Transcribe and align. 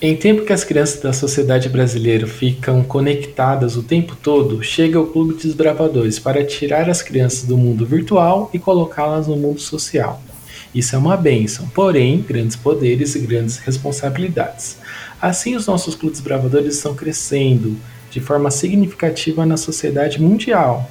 Em 0.00 0.14
tempo 0.14 0.44
que 0.44 0.52
as 0.52 0.62
crianças 0.62 1.00
da 1.00 1.10
sociedade 1.10 1.70
brasileira 1.70 2.26
ficam 2.26 2.84
conectadas 2.84 3.76
o 3.76 3.82
tempo 3.82 4.14
todo, 4.14 4.62
chega 4.62 5.00
o 5.00 5.06
Clube 5.06 5.34
de 5.34 5.44
Desbravadores 5.44 6.18
para 6.18 6.44
tirar 6.44 6.90
as 6.90 7.00
crianças 7.00 7.44
do 7.44 7.56
mundo 7.56 7.86
virtual 7.86 8.50
e 8.52 8.58
colocá-las 8.58 9.26
no 9.26 9.36
mundo 9.36 9.58
social. 9.58 10.20
Isso 10.74 10.94
é 10.94 10.98
uma 10.98 11.16
benção, 11.16 11.66
porém, 11.68 12.20
grandes 12.20 12.56
poderes 12.56 13.14
e 13.14 13.20
grandes 13.20 13.56
responsabilidades. 13.56 14.76
Assim, 15.18 15.56
os 15.56 15.66
nossos 15.66 15.94
clubes 15.94 16.18
desbravadores 16.18 16.76
estão 16.76 16.94
crescendo 16.94 17.74
de 18.10 18.20
forma 18.20 18.50
significativa 18.50 19.46
na 19.46 19.56
sociedade 19.56 20.20
mundial. 20.20 20.90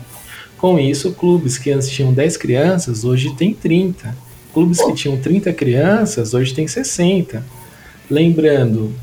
Com 0.57 0.79
isso, 0.79 1.13
clubes 1.13 1.59
que 1.59 1.69
antes 1.69 1.91
tinham 1.91 2.11
10 2.11 2.37
crianças, 2.37 3.03
hoje 3.03 3.35
têm 3.35 3.53
30. 3.53 4.17
Clubes 4.51 4.83
que 4.83 4.93
tinham 4.93 5.15
30 5.15 5.53
crianças, 5.53 6.33
hoje 6.33 6.55
têm 6.55 6.67
60 6.67 7.64
Lembrando 8.09 8.93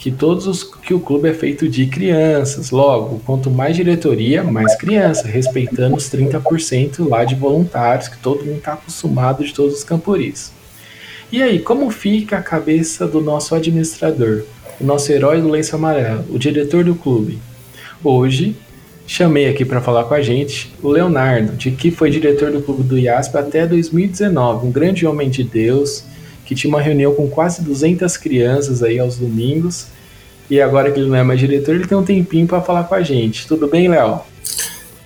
que 0.00 0.10
todos 0.10 0.46
os, 0.46 0.64
que 0.64 0.94
o 0.94 0.98
clube 0.98 1.28
é 1.28 1.34
feito 1.34 1.68
de 1.68 1.86
crianças, 1.86 2.70
logo, 2.70 3.20
quanto 3.26 3.50
mais 3.50 3.76
diretoria, 3.76 4.42
mais 4.42 4.74
criança, 4.74 5.28
respeitando 5.28 5.94
os 5.94 6.10
30% 6.10 7.06
lá 7.06 7.22
de 7.22 7.34
voluntários, 7.34 8.08
que 8.08 8.18
todo 8.18 8.44
mundo 8.44 8.56
está 8.56 8.72
acostumado 8.72 9.44
de 9.44 9.52
todos 9.52 9.74
os 9.74 9.84
camporis. 9.84 10.52
E 11.30 11.42
aí, 11.42 11.58
como 11.58 11.90
fica 11.90 12.38
a 12.38 12.42
cabeça 12.42 13.06
do 13.06 13.20
nosso 13.20 13.54
administrador, 13.54 14.42
o 14.80 14.84
nosso 14.84 15.12
herói 15.12 15.42
do 15.42 15.50
lenço 15.50 15.76
amarelo, 15.76 16.24
o 16.30 16.38
diretor 16.38 16.82
do 16.82 16.94
clube? 16.94 17.38
Hoje, 18.02 18.56
chamei 19.06 19.48
aqui 19.48 19.66
para 19.66 19.82
falar 19.82 20.04
com 20.04 20.14
a 20.14 20.22
gente 20.22 20.72
o 20.82 20.88
Leonardo, 20.88 21.52
de 21.52 21.70
que 21.70 21.90
foi 21.90 22.10
diretor 22.10 22.50
do 22.50 22.62
clube 22.62 22.82
do 22.82 22.98
IASP 22.98 23.36
até 23.36 23.66
2019, 23.66 24.66
um 24.66 24.72
grande 24.72 25.06
homem 25.06 25.28
de 25.28 25.44
Deus, 25.44 26.04
que 26.50 26.54
tinha 26.56 26.68
uma 26.68 26.80
reunião 26.80 27.14
com 27.14 27.30
quase 27.30 27.62
200 27.62 28.16
crianças 28.16 28.82
aí 28.82 28.98
aos 28.98 29.16
domingos. 29.16 29.86
E 30.50 30.60
agora 30.60 30.90
que 30.90 30.98
ele 30.98 31.08
não 31.08 31.14
é 31.14 31.22
mais 31.22 31.38
diretor, 31.38 31.76
ele 31.76 31.86
tem 31.86 31.96
um 31.96 32.02
tempinho 32.02 32.44
para 32.44 32.60
falar 32.60 32.82
com 32.82 32.94
a 32.96 33.02
gente. 33.02 33.46
Tudo 33.46 33.68
bem, 33.68 33.88
Léo? 33.88 34.18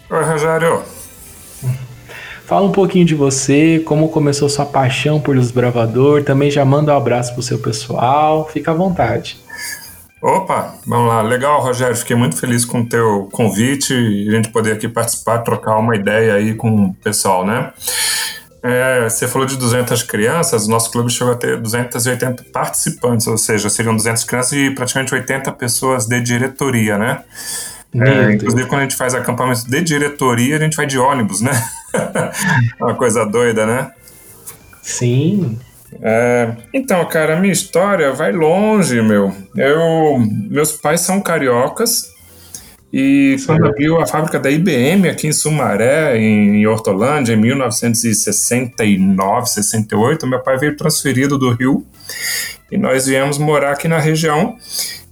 Oi, 0.09 0.25
Rogério. 0.25 0.81
Fala 2.47 2.67
um 2.67 2.72
pouquinho 2.72 3.05
de 3.05 3.15
você, 3.15 3.83
como 3.84 4.09
começou 4.09 4.48
sua 4.48 4.65
paixão 4.65 5.20
por 5.20 5.37
desbravador. 5.37 6.25
Também 6.25 6.50
já 6.50 6.65
manda 6.65 6.95
um 6.95 6.97
abraço 6.97 7.34
pro 7.34 7.42
seu 7.42 7.59
pessoal. 7.59 8.48
Fica 8.50 8.70
à 8.70 8.75
vontade. 8.75 9.37
Opa, 10.22 10.77
vamos 10.87 11.09
lá. 11.09 11.20
Legal, 11.20 11.61
Rogério. 11.61 11.95
Fiquei 11.95 12.17
muito 12.17 12.39
feliz 12.39 12.65
com 12.65 12.81
o 12.81 12.89
teu 12.89 13.28
convite 13.31 13.92
e 13.92 14.31
a 14.31 14.33
gente 14.33 14.48
poder 14.48 14.72
aqui 14.72 14.89
participar, 14.89 15.41
trocar 15.41 15.77
uma 15.77 15.95
ideia 15.95 16.37
aí 16.37 16.55
com 16.55 16.87
o 16.87 16.95
pessoal, 16.95 17.45
né? 17.45 17.70
É, 18.67 19.11
você 19.11 19.29
falou 19.29 19.47
de 19.47 19.59
200 19.59 20.03
crianças, 20.05 20.67
o 20.67 20.70
nosso 20.70 20.91
clube 20.91 21.12
chegou 21.12 21.34
a 21.34 21.37
ter 21.37 21.61
280 21.61 22.45
participantes, 22.45 23.27
ou 23.27 23.37
seja, 23.37 23.69
seriam 23.69 23.95
200 23.95 24.25
crianças 24.25 24.53
e 24.55 24.71
praticamente 24.71 25.15
80 25.15 25.53
pessoas 25.53 26.06
de 26.06 26.19
diretoria, 26.23 26.97
né? 26.97 27.23
É, 27.95 28.33
inclusive, 28.33 28.67
quando 28.67 28.81
a 28.81 28.84
gente 28.84 28.97
faz 28.97 29.15
acampamento 29.15 29.69
de 29.69 29.83
diretoria, 29.83 30.56
a 30.56 30.59
gente 30.59 30.79
vai 30.79 30.87
de 30.87 30.98
ônibus, 30.98 31.43
né? 31.43 31.53
É 31.95 32.83
uma 32.83 32.95
coisa 32.95 33.25
doida, 33.25 33.65
né? 33.65 33.93
Sim. 34.83 35.56
É, 36.03 36.56
então, 36.73 37.05
cara, 37.06 37.37
a 37.37 37.41
minha 37.41 37.53
história 37.53 38.12
vai 38.12 38.33
longe, 38.33 39.01
meu. 39.01 39.33
Eu, 39.55 40.19
meus 40.51 40.73
pais 40.73 41.03
são 41.03 41.21
cariocas, 41.21 42.14
e 42.97 43.34
quando 43.45 43.67
abriu 43.67 44.00
a 44.00 44.06
fábrica 44.06 44.39
da 44.39 44.48
IBM 44.48 45.09
aqui 45.09 45.27
em 45.27 45.33
Sumaré, 45.33 46.17
em 46.17 46.64
Hortolândia, 46.64 47.33
em 47.33 47.37
1969, 47.37 49.50
68, 49.50 50.25
meu 50.28 50.41
pai 50.41 50.56
veio 50.59 50.77
transferido 50.77 51.37
do 51.37 51.50
Rio 51.50 51.84
e 52.70 52.78
nós 52.78 53.06
viemos 53.06 53.37
morar 53.37 53.72
aqui 53.72 53.89
na 53.89 53.98
região. 53.98 54.56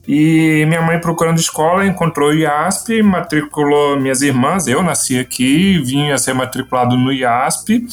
E 0.06 0.64
minha 0.68 0.80
mãe 0.80 1.00
procurando 1.00 1.40
escola 1.40 1.84
encontrou 1.84 2.30
o 2.30 2.34
IASP, 2.34 3.02
matriculou 3.02 3.98
minhas 3.98 4.22
irmãs. 4.22 4.68
Eu 4.68 4.80
nasci 4.80 5.18
aqui, 5.18 5.82
vim 5.84 6.12
a 6.12 6.18
ser 6.18 6.34
matriculado 6.34 6.96
no 6.96 7.12
IASP. 7.12 7.84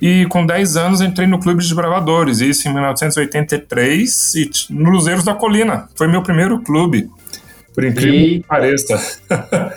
E 0.00 0.24
com 0.30 0.46
10 0.46 0.78
anos 0.78 1.02
entrei 1.02 1.26
no 1.26 1.38
Clube 1.38 1.62
de 1.62 1.74
Bravadores, 1.74 2.40
isso 2.40 2.66
em 2.66 2.72
1983, 2.72 4.32
no 4.70 4.88
Luzeiros 4.88 5.22
da 5.22 5.34
Colina. 5.34 5.86
Foi 5.94 6.08
meu 6.08 6.22
primeiro 6.22 6.62
clube 6.62 7.10
por 7.74 7.84
incrível 7.84 8.20
e... 8.20 8.40
que 8.40 8.46
pareça. 8.46 9.00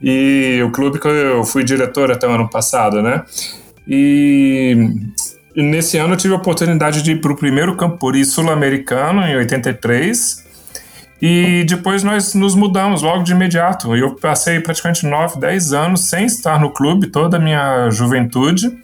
e 0.00 0.62
o 0.64 0.70
clube 0.70 0.98
que 0.98 1.08
eu 1.08 1.44
fui 1.44 1.64
diretor 1.64 2.10
até 2.10 2.26
o 2.26 2.30
ano 2.30 2.48
passado, 2.48 3.02
né? 3.02 3.22
E, 3.86 4.76
nesse 5.54 5.98
ano 5.98 6.14
eu 6.14 6.16
tive 6.16 6.34
a 6.34 6.36
oportunidade 6.36 7.02
de 7.02 7.12
ir 7.12 7.20
para 7.20 7.32
o 7.32 7.36
primeiro 7.36 7.76
Campuri 7.76 8.24
sul-americano, 8.24 9.22
em 9.22 9.36
83. 9.36 10.42
E 11.20 11.64
depois 11.68 12.02
nós 12.02 12.34
nos 12.34 12.54
mudamos 12.54 13.02
logo 13.02 13.22
de 13.22 13.32
imediato. 13.32 13.94
Eu 13.94 14.16
passei 14.16 14.58
praticamente 14.58 15.06
9, 15.06 15.38
10 15.38 15.72
anos 15.72 16.08
sem 16.08 16.26
estar 16.26 16.58
no 16.58 16.70
clube, 16.70 17.06
toda 17.06 17.36
a 17.36 17.40
minha 17.40 17.88
juventude. 17.90 18.76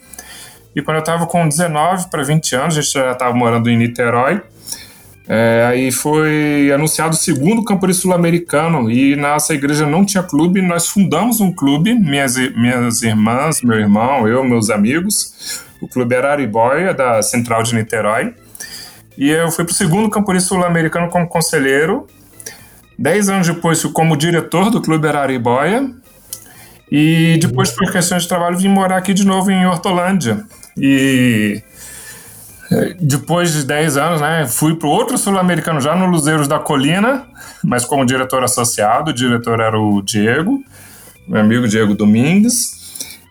E 0.73 0.81
quando 0.81 0.97
eu 0.97 1.01
estava 1.01 1.25
com 1.25 1.47
19 1.47 2.09
para 2.09 2.23
20 2.23 2.55
anos, 2.55 2.77
a 2.77 2.81
gente 2.81 2.93
já 2.93 3.11
estava 3.11 3.35
morando 3.35 3.69
em 3.69 3.75
Niterói. 3.77 4.41
É, 5.31 5.63
aí 5.69 5.91
foi 5.91 6.71
anunciado 6.73 7.13
o 7.13 7.17
segundo 7.17 7.63
Campuri 7.63 7.93
Sul-Americano 7.93 8.89
e 8.89 9.15
nossa 9.15 9.53
igreja 9.53 9.85
não 9.85 10.03
tinha 10.03 10.23
clube, 10.23 10.59
nós 10.59 10.87
fundamos 10.87 11.39
um 11.39 11.51
clube, 11.51 11.93
minhas, 11.93 12.35
minhas 12.55 13.03
irmãs, 13.03 13.61
meu 13.61 13.79
irmão, 13.79 14.27
eu, 14.27 14.43
meus 14.43 14.71
amigos. 14.71 15.63
O 15.79 15.87
clube 15.87 16.15
era 16.15 16.31
Aribóia, 16.31 16.95
da 16.95 17.21
Central 17.21 17.61
de 17.61 17.75
Niterói. 17.75 18.33
E 19.15 19.29
eu 19.29 19.51
fui 19.51 19.63
para 19.63 19.71
o 19.71 19.75
segundo 19.75 20.09
Campuri 20.09 20.41
Sul-Americano 20.41 21.09
como 21.09 21.27
conselheiro. 21.27 22.07
Dez 22.97 23.29
anos 23.29 23.47
depois 23.47 23.83
como 23.83 24.17
diretor 24.17 24.71
do 24.71 24.81
clube 24.81 25.07
Araribóia. 25.07 25.91
E 26.91 27.37
depois, 27.39 27.69
por 27.69 27.91
questões 27.91 28.23
de 28.23 28.27
trabalho, 28.29 28.57
vim 28.57 28.67
morar 28.67 28.97
aqui 28.97 29.13
de 29.13 29.25
novo 29.25 29.51
em 29.51 29.67
Hortolândia. 29.67 30.43
E 30.75 31.61
depois 32.99 33.51
de 33.53 33.65
10 33.65 33.97
anos, 33.97 34.21
né, 34.21 34.45
fui 34.47 34.75
para 34.75 34.87
outro 34.87 35.17
sul-americano 35.17 35.81
já 35.81 35.95
no 35.95 36.05
Luzeiros 36.05 36.47
da 36.47 36.59
Colina, 36.59 37.25
mas 37.63 37.83
como 37.83 38.05
diretor 38.05 38.43
associado. 38.43 39.11
O 39.11 39.13
diretor 39.13 39.59
era 39.59 39.79
o 39.79 40.01
Diego, 40.01 40.63
meu 41.27 41.41
amigo 41.41 41.67
Diego 41.67 41.95
Domingues. 41.95 42.77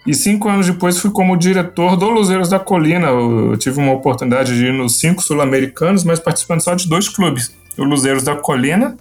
E 0.06 0.14
cinco 0.14 0.48
anos 0.48 0.66
depois 0.66 0.98
fui 0.98 1.10
como 1.10 1.36
diretor 1.36 1.96
do 1.96 2.08
Luzeiros 2.08 2.48
da 2.48 2.58
Colina. 2.58 3.08
Eu 3.08 3.56
tive 3.58 3.78
uma 3.78 3.92
oportunidade 3.92 4.56
de 4.56 4.66
ir 4.66 4.72
nos 4.72 4.98
cinco 4.98 5.22
sul-americanos, 5.22 6.02
mas 6.02 6.18
participando 6.18 6.62
só 6.62 6.74
de 6.74 6.88
dois 6.88 7.08
clubes. 7.08 7.54
O 7.76 7.84
Luzeiros 7.84 8.22
da 8.22 8.34
Colina, 8.34 8.96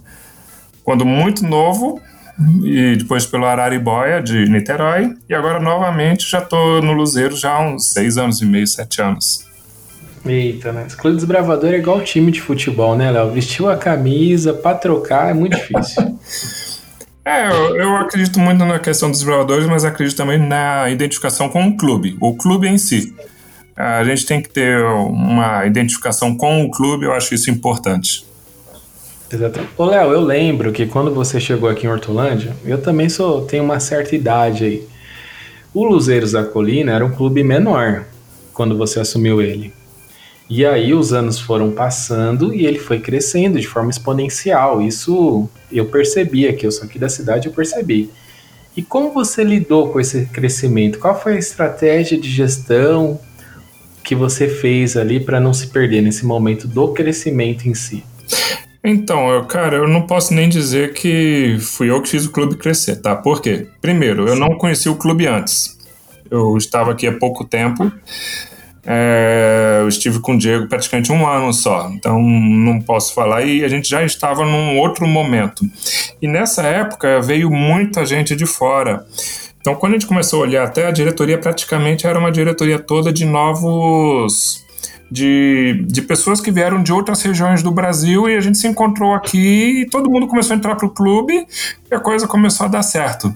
quando 0.84 1.04
muito 1.06 1.44
novo, 1.46 2.00
e 2.62 2.94
depois 2.96 3.26
pelo 3.26 3.46
Araribóia 3.46 4.22
de 4.22 4.48
Niterói. 4.48 5.16
E 5.28 5.34
agora 5.34 5.58
novamente 5.58 6.30
já 6.30 6.38
estou 6.38 6.82
no 6.82 6.92
Luzeiros 6.92 7.40
já 7.40 7.52
há 7.52 7.60
uns 7.60 7.88
seis 7.88 8.18
anos 8.18 8.40
e 8.40 8.44
meio, 8.44 8.66
sete 8.66 9.00
anos. 9.00 9.47
Eita, 10.26 10.72
né? 10.72 10.84
Esse 10.86 10.96
clube 10.96 11.16
desbravador 11.16 11.72
é 11.72 11.78
igual 11.78 12.00
time 12.02 12.30
de 12.30 12.40
futebol, 12.40 12.96
né, 12.96 13.10
Léo? 13.10 13.30
Vestiu 13.30 13.68
a 13.68 13.76
camisa 13.76 14.52
pra 14.52 14.74
trocar 14.74 15.30
é 15.30 15.34
muito 15.34 15.56
difícil. 15.56 16.18
é, 17.24 17.48
eu, 17.48 17.76
eu, 17.76 17.96
acredito 17.96 18.38
muito 18.38 18.64
na 18.64 18.78
questão 18.78 19.10
dos 19.10 19.20
desbravadores, 19.20 19.66
mas 19.66 19.84
acredito 19.84 20.16
também 20.16 20.38
na 20.38 20.90
identificação 20.90 21.48
com 21.48 21.66
o 21.66 21.76
clube, 21.76 22.16
o 22.20 22.34
clube 22.34 22.68
em 22.68 22.78
si. 22.78 23.14
A 23.76 24.02
gente 24.02 24.26
tem 24.26 24.42
que 24.42 24.48
ter 24.48 24.82
uma 24.82 25.64
identificação 25.64 26.36
com 26.36 26.64
o 26.64 26.70
clube, 26.70 27.04
eu 27.04 27.12
acho 27.12 27.34
isso 27.34 27.48
importante. 27.48 28.26
Exatamente. 29.32 29.72
Ô, 29.76 29.84
Léo, 29.84 30.10
eu 30.10 30.20
lembro 30.20 30.72
que 30.72 30.86
quando 30.86 31.14
você 31.14 31.38
chegou 31.38 31.68
aqui 31.68 31.86
em 31.86 31.90
Hortolândia, 31.90 32.56
eu 32.64 32.80
também 32.80 33.08
sou, 33.08 33.42
tenho 33.42 33.62
uma 33.62 33.78
certa 33.78 34.16
idade 34.16 34.64
aí. 34.64 34.88
O 35.72 35.84
Luzeiros 35.84 36.32
da 36.32 36.44
Colina 36.44 36.92
era 36.92 37.04
um 37.04 37.10
clube 37.10 37.44
menor 37.44 38.04
quando 38.52 38.76
você 38.76 38.98
assumiu 38.98 39.40
ele. 39.40 39.72
E 40.48 40.64
aí 40.64 40.94
os 40.94 41.12
anos 41.12 41.38
foram 41.38 41.70
passando 41.72 42.54
e 42.54 42.64
ele 42.64 42.78
foi 42.78 43.00
crescendo 43.00 43.60
de 43.60 43.68
forma 43.68 43.90
exponencial. 43.90 44.80
Isso 44.80 45.48
eu 45.70 45.86
percebi 45.86 46.48
aqui, 46.48 46.66
eu 46.66 46.72
sou 46.72 46.84
aqui 46.84 46.98
da 46.98 47.08
cidade, 47.08 47.48
eu 47.48 47.52
percebi. 47.52 48.10
E 48.74 48.82
como 48.82 49.12
você 49.12 49.44
lidou 49.44 49.90
com 49.90 50.00
esse 50.00 50.26
crescimento? 50.26 50.98
Qual 50.98 51.20
foi 51.20 51.34
a 51.34 51.38
estratégia 51.38 52.18
de 52.18 52.30
gestão 52.30 53.20
que 54.02 54.14
você 54.14 54.48
fez 54.48 54.96
ali 54.96 55.20
para 55.20 55.38
não 55.38 55.52
se 55.52 55.66
perder 55.66 56.00
nesse 56.00 56.24
momento 56.24 56.66
do 56.66 56.88
crescimento 56.94 57.68
em 57.68 57.74
si? 57.74 58.02
Então, 58.82 59.28
eu, 59.30 59.44
cara, 59.44 59.76
eu 59.76 59.88
não 59.88 60.06
posso 60.06 60.32
nem 60.32 60.48
dizer 60.48 60.94
que 60.94 61.58
fui 61.60 61.90
eu 61.90 62.00
que 62.00 62.08
fiz 62.08 62.24
o 62.24 62.30
clube 62.30 62.56
crescer, 62.56 62.96
tá? 62.96 63.14
Por 63.14 63.42
quê? 63.42 63.66
Primeiro, 63.82 64.26
eu 64.26 64.36
não 64.36 64.56
conheci 64.56 64.88
o 64.88 64.94
clube 64.94 65.26
antes. 65.26 65.76
Eu 66.30 66.56
estava 66.56 66.92
aqui 66.92 67.06
há 67.06 67.12
pouco 67.12 67.44
tempo. 67.44 67.92
É, 68.84 69.78
eu 69.80 69.88
estive 69.88 70.20
com 70.20 70.34
o 70.34 70.38
Diego 70.38 70.66
praticamente 70.66 71.12
um 71.12 71.26
ano 71.26 71.52
só, 71.52 71.90
então 71.90 72.20
não 72.20 72.80
posso 72.80 73.14
falar. 73.14 73.42
E 73.42 73.64
a 73.64 73.68
gente 73.68 73.88
já 73.88 74.02
estava 74.04 74.44
num 74.44 74.78
outro 74.78 75.06
momento. 75.06 75.64
E 76.20 76.28
nessa 76.28 76.62
época 76.62 77.20
veio 77.20 77.50
muita 77.50 78.04
gente 78.06 78.34
de 78.34 78.46
fora. 78.46 79.06
Então, 79.60 79.74
quando 79.74 79.92
a 79.94 79.98
gente 79.98 80.06
começou 80.06 80.40
a 80.40 80.42
olhar, 80.42 80.64
até 80.64 80.86
a 80.86 80.90
diretoria 80.90 81.36
praticamente 81.36 82.06
era 82.06 82.18
uma 82.18 82.32
diretoria 82.32 82.78
toda 82.78 83.12
de 83.12 83.24
novos 83.24 84.64
de, 85.10 85.84
de 85.86 86.02
pessoas 86.02 86.40
que 86.40 86.50
vieram 86.50 86.82
de 86.82 86.92
outras 86.92 87.22
regiões 87.22 87.62
do 87.62 87.70
Brasil 87.70 88.28
e 88.28 88.36
a 88.36 88.40
gente 88.40 88.58
se 88.58 88.66
encontrou 88.66 89.14
aqui 89.14 89.82
e 89.82 89.86
todo 89.86 90.10
mundo 90.10 90.26
começou 90.26 90.54
a 90.54 90.56
entrar 90.56 90.76
para 90.76 90.86
o 90.86 90.90
clube 90.90 91.46
e 91.90 91.94
a 91.94 92.00
coisa 92.00 92.26
começou 92.26 92.66
a 92.66 92.68
dar 92.68 92.82
certo. 92.82 93.34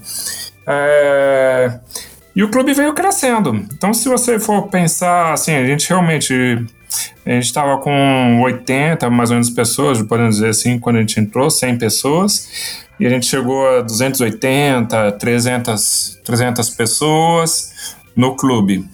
É, 0.66 1.80
e 2.34 2.42
o 2.42 2.48
clube 2.50 2.72
veio 2.72 2.94
crescendo. 2.94 3.54
Então, 3.72 3.92
se 3.92 4.08
você 4.08 4.38
for 4.38 4.68
pensar 4.68 5.32
assim, 5.32 5.52
a 5.52 5.66
gente 5.66 5.88
realmente. 5.88 6.34
A 7.24 7.30
gente 7.30 7.44
estava 7.44 7.78
com 7.78 8.42
80, 8.42 9.08
mais 9.08 9.30
ou 9.30 9.36
menos, 9.36 9.48
pessoas, 9.48 10.02
podemos 10.02 10.36
dizer 10.36 10.50
assim, 10.50 10.78
quando 10.78 10.96
a 10.96 11.00
gente 11.00 11.18
entrou, 11.18 11.48
100 11.48 11.78
pessoas, 11.78 12.84
e 13.00 13.06
a 13.06 13.08
gente 13.08 13.24
chegou 13.24 13.66
a 13.66 13.80
280, 13.80 15.12
300, 15.12 16.20
300 16.22 16.68
pessoas 16.70 17.96
no 18.14 18.36
clube. 18.36 18.84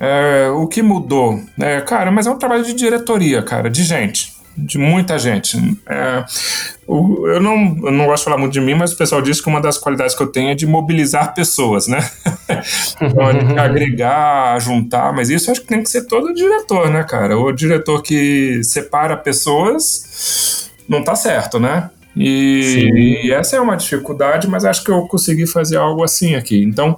É, 0.00 0.48
o 0.50 0.66
que 0.66 0.82
mudou? 0.82 1.40
É, 1.58 1.80
cara, 1.82 2.10
mas 2.10 2.26
é 2.26 2.30
um 2.30 2.38
trabalho 2.38 2.64
de 2.64 2.74
diretoria, 2.74 3.42
cara, 3.42 3.70
de 3.70 3.84
gente, 3.84 4.35
de 4.56 4.78
muita 4.78 5.18
gente. 5.18 5.56
É, 5.86 6.24
eu, 6.88 7.40
não, 7.40 7.76
eu 7.84 7.92
não 7.92 8.06
gosto 8.06 8.22
de 8.22 8.24
falar 8.24 8.38
muito 8.38 8.52
de 8.52 8.60
mim, 8.60 8.74
mas 8.74 8.92
o 8.92 8.96
pessoal 8.96 9.20
diz 9.20 9.40
que 9.40 9.48
uma 9.48 9.60
das 9.60 9.76
qualidades 9.76 10.14
que 10.14 10.22
eu 10.22 10.28
tenho 10.28 10.50
é 10.50 10.54
de 10.54 10.66
mobilizar 10.66 11.34
pessoas, 11.34 11.86
né? 11.86 11.98
então, 13.00 13.58
agregar, 13.58 14.58
juntar, 14.60 15.12
mas 15.12 15.28
isso 15.28 15.50
acho 15.50 15.60
que 15.60 15.66
tem 15.66 15.82
que 15.82 15.90
ser 15.90 16.06
todo 16.06 16.32
diretor, 16.32 16.90
né, 16.90 17.04
cara? 17.04 17.38
O 17.38 17.52
diretor 17.52 18.02
que 18.02 18.62
separa 18.64 19.16
pessoas 19.16 20.70
não 20.88 21.02
tá 21.04 21.14
certo, 21.14 21.60
né? 21.60 21.90
E, 22.16 23.26
e, 23.26 23.32
essa 23.32 23.56
é 23.56 23.60
uma 23.60 23.76
dificuldade, 23.76 24.48
mas 24.48 24.64
acho 24.64 24.82
que 24.82 24.90
eu 24.90 25.02
consegui 25.02 25.46
fazer 25.46 25.76
algo 25.76 26.02
assim 26.02 26.34
aqui. 26.34 26.62
Então, 26.62 26.96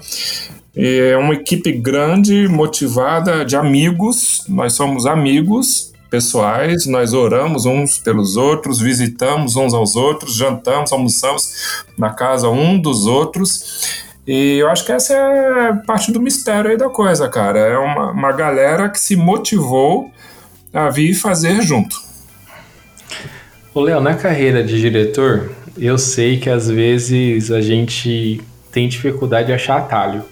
é 0.77 1.17
uma 1.17 1.35
equipe 1.35 1.73
grande, 1.73 2.47
motivada, 2.47 3.45
de 3.45 3.57
amigos. 3.57 4.45
Nós 4.49 4.75
somos 4.75 5.07
amigos 5.07 5.88
pessoais, 6.11 6.87
nós 6.87 7.13
oramos 7.13 7.67
uns 7.67 7.99
pelos 7.99 8.37
outros, 8.37 8.81
visitamos 8.81 9.57
uns 9.57 9.75
aos 9.75 9.97
outros, 9.97 10.35
jantamos, 10.35 10.93
almoçamos 10.93 11.85
na 11.97 12.11
casa 12.11 12.49
um 12.49 12.79
dos 12.79 13.07
outros. 13.07 14.07
E 14.27 14.59
eu 14.59 14.69
acho 14.69 14.85
que 14.85 14.93
essa 14.93 15.15
é 15.15 15.73
parte 15.87 16.13
do 16.13 16.21
mistério 16.21 16.71
aí 16.71 16.77
da 16.77 16.89
coisa, 16.89 17.29
cara. 17.29 17.59
É 17.59 17.79
uma, 17.79 18.11
uma 18.11 18.33
galera 18.33 18.89
que 18.89 19.01
se 19.01 19.17
motivou 19.17 20.11
a 20.73 20.91
vir 20.91 21.15
fazer 21.15 21.63
junto. 21.63 21.97
Ô, 23.75 23.81
Léo, 23.81 24.01
na 24.01 24.15
carreira 24.15 24.63
de 24.63 24.79
diretor, 24.81 25.51
eu 25.79 25.97
sei 25.97 26.39
que 26.39 26.51
às 26.51 26.69
vezes 26.69 27.51
a 27.51 27.61
gente 27.61 28.41
tem 28.73 28.89
dificuldade 28.89 29.47
de 29.47 29.53
achar 29.53 29.79
atalho. 29.79 30.25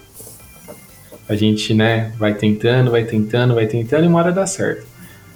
A 1.27 1.35
gente, 1.35 1.73
né, 1.73 2.11
vai 2.17 2.33
tentando, 2.33 2.91
vai 2.91 3.03
tentando, 3.03 3.55
vai 3.55 3.65
tentando 3.65 4.05
e 4.05 4.07
uma 4.07 4.19
hora 4.19 4.31
dá 4.31 4.45
certo. 4.45 4.85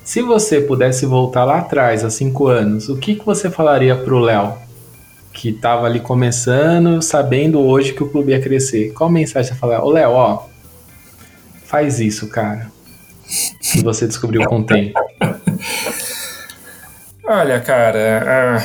Se 0.04 0.22
você 0.22 0.60
pudesse 0.60 1.06
voltar 1.06 1.46
lá 1.46 1.60
atrás, 1.60 2.04
há 2.04 2.10
cinco 2.10 2.48
anos, 2.48 2.90
o 2.90 2.98
que, 2.98 3.16
que 3.16 3.26
você 3.26 3.50
falaria 3.50 3.96
pro 3.96 4.20
Léo? 4.20 4.54
Que 5.32 5.50
estava 5.50 5.86
ali 5.86 6.00
começando, 6.00 7.02
sabendo 7.02 7.60
hoje 7.60 7.94
que 7.94 8.04
o 8.04 8.10
clube 8.10 8.32
ia 8.32 8.42
crescer. 8.42 8.92
Qual 8.94 9.10
mensagem 9.10 9.54
você 9.54 9.60
falaria? 9.60 9.86
Ô 9.86 9.90
Léo, 9.90 10.12
ó, 10.12 10.46
faz 11.66 12.00
isso, 12.00 12.28
cara. 12.28 12.70
Que 13.62 13.82
você 13.82 14.08
descobriu 14.08 14.44
com 14.46 14.60
o 14.60 14.64
tempo. 14.64 15.00
Olha, 17.24 17.62
cara, 17.62 17.98
é, 17.98 18.58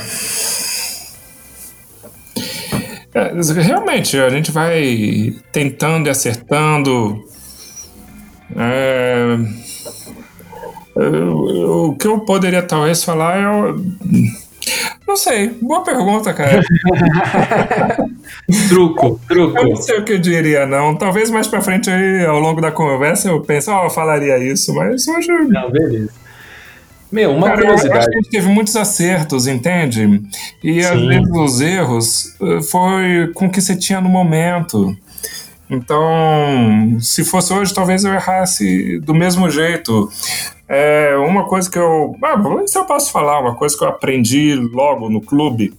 realmente, 3.62 4.18
a 4.18 4.28
gente 4.28 4.50
vai 4.50 5.36
tentando 5.52 6.08
e 6.08 6.10
acertando. 6.10 7.24
É, 8.56 9.38
o 10.96 11.94
que 11.94 12.06
eu 12.06 12.20
poderia 12.20 12.62
talvez 12.62 13.04
falar 13.04 13.38
é. 13.38 13.42
Não 15.06 15.16
sei, 15.16 15.50
boa 15.62 15.84
pergunta, 15.84 16.32
cara. 16.32 16.60
truco, 18.68 19.20
truco. 19.28 19.58
Eu 19.58 19.68
não 19.68 19.76
sei 19.76 20.00
o 20.00 20.04
que 20.04 20.14
eu 20.14 20.18
diria, 20.18 20.66
não. 20.66 20.96
Talvez 20.96 21.30
mais 21.30 21.46
pra 21.46 21.60
frente 21.60 21.88
aí, 21.88 22.26
ao 22.26 22.40
longo 22.40 22.60
da 22.60 22.72
conversa, 22.72 23.28
eu 23.28 23.40
pense, 23.40 23.70
ó, 23.70 23.82
oh, 23.82 23.84
eu 23.84 23.90
falaria 23.90 24.36
isso, 24.38 24.74
mas 24.74 25.06
hoje. 25.06 25.28
Não, 25.48 25.70
beleza. 25.70 26.10
Meu, 27.10 27.32
uma 27.32 27.46
Cara, 27.46 27.60
curiosidade. 27.60 27.94
Eu 27.94 28.00
acho 28.00 28.08
que 28.08 28.14
a 28.14 28.20
gente 28.20 28.30
teve 28.30 28.48
muitos 28.48 28.74
acertos, 28.74 29.46
entende? 29.46 30.22
E 30.62 30.82
Sim. 30.82 30.88
às 30.88 31.00
vezes 31.00 31.30
os 31.32 31.60
erros 31.60 32.36
eh, 32.42 32.62
foi 32.62 33.30
com 33.34 33.46
o 33.46 33.50
que 33.50 33.60
você 33.60 33.76
tinha 33.76 34.00
no 34.00 34.08
momento. 34.08 34.96
Então, 35.70 36.96
se 37.00 37.24
fosse 37.24 37.52
hoje, 37.52 37.74
talvez 37.74 38.04
eu 38.04 38.12
errasse 38.12 38.98
do 39.00 39.14
mesmo 39.14 39.48
jeito. 39.50 40.08
É 40.68 41.16
uma 41.16 41.44
coisa 41.44 41.70
que 41.70 41.78
eu. 41.78 42.16
Ah, 42.22 42.66
se 42.66 42.76
eu 42.76 42.84
posso 42.84 43.12
falar, 43.12 43.40
uma 43.40 43.54
coisa 43.54 43.76
que 43.76 43.84
eu 43.84 43.88
aprendi 43.88 44.54
logo 44.54 45.08
no 45.08 45.20
clube. 45.20 45.74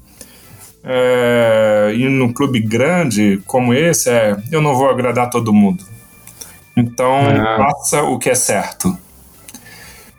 É, 0.90 1.92
e 1.96 2.08
num 2.08 2.32
clube 2.32 2.62
grande 2.62 3.42
como 3.46 3.74
esse, 3.74 4.10
é 4.10 4.38
eu 4.52 4.62
não 4.62 4.74
vou 4.74 4.90
agradar 4.90 5.30
todo 5.30 5.54
mundo. 5.54 5.84
Então, 6.78 7.20
ah. 7.28 7.58
faça 7.58 8.04
o 8.04 8.18
que 8.18 8.30
é 8.30 8.36
certo. 8.36 8.98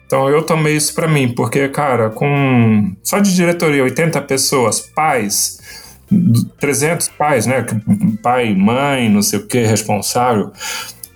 Então 0.08 0.28
eu 0.28 0.42
tomei 0.42 0.74
isso 0.74 0.94
para 0.94 1.06
mim, 1.06 1.32
porque, 1.34 1.68
cara, 1.68 2.10
com 2.10 2.94
só 3.02 3.18
de 3.18 3.34
diretoria, 3.34 3.84
80 3.84 4.20
pessoas, 4.22 4.80
pais, 4.80 5.58
300 6.58 7.08
pais, 7.10 7.46
né? 7.46 7.66
Pai, 8.22 8.54
mãe, 8.54 9.08
não 9.10 9.22
sei 9.22 9.38
o 9.38 9.46
que, 9.46 9.60
responsável, 9.60 10.50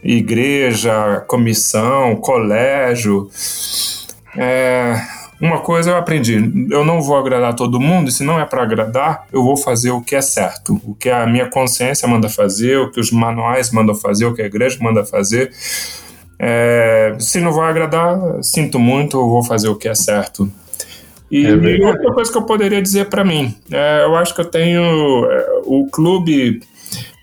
igreja, 0.02 1.24
comissão, 1.26 2.16
colégio. 2.16 3.30
É, 4.36 4.94
uma 5.40 5.58
coisa 5.58 5.90
eu 5.90 5.96
aprendi: 5.96 6.34
eu 6.70 6.84
não 6.84 7.00
vou 7.02 7.16
agradar 7.16 7.54
todo 7.54 7.80
mundo, 7.80 8.08
e 8.08 8.12
se 8.12 8.24
não 8.24 8.38
é 8.40 8.44
para 8.44 8.62
agradar, 8.62 9.26
eu 9.32 9.42
vou 9.42 9.56
fazer 9.56 9.90
o 9.90 10.00
que 10.00 10.14
é 10.14 10.22
certo, 10.22 10.80
o 10.84 10.94
que 10.94 11.10
a 11.10 11.26
minha 11.26 11.48
consciência 11.50 12.06
manda 12.06 12.28
fazer, 12.28 12.78
o 12.78 12.90
que 12.90 13.00
os 13.00 13.10
manuais 13.10 13.70
mandam 13.70 13.94
fazer, 13.94 14.26
o 14.26 14.34
que 14.34 14.42
a 14.42 14.46
igreja 14.46 14.78
manda 14.80 15.04
fazer. 15.04 15.52
É, 16.38 17.14
se 17.18 17.40
não 17.40 17.52
vai 17.52 17.70
agradar, 17.70 18.18
sinto 18.42 18.78
muito, 18.78 19.16
eu 19.16 19.28
vou 19.28 19.44
fazer 19.44 19.68
o 19.68 19.76
que 19.76 19.88
é 19.88 19.94
certo. 19.94 20.50
E 21.30 21.46
é 21.46 21.86
outra 21.86 22.12
coisa 22.12 22.30
que 22.30 22.36
eu 22.36 22.42
poderia 22.42 22.82
dizer 22.82 23.08
para 23.08 23.24
mim, 23.24 23.56
é, 23.70 24.04
eu 24.04 24.14
acho 24.16 24.34
que 24.34 24.40
eu 24.42 24.44
tenho 24.44 24.82
é, 25.30 25.60
o 25.64 25.88
clube, 25.90 26.60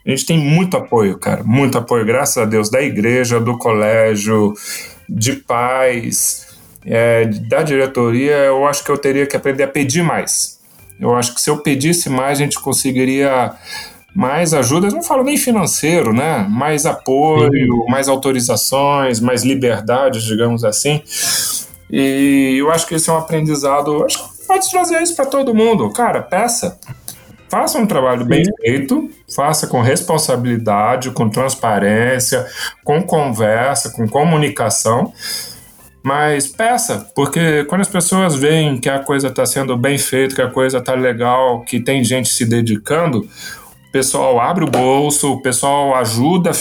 a 0.10 0.16
gente 0.16 0.26
tem 0.26 0.40
muito 0.40 0.76
apoio, 0.76 1.20
cara, 1.20 1.44
muito 1.44 1.78
apoio, 1.78 2.04
graças 2.04 2.38
a 2.38 2.46
Deus, 2.46 2.68
da 2.70 2.82
igreja, 2.82 3.40
do 3.40 3.58
colégio, 3.60 4.56
de 5.08 5.34
pais, 5.34 6.48
é, 6.84 7.26
da 7.26 7.62
diretoria. 7.62 8.34
Eu 8.34 8.66
acho 8.66 8.84
que 8.84 8.90
eu 8.90 8.98
teria 8.98 9.28
que 9.28 9.38
aprender 9.38 9.64
a 9.64 9.68
pedir 9.68 10.02
mais. 10.02 10.60
Eu 11.00 11.16
acho 11.16 11.36
que 11.36 11.40
se 11.40 11.50
eu 11.50 11.60
pedisse 11.60 12.10
mais, 12.10 12.40
a 12.40 12.44
gente 12.44 12.60
conseguiria 12.60 13.54
mais 14.16 14.52
ajuda, 14.52 14.90
não 14.90 15.04
falo 15.04 15.24
nem 15.24 15.38
financeiro, 15.38 16.12
né? 16.12 16.44
Mais 16.50 16.88
apoio, 16.88 17.52
Sim. 17.52 17.92
mais 17.92 18.10
autorizações, 18.10 19.20
mais 19.20 19.44
liberdade, 19.44 20.26
digamos 20.26 20.66
assim. 20.66 21.04
E 21.92 22.56
eu 22.60 22.72
acho 22.72 22.88
que 22.88 22.96
esse 22.96 23.10
é 23.10 23.14
um 23.14 23.18
aprendizado. 23.18 24.04
Acho 24.04 24.18
que 24.18 24.48
pode 24.48 24.70
trazer 24.72 25.02
isso 25.04 25.16
para 25.16 25.28
todo 25.28 25.54
mundo. 25.54 25.88
Cara, 25.92 26.24
peça. 26.24 26.80
Faça 27.50 27.80
um 27.80 27.88
trabalho 27.88 28.24
bem 28.26 28.44
feito, 28.62 29.10
faça 29.36 29.66
com 29.66 29.82
responsabilidade, 29.82 31.12
com 31.12 31.28
transparência, 31.30 32.46
com 32.84 33.02
conversa, 33.02 33.90
com 33.90 34.08
comunicação. 34.08 35.12
Mas 36.04 36.48
peça, 36.48 37.12
porque 37.16 37.66
quando 37.66 37.82
as 37.82 37.88
pessoas 37.88 38.36
veem 38.36 38.80
que 38.80 38.88
a 38.88 39.00
coisa 39.00 39.28
está 39.28 39.46
sendo 39.46 39.76
bem 39.76 39.98
feita, 39.98 40.36
que 40.36 40.42
a 40.42 40.50
coisa 40.50 40.78
está 40.78 40.94
legal, 40.94 41.62
que 41.62 41.80
tem 41.80 42.04
gente 42.04 42.30
se 42.30 42.46
dedicando, 42.46 43.20
o 43.90 43.92
pessoal 43.92 44.40
abre 44.40 44.64
o 44.64 44.70
bolso, 44.70 45.34
o 45.34 45.42
pessoal 45.42 45.96
ajuda, 45.96 46.52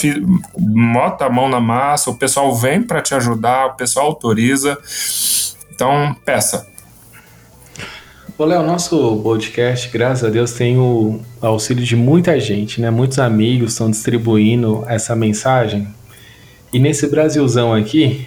bota 0.57 1.25
a 1.25 1.29
mão 1.29 1.47
na 1.47 1.59
massa, 1.59 2.09
o 2.09 2.15
pessoal 2.15 2.53
vem 2.55 2.81
para 2.81 3.01
te 3.01 3.13
ajudar, 3.13 3.67
o 3.67 3.75
pessoal 3.75 4.07
autoriza. 4.07 4.77
Então, 5.71 6.15
peça. 6.25 6.67
Ô, 8.39 8.45
Léo, 8.45 8.63
nosso 8.63 9.19
podcast, 9.21 9.89
graças 9.89 10.23
a 10.23 10.29
Deus, 10.29 10.53
tem 10.53 10.79
o 10.79 11.19
auxílio 11.41 11.83
de 11.83 11.93
muita 11.97 12.39
gente, 12.39 12.79
né? 12.79 12.89
Muitos 12.89 13.19
amigos 13.19 13.73
estão 13.73 13.91
distribuindo 13.91 14.85
essa 14.87 15.13
mensagem. 15.13 15.89
E 16.71 16.79
nesse 16.79 17.05
Brasilzão 17.07 17.73
aqui, 17.73 18.25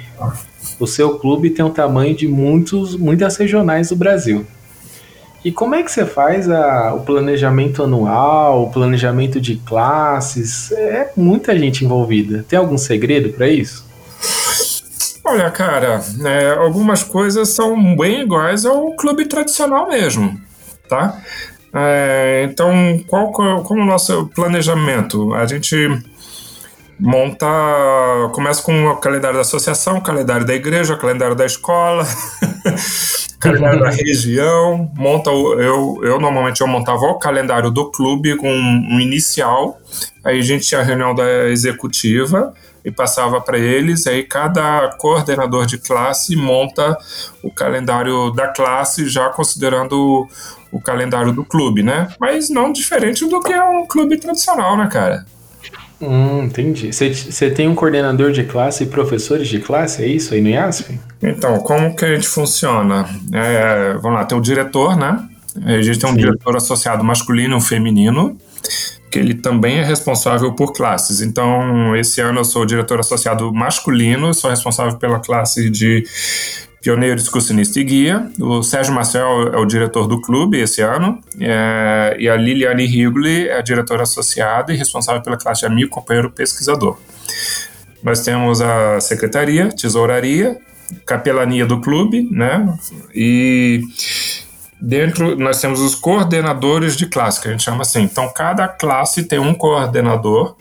o 0.79 0.87
seu 0.87 1.19
clube 1.19 1.49
tem 1.49 1.65
o 1.65 1.71
tamanho 1.71 2.15
de 2.15 2.29
muitos, 2.29 2.95
muitas 2.95 3.39
regionais 3.39 3.89
do 3.89 3.97
Brasil. 3.97 4.45
E 5.43 5.51
como 5.51 5.75
é 5.75 5.83
que 5.83 5.91
você 5.91 6.05
faz 6.05 6.47
a, 6.51 6.93
o 6.93 7.01
planejamento 7.01 7.83
anual, 7.83 8.65
o 8.65 8.71
planejamento 8.71 9.41
de 9.41 9.57
classes? 9.65 10.73
É 10.73 11.11
muita 11.17 11.59
gente 11.59 11.87
envolvida. 11.87 12.45
Tem 12.47 12.59
algum 12.59 12.77
segredo 12.77 13.31
para 13.31 13.49
isso? 13.49 13.91
Olha, 15.25 15.51
cara, 15.51 16.01
é, 16.25 16.51
algumas 16.55 17.05
coisas 17.05 17.49
são 17.51 17.97
bem 17.97 18.23
iguais 18.23 18.65
ao 18.65 18.93
clube 18.97 19.27
tradicional 19.27 19.89
mesmo, 19.89 20.41
tá? 20.89 21.21
É, 21.73 22.47
então, 22.51 23.03
qual, 23.07 23.31
qual 23.31 23.79
é 23.79 23.83
o 23.83 23.87
nosso 23.87 24.27
planejamento? 24.35 25.33
A 25.35 25.47
gente 25.47 25.89
monta, 26.99 27.47
começa 28.33 28.63
com 28.63 28.87
o 28.87 28.97
calendário 28.97 29.37
da 29.37 29.43
associação, 29.43 29.99
o 29.99 30.03
calendário 30.03 30.47
da 30.47 30.55
igreja, 30.55 30.95
o 30.95 30.99
calendário 30.99 31.35
da 31.35 31.47
escola, 31.47 32.07
calendário 33.41 33.81
da 33.81 33.91
região, 33.91 34.91
monta 34.97 35.31
o, 35.31 35.61
eu, 35.61 36.01
eu 36.03 36.21
normalmente 36.21 36.61
eu 36.61 36.67
montava 36.67 37.01
o 37.07 37.19
calendário 37.19 37.71
do 37.71 37.91
clube 37.91 38.37
com 38.37 38.49
um 38.49 39.01
inicial, 39.01 39.79
aí 40.25 40.39
a 40.39 40.43
gente 40.43 40.67
tinha 40.67 40.81
a 40.81 40.85
reunião 40.85 41.15
da 41.15 41.49
executiva 41.49 42.53
e 42.85 42.91
passava 42.91 43.41
para 43.41 43.59
eles, 43.59 44.07
aí 44.07 44.23
cada 44.23 44.89
coordenador 44.99 45.67
de 45.67 45.79
classe 45.79 46.35
monta 46.37 46.97
o 47.43 47.51
calendário 47.51 48.31
da 48.31 48.49
classe 48.49 49.09
já 49.09 49.29
considerando 49.29 49.93
o, 49.93 50.29
o 50.73 50.81
calendário 50.81 51.33
do 51.33 51.45
clube, 51.45 51.83
né? 51.83 52.09
Mas 52.19 52.49
não 52.49 52.73
diferente 52.73 53.27
do 53.29 53.41
que 53.41 53.53
é 53.53 53.63
um 53.63 53.87
clube 53.87 54.17
tradicional, 54.19 54.77
né, 54.77 54.89
cara? 54.91 55.25
Hum, 56.01 56.45
entendi. 56.45 56.91
Você 56.93 57.49
tem 57.51 57.69
um 57.69 57.77
coordenador 57.77 58.33
de 58.33 58.43
classe 58.43 58.83
e 58.83 58.87
professores 58.87 59.47
de 59.47 59.61
classe, 59.61 60.03
é 60.03 60.07
isso 60.07 60.35
aí 60.35 60.41
no 60.41 60.49
IASP? 60.49 60.99
Então, 61.23 61.61
como 61.61 61.95
que 61.95 62.05
a 62.05 62.15
gente 62.15 62.27
funciona? 62.27 63.09
É, 63.33 63.95
vamos 63.95 64.19
lá, 64.19 64.25
tem 64.25 64.37
o 64.37 64.41
diretor, 64.41 64.97
né? 64.97 65.29
A 65.65 65.81
gente 65.81 66.01
tem 66.01 66.11
um 66.11 66.15
Sim. 66.15 66.19
diretor 66.19 66.57
associado 66.57 67.05
masculino 67.05 67.55
e 67.55 67.57
um 67.57 67.61
feminino, 67.61 68.37
que 69.13 69.19
ele 69.19 69.35
também 69.35 69.79
é 69.79 69.85
responsável 69.85 70.53
por 70.55 70.73
classes. 70.73 71.21
Então, 71.21 71.95
esse 71.95 72.21
ano 72.23 72.41
eu 72.41 72.45
sou 72.45 72.65
diretor 72.65 72.99
associado 72.99 73.53
masculino, 73.53 74.33
sou 74.33 74.49
responsável 74.49 74.97
pela 74.97 75.21
classe 75.21 75.69
de 75.69 76.03
pioneiro, 76.81 77.21
excursionista 77.21 77.79
e 77.79 77.85
guia. 77.85 78.27
O 78.41 78.63
Sérgio 78.63 78.95
Marcel 78.95 79.53
é 79.53 79.59
o 79.59 79.67
diretor 79.67 80.09
do 80.09 80.19
clube 80.21 80.59
esse 80.59 80.81
ano. 80.81 81.21
É, 81.39 82.17
e 82.19 82.29
a 82.29 82.35
Liliane 82.37 82.87
Rigoli 82.87 83.49
é 83.49 83.59
a 83.59 83.61
diretora 83.61 84.03
associada 84.03 84.73
e 84.73 84.77
responsável 84.77 85.23
pela 85.23 85.37
classe 85.37 85.61
de 85.61 85.67
amigo, 85.67 85.91
companheiro, 85.91 86.31
pesquisador. 86.31 86.99
Nós 88.03 88.21
temos 88.21 88.63
a 88.63 88.99
secretaria, 88.99 89.69
tesouraria, 89.69 90.57
capelania 91.07 91.67
do 91.67 91.81
clube, 91.81 92.27
né? 92.31 92.75
E 93.15 93.83
dentro 94.83 95.37
nós 95.37 95.61
temos 95.61 95.81
os 95.81 95.95
coordenadores 95.95 96.97
de 96.97 97.07
classe, 97.07 97.41
que 97.41 97.49
a 97.49 97.53
gente 97.53 97.63
chama 97.63 97.83
assim. 97.83 98.03
Então, 98.03 98.29
cada 98.35 98.67
classe 98.67 99.23
tem 99.23 99.39
um 99.39 99.55
coordenador 99.55 100.57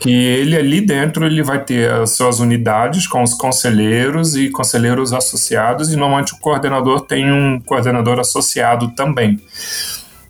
que 0.00 0.10
ele 0.10 0.56
ali 0.56 0.80
dentro 0.82 1.24
ele 1.24 1.42
vai 1.42 1.64
ter 1.64 1.90
as 1.90 2.16
suas 2.16 2.38
unidades 2.38 3.06
com 3.06 3.22
os 3.22 3.32
conselheiros 3.32 4.36
e 4.36 4.50
conselheiros 4.50 5.12
associados 5.12 5.90
e 5.90 5.96
normalmente 5.96 6.34
o 6.34 6.38
coordenador 6.38 7.00
tem 7.00 7.32
um 7.32 7.58
coordenador 7.60 8.18
associado 8.18 8.88
também. 8.88 9.40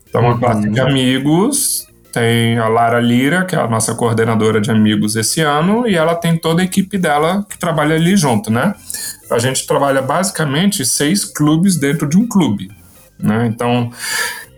Então, 0.08 0.20
uma 0.20 0.38
classe 0.38 0.68
de 0.68 0.80
uhum. 0.80 0.86
amigos 0.86 1.86
tem 2.12 2.58
a 2.58 2.68
Lara 2.68 3.00
Lira, 3.00 3.44
que 3.44 3.54
é 3.54 3.58
a 3.58 3.68
nossa 3.68 3.94
coordenadora 3.94 4.58
de 4.58 4.70
amigos 4.70 5.16
esse 5.16 5.42
ano, 5.42 5.86
e 5.86 5.96
ela 5.96 6.14
tem 6.14 6.38
toda 6.38 6.62
a 6.62 6.64
equipe 6.64 6.96
dela 6.96 7.44
que 7.46 7.58
trabalha 7.58 7.94
ali 7.94 8.16
junto, 8.16 8.50
né? 8.50 8.74
A 9.30 9.38
gente 9.38 9.66
trabalha 9.66 10.00
basicamente 10.00 10.86
seis 10.86 11.26
clubes 11.26 11.76
dentro 11.76 12.08
de 12.08 12.16
um 12.16 12.26
clube, 12.26 12.70
né? 13.18 13.46
Então, 13.46 13.90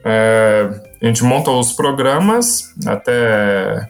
é, 0.04 0.68
a 1.00 1.06
gente 1.06 1.24
monta 1.24 1.50
os 1.50 1.72
programas 1.72 2.74
até 2.86 3.88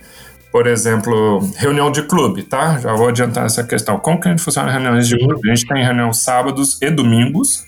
por 0.51 0.67
exemplo, 0.67 1.41
reunião 1.57 1.93
de 1.93 2.03
clube, 2.03 2.43
tá? 2.43 2.79
Já 2.79 2.93
vou 2.95 3.09
adiantar 3.09 3.45
essa 3.45 3.63
questão. 3.63 3.99
Como 3.99 4.21
que 4.21 4.29
a 4.29 4.31
gente 4.31 4.43
funciona 4.43 4.71
reuniões 4.71 5.07
de 5.07 5.19
clube? 5.19 5.51
A 5.51 5.55
gente 5.55 5.67
tem 5.67 5.85
reunião 5.85 6.13
sábados 6.13 6.81
e 6.81 6.91
domingos, 6.91 7.65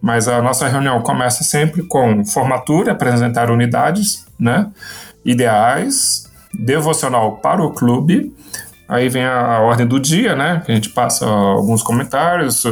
mas 0.00 0.28
a 0.28 0.42
nossa 0.42 0.68
reunião 0.68 1.00
começa 1.00 1.42
sempre 1.42 1.82
com 1.82 2.24
formatura, 2.24 2.92
apresentar 2.92 3.50
unidades, 3.50 4.26
né? 4.38 4.70
Ideais, 5.24 6.30
devocional 6.54 7.38
para 7.38 7.64
o 7.64 7.72
clube, 7.72 8.34
Aí 8.88 9.08
vem 9.08 9.24
a, 9.24 9.60
ordem 9.60 9.86
do 9.86 9.98
dia, 9.98 10.36
né? 10.36 10.62
Que 10.64 10.70
a 10.70 10.74
gente 10.74 10.90
passa 10.90 11.26
alguns 11.26 11.82
comentários, 11.82 12.62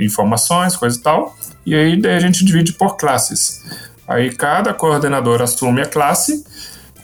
informações, 0.00 0.76
coisa 0.76 0.98
e 0.98 1.02
tal. 1.02 1.36
E 1.66 1.74
aí 1.74 2.00
daí 2.00 2.16
a 2.16 2.20
gente 2.20 2.44
divide 2.44 2.72
por 2.72 2.96
classes. 2.96 3.62
Aí 4.08 4.30
cada 4.30 4.72
coordenador 4.72 5.42
assume 5.42 5.82
a 5.82 5.86
classe 5.86 6.44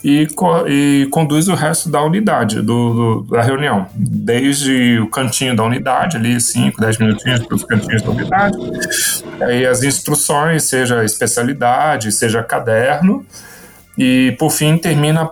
e, 0.02 0.26
e 0.66 1.08
conduz 1.10 1.48
o 1.48 1.54
resto 1.54 1.90
da 1.90 2.02
unidade, 2.02 2.62
do, 2.62 3.22
do, 3.22 3.22
da 3.30 3.42
reunião. 3.42 3.86
Desde 3.94 4.98
o 4.98 5.08
cantinho 5.08 5.54
da 5.54 5.64
unidade, 5.64 6.16
ali 6.16 6.40
5, 6.40 6.80
10 6.80 6.98
minutinhos 6.98 7.46
para 7.46 7.54
os 7.54 7.64
cantinhos 7.64 8.02
da 8.02 8.10
unidade. 8.10 8.56
Aí 9.40 9.66
as 9.66 9.82
instruções, 9.82 10.64
seja 10.64 11.04
especialidade, 11.04 12.10
seja 12.12 12.42
caderno. 12.42 13.26
E 13.98 14.34
por 14.38 14.50
fim 14.50 14.78
termina 14.78 15.30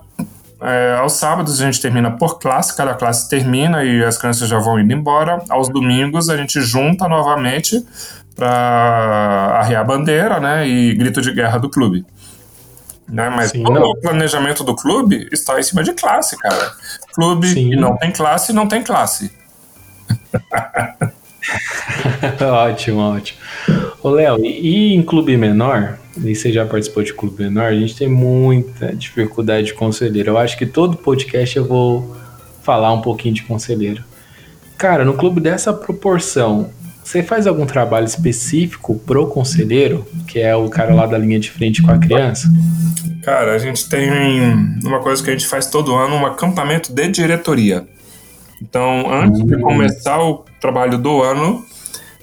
é, 0.61 0.97
aos 0.99 1.15
sábados 1.15 1.61
a 1.61 1.65
gente 1.65 1.81
termina 1.81 2.11
por 2.11 2.39
classe, 2.39 2.77
cada 2.77 2.95
classe 2.95 3.29
termina 3.29 3.85
e 3.85 4.05
as 4.05 4.17
crianças 4.17 4.49
já 4.49 4.59
vão 4.59 4.79
indo 4.79 4.93
embora. 4.93 5.43
Aos 5.49 5.69
domingos 5.69 6.29
a 6.29 6.37
gente 6.37 6.61
junta 6.61 7.09
novamente 7.09 7.85
para 8.35 9.61
arrear 9.61 9.83
a 9.83 9.85
bandeira 9.85 10.41
né, 10.41 10.67
e 10.67 10.95
grito 10.95 11.21
de 11.21 11.33
guerra 11.33 11.59
do 11.59 11.69
clube. 11.69 12.05
Né? 13.09 13.29
Mas 13.29 13.51
Sim, 13.51 13.63
todo 13.63 13.79
não. 13.79 13.87
o 13.87 14.01
planejamento 14.01 14.65
do 14.65 14.75
clube 14.75 15.29
está 15.31 15.59
em 15.59 15.63
cima 15.63 15.83
de 15.83 15.93
classe, 15.93 16.37
cara. 16.39 16.73
Clube 17.13 17.49
Sim. 17.49 17.71
que 17.71 17.77
não 17.77 17.97
tem 17.97 18.11
classe, 18.11 18.53
não 18.53 18.67
tem 18.67 18.83
classe. 18.83 19.31
ótimo, 22.41 23.01
ótimo. 23.01 23.39
Ô, 24.03 24.11
Léo, 24.11 24.45
e 24.45 24.95
em 24.95 25.03
clube 25.03 25.37
menor, 25.37 25.99
e 26.23 26.35
você 26.35 26.53
já 26.53 26.65
participou 26.65 27.03
de 27.03 27.13
clube 27.13 27.45
menor, 27.45 27.67
a 27.67 27.75
gente 27.75 27.97
tem 27.97 28.09
muita 28.09 28.95
dificuldade 28.95 29.69
de 29.69 29.75
conselheiro. 29.75 30.33
Eu 30.33 30.39
acho 30.39 30.57
que 30.57 30.67
todo 30.67 30.97
podcast 30.97 31.57
eu 31.57 31.67
vou 31.67 32.17
falar 32.63 32.93
um 32.93 33.01
pouquinho 33.01 33.35
de 33.35 33.43
conselheiro. 33.43 34.03
Cara, 34.77 35.05
no 35.05 35.15
clube 35.15 35.41
dessa 35.41 35.73
proporção, 35.73 36.71
você 37.03 37.23
faz 37.23 37.47
algum 37.47 37.67
trabalho 37.67 38.07
específico 38.07 38.99
pro 39.07 39.27
conselheiro, 39.27 40.07
que 40.27 40.41
é 40.41 40.57
o 40.57 40.69
cara 40.69 40.95
lá 40.95 41.07
da 41.07 41.19
linha 41.19 41.39
de 41.39 41.51
frente 41.51 41.83
com 41.83 41.91
a 41.91 41.99
criança? 41.99 42.49
Cara, 43.23 43.55
a 43.55 43.59
gente 43.59 43.89
tem 43.89 44.11
uma 44.85 45.01
coisa 45.01 45.23
que 45.23 45.31
a 45.31 45.33
gente 45.33 45.47
faz 45.47 45.67
todo 45.67 45.95
ano, 45.95 46.17
um 46.17 46.27
acampamento 46.27 46.93
de 46.93 47.09
diretoria. 47.09 47.87
Então, 48.61 49.13
antes 49.13 49.41
uhum. 49.41 49.47
de 49.47 49.57
hum. 49.57 49.61
começar 49.61 50.19
o 50.23 50.45
trabalho 50.65 50.97
do 50.97 51.23
ano, 51.23 51.63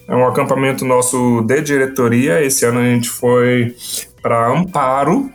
é 0.07 0.15
um 0.15 0.27
acampamento 0.27 0.83
nosso 0.83 1.41
de 1.41 1.61
diretoria. 1.61 2.43
Esse 2.43 2.65
ano 2.65 2.79
a 2.79 2.85
gente 2.85 3.07
foi 3.07 3.75
para 4.19 4.51
Amparo 4.51 5.31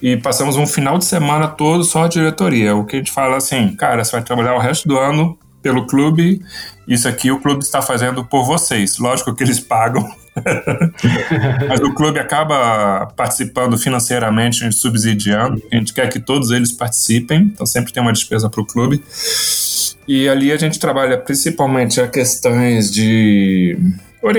e 0.00 0.16
passamos 0.16 0.54
um 0.56 0.64
final 0.64 0.96
de 0.96 1.04
semana 1.04 1.48
todo 1.48 1.82
só 1.82 2.04
a 2.04 2.08
diretoria. 2.08 2.76
O 2.76 2.84
que 2.84 2.94
a 2.94 2.98
gente 3.00 3.10
fala 3.10 3.36
assim, 3.36 3.74
cara, 3.74 4.04
você 4.04 4.12
vai 4.12 4.22
trabalhar 4.22 4.54
o 4.54 4.60
resto 4.60 4.86
do 4.86 4.96
ano 4.96 5.36
pelo 5.60 5.88
clube, 5.88 6.40
isso 6.86 7.08
aqui 7.08 7.32
o 7.32 7.40
clube 7.40 7.64
está 7.64 7.82
fazendo 7.82 8.24
por 8.24 8.44
vocês. 8.44 8.96
Lógico 8.96 9.34
que 9.34 9.42
eles 9.42 9.58
pagam, 9.66 10.08
mas 11.68 11.80
o 11.80 11.94
clube 11.94 12.18
acaba 12.18 13.06
participando 13.16 13.76
financeiramente, 13.78 14.70
subsidiando. 14.72 15.62
A 15.72 15.76
gente 15.76 15.92
quer 15.92 16.08
que 16.08 16.20
todos 16.20 16.50
eles 16.50 16.72
participem, 16.72 17.50
então 17.52 17.66
sempre 17.66 17.92
tem 17.92 18.02
uma 18.02 18.12
despesa 18.12 18.48
para 18.48 18.60
o 18.60 18.66
clube. 18.66 19.02
E 20.06 20.28
ali 20.28 20.52
a 20.52 20.56
gente 20.56 20.78
trabalha 20.78 21.18
principalmente 21.18 22.00
a 22.00 22.06
questões 22.06 22.92
de 22.92 23.76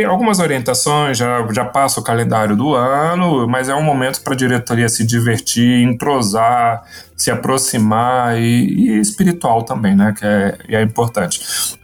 algumas 0.05 0.39
orientações, 0.39 1.17
já, 1.17 1.45
já 1.51 1.63
passa 1.65 1.99
o 1.99 2.03
calendário 2.03 2.55
do 2.55 2.75
ano, 2.75 3.47
mas 3.47 3.69
é 3.69 3.75
um 3.75 3.81
momento 3.81 4.21
para 4.21 4.33
a 4.33 4.35
diretoria 4.35 4.89
se 4.89 5.05
divertir, 5.05 5.83
entrosar, 5.83 6.83
se 7.15 7.31
aproximar 7.31 8.37
e, 8.37 8.65
e 8.65 8.99
espiritual 8.99 9.63
também, 9.63 9.95
né? 9.95 10.13
Que 10.17 10.25
é, 10.25 10.57
é 10.69 10.81
importante. 10.81 11.39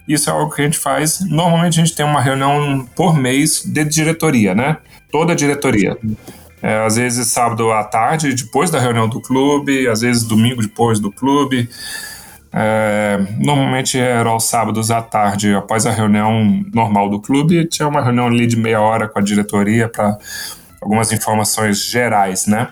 Isso 0.08 0.30
é 0.30 0.34
algo 0.34 0.54
que 0.54 0.62
a 0.62 0.66
gente 0.66 0.78
faz. 0.78 1.22
Normalmente 1.30 1.80
a 1.80 1.84
gente 1.84 1.96
tem 1.96 2.06
uma 2.06 2.22
reunião 2.22 2.88
por 2.96 3.16
mês 3.16 3.64
de 3.66 3.86
diretoria, 3.86 4.54
né? 4.54 4.78
Toda 5.12 5.34
a 5.34 5.36
diretoria. 5.36 5.98
É, 6.62 6.86
às 6.86 6.96
vezes 6.96 7.28
sábado 7.28 7.72
à 7.72 7.84
tarde, 7.84 8.34
depois 8.34 8.72
da 8.72 8.80
reunião 8.80 9.08
do 9.08 9.22
clube, 9.22 9.88
às 9.88 10.02
vezes 10.02 10.24
domingo 10.24 10.62
depois 10.62 11.00
do 11.00 11.12
clube. 11.12 11.70
É, 12.56 13.20
normalmente 13.40 14.00
era 14.00 14.30
aos 14.30 14.44
sábados 14.44 14.92
à 14.92 15.02
tarde, 15.02 15.56
após 15.56 15.88
a 15.88 15.92
reunião 15.92 16.64
normal 16.72 17.10
do 17.10 17.20
clube, 17.20 17.68
tinha 17.68 17.88
uma 17.88 18.02
reunião 18.02 18.28
ali 18.28 18.46
de 18.46 18.56
meia 18.56 18.80
hora 18.80 19.08
com 19.08 19.18
a 19.18 19.22
diretoria 19.22 19.90
para 19.90 20.18
algumas 20.80 21.12
informações 21.12 21.84
gerais, 21.84 22.46
né? 22.46 22.70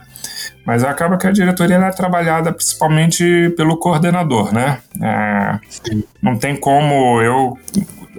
Mas 0.66 0.84
acaba 0.84 1.18
que 1.18 1.26
a 1.26 1.32
diretoria 1.32 1.78
é 1.78 1.92
trabalhada 1.92 2.54
principalmente 2.54 3.52
pelo 3.58 3.78
coordenador, 3.78 4.54
né? 4.54 4.78
É, 5.02 5.60
não 6.22 6.38
tem 6.38 6.56
como 6.56 7.20
eu 7.22 7.58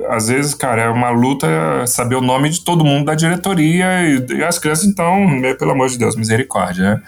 às 0.09 0.29
vezes, 0.29 0.55
cara, 0.55 0.83
é 0.83 0.89
uma 0.89 1.11
luta 1.11 1.47
saber 1.87 2.17
o 2.17 2.21
nome 2.21 2.49
de 2.49 2.65
todo 2.65 2.85
mundo 2.85 3.05
da 3.05 3.15
diretoria 3.15 4.03
e, 4.03 4.39
e 4.39 4.43
as 4.43 4.59
crianças, 4.59 4.87
então, 4.87 5.27
pelo 5.59 5.73
amor 5.73 5.89
de 5.89 5.99
Deus, 5.99 6.17
misericórdia. 6.17 6.95
Né? 6.95 7.03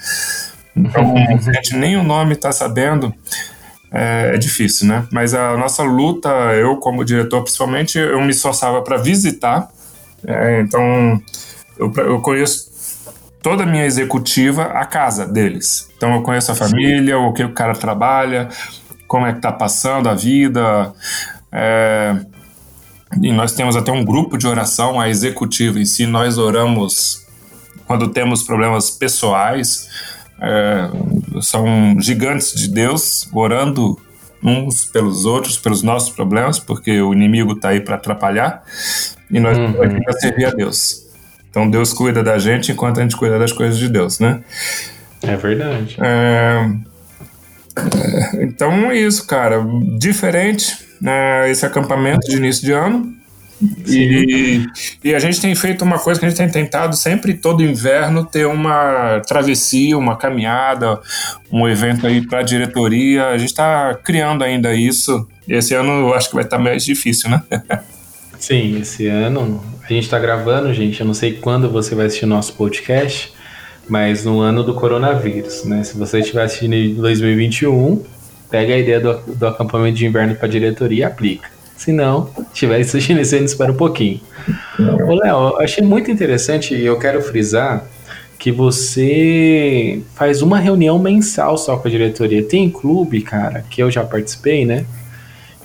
Então, 0.76 1.14
a 1.16 1.52
gente 1.52 1.74
nem 1.74 1.96
o 1.96 2.04
nome 2.04 2.34
está 2.34 2.52
sabendo 2.52 3.12
é, 3.94 4.32
é, 4.34 4.38
difícil, 4.38 4.88
né? 4.88 5.06
Mas 5.12 5.34
a 5.34 5.56
nossa 5.56 5.84
luta, 5.84 6.28
eu 6.54 6.76
como 6.78 7.04
diretor 7.04 7.42
principalmente, 7.42 7.96
eu 7.96 8.20
me 8.20 8.30
esforçava 8.30 8.82
para 8.82 8.96
visitar. 8.96 9.68
É, 10.26 10.60
então, 10.60 11.22
eu, 11.78 11.92
eu 11.96 12.20
conheço 12.20 12.72
toda 13.40 13.62
a 13.62 13.66
minha 13.66 13.84
executiva 13.84 14.64
a 14.64 14.84
casa 14.84 15.24
deles. 15.24 15.88
Então 15.96 16.12
eu 16.14 16.22
conheço 16.22 16.50
a 16.50 16.54
família, 16.56 17.18
o 17.18 17.32
que 17.32 17.44
o 17.44 17.52
cara 17.52 17.74
trabalha, 17.74 18.48
como 19.06 19.26
é 19.26 19.30
que 19.30 19.38
está 19.38 19.52
passando 19.52 20.08
a 20.08 20.14
vida. 20.14 20.92
É, 21.52 22.16
e 23.22 23.30
nós 23.30 23.52
temos 23.52 23.76
até 23.76 23.92
um 23.92 24.04
grupo 24.04 24.36
de 24.36 24.46
oração, 24.48 25.00
a 25.00 25.08
executiva 25.08 25.78
em 25.78 25.84
si, 25.84 26.04
nós 26.04 26.36
oramos 26.36 27.24
quando 27.86 28.08
temos 28.08 28.42
problemas 28.42 28.90
pessoais, 28.90 29.88
é, 30.40 30.90
são 31.40 31.96
gigantes 32.00 32.54
de 32.54 32.68
Deus 32.68 33.28
orando 33.32 33.98
uns 34.42 34.84
pelos 34.84 35.24
outros, 35.24 35.56
pelos 35.56 35.82
nossos 35.82 36.14
problemas, 36.14 36.58
porque 36.58 37.00
o 37.00 37.12
inimigo 37.12 37.52
está 37.52 37.70
aí 37.70 37.80
para 37.80 37.96
atrapalhar 37.96 38.62
e 39.30 39.40
nós 39.40 39.56
estamos 39.56 39.80
aqui 39.80 40.04
para 40.04 40.12
servir 40.14 40.44
a 40.44 40.50
Deus. 40.50 41.04
Então 41.50 41.70
Deus 41.70 41.92
cuida 41.92 42.22
da 42.22 42.38
gente 42.38 42.72
enquanto 42.72 42.98
a 42.98 43.02
gente 43.02 43.16
cuida 43.16 43.38
das 43.38 43.52
coisas 43.52 43.78
de 43.78 43.88
Deus, 43.88 44.18
né? 44.18 44.42
É 45.22 45.36
verdade. 45.36 45.96
É, 46.00 46.68
é, 47.76 48.44
então 48.44 48.90
é 48.90 48.98
isso, 48.98 49.26
cara. 49.26 49.64
Diferente 49.98 50.84
né, 51.00 51.50
esse 51.50 51.64
acampamento 51.64 52.28
de 52.28 52.36
início 52.36 52.64
de 52.64 52.72
ano. 52.72 53.14
E, 53.86 54.66
e, 55.02 55.14
a 55.14 55.18
gente 55.18 55.40
tem 55.40 55.54
feito 55.54 55.84
uma 55.84 55.98
coisa 55.98 56.18
que 56.18 56.26
a 56.26 56.28
gente 56.28 56.38
tem 56.38 56.48
tentado 56.48 56.96
sempre, 56.96 57.34
todo 57.34 57.62
inverno, 57.62 58.24
ter 58.24 58.46
uma 58.46 59.20
travessia, 59.26 59.96
uma 59.96 60.16
caminhada, 60.16 61.00
um 61.50 61.68
evento 61.68 62.06
aí 62.06 62.26
para 62.26 62.40
a 62.40 62.42
diretoria. 62.42 63.28
A 63.28 63.38
gente 63.38 63.50
está 63.50 63.94
criando 63.94 64.44
ainda 64.44 64.74
isso. 64.74 65.26
Esse 65.48 65.74
ano 65.74 65.92
eu 65.92 66.14
acho 66.14 66.28
que 66.28 66.34
vai 66.34 66.44
estar 66.44 66.56
tá 66.56 66.62
mais 66.62 66.84
difícil, 66.84 67.30
né? 67.30 67.42
Sim, 68.38 68.80
esse 68.80 69.06
ano 69.06 69.64
a 69.82 69.92
gente 69.92 70.04
está 70.04 70.18
gravando, 70.18 70.72
gente. 70.72 71.00
Eu 71.00 71.06
não 71.06 71.14
sei 71.14 71.32
quando 71.34 71.70
você 71.70 71.94
vai 71.94 72.06
assistir 72.06 72.24
o 72.24 72.28
nosso 72.28 72.54
podcast, 72.54 73.32
mas 73.88 74.24
no 74.24 74.40
ano 74.40 74.62
do 74.62 74.74
coronavírus, 74.74 75.64
né? 75.64 75.82
Se 75.84 75.96
você 75.96 76.20
estiver 76.20 76.44
assistindo 76.44 76.74
em 76.74 76.94
2021, 76.94 78.04
pega 78.50 78.74
a 78.74 78.78
ideia 78.78 79.00
do, 79.00 79.14
do 79.34 79.46
acampamento 79.46 79.96
de 79.96 80.06
inverno 80.06 80.34
para 80.34 80.46
a 80.46 80.50
diretoria 80.50 81.00
e 81.00 81.04
aplica. 81.04 81.48
Se 81.84 81.92
não, 81.92 82.30
estiver 82.50 82.80
assistindo 82.80 83.20
esse 83.20 83.36
ano, 83.36 83.44
espera 83.44 83.70
um 83.70 83.76
pouquinho. 83.76 84.18
Ô, 85.06 85.14
Léo, 85.16 85.58
achei 85.58 85.84
muito 85.84 86.10
interessante 86.10 86.74
e 86.74 86.86
eu 86.86 86.98
quero 86.98 87.20
frisar 87.20 87.84
que 88.38 88.50
você 88.50 90.00
faz 90.14 90.40
uma 90.40 90.58
reunião 90.58 90.98
mensal 90.98 91.58
só 91.58 91.76
com 91.76 91.86
a 91.86 91.90
diretoria. 91.90 92.42
Tem 92.42 92.70
clube, 92.70 93.20
cara, 93.20 93.66
que 93.68 93.82
eu 93.82 93.90
já 93.90 94.02
participei, 94.02 94.64
né? 94.64 94.86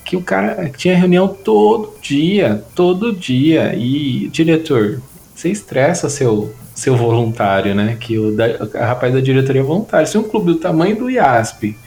Que 0.03 0.17
o 0.17 0.21
cara 0.21 0.69
tinha 0.75 0.97
reunião 0.97 1.25
todo 1.29 1.93
dia, 2.01 2.65
todo 2.75 3.13
dia. 3.13 3.73
E, 3.73 4.27
diretor, 4.27 5.01
você 5.33 5.49
estressa 5.49 6.09
seu, 6.09 6.53
seu 6.75 6.97
voluntário, 6.97 7.73
né? 7.73 7.95
Que 7.97 8.19
o 8.19 8.35
da, 8.35 8.45
a 8.73 8.87
rapaz 8.87 9.13
da 9.13 9.21
diretoria 9.21 9.61
é 9.61 9.65
voluntário. 9.65 10.05
Se 10.05 10.17
um 10.17 10.23
clube 10.23 10.47
do 10.47 10.59
tamanho 10.59 10.97
do 10.97 11.09
IASP 11.09 11.77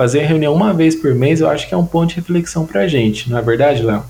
fazer 0.00 0.22
a 0.22 0.26
reunião 0.26 0.54
uma 0.54 0.72
vez 0.72 0.94
por 0.94 1.14
mês, 1.14 1.42
eu 1.42 1.50
acho 1.50 1.68
que 1.68 1.74
é 1.74 1.76
um 1.76 1.84
ponto 1.84 2.08
de 2.08 2.14
reflexão 2.14 2.64
pra 2.64 2.88
gente, 2.88 3.28
não 3.28 3.36
é 3.36 3.42
verdade, 3.42 3.82
Léo? 3.82 4.02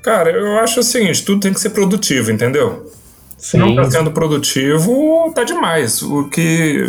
Cara, 0.00 0.30
eu 0.30 0.60
acho 0.60 0.78
o 0.78 0.82
seguinte, 0.84 1.24
tudo 1.24 1.40
tem 1.40 1.52
que 1.52 1.58
ser 1.58 1.70
produtivo, 1.70 2.30
entendeu? 2.30 2.88
Se 3.36 3.56
não 3.56 3.70
está 3.70 3.90
sendo 3.90 4.12
produtivo, 4.12 5.32
tá 5.34 5.42
demais. 5.42 6.02
O 6.02 6.28
que, 6.28 6.86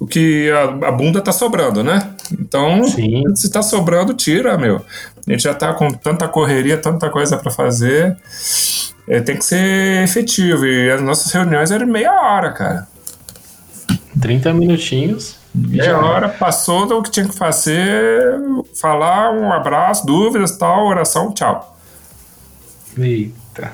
o 0.00 0.08
que 0.08 0.50
a, 0.50 0.88
a 0.88 0.90
bunda 0.90 1.20
tá 1.20 1.30
sobrando, 1.30 1.84
né? 1.84 2.14
Então, 2.32 2.82
Sim. 2.88 3.22
se 3.36 3.46
está 3.46 3.62
sobrando, 3.62 4.12
tira, 4.12 4.58
meu. 4.58 4.84
A 5.24 5.30
gente 5.30 5.44
já 5.44 5.54
tá 5.54 5.72
com 5.74 5.92
tanta 5.92 6.26
correria, 6.26 6.76
tanta 6.78 7.08
coisa 7.10 7.36
para 7.36 7.52
fazer. 7.52 8.16
É, 9.06 9.20
tem 9.20 9.36
que 9.36 9.44
ser 9.44 10.02
efetivo. 10.02 10.66
E 10.66 10.90
as 10.90 11.00
nossas 11.00 11.32
reuniões 11.32 11.70
eram 11.70 11.86
meia 11.86 12.12
hora, 12.12 12.50
cara. 12.50 12.88
30 14.20 14.52
minutinhos. 14.52 15.37
Meia 15.66 15.98
hora 15.98 16.28
passou 16.28 16.86
do 16.86 17.02
que 17.02 17.10
tinha 17.10 17.26
que 17.26 17.34
fazer, 17.34 18.38
falar, 18.80 19.32
um 19.32 19.52
abraço, 19.52 20.06
dúvidas, 20.06 20.56
tal, 20.56 20.86
oração, 20.86 21.32
tchau. 21.32 21.76
Eita. 22.96 23.72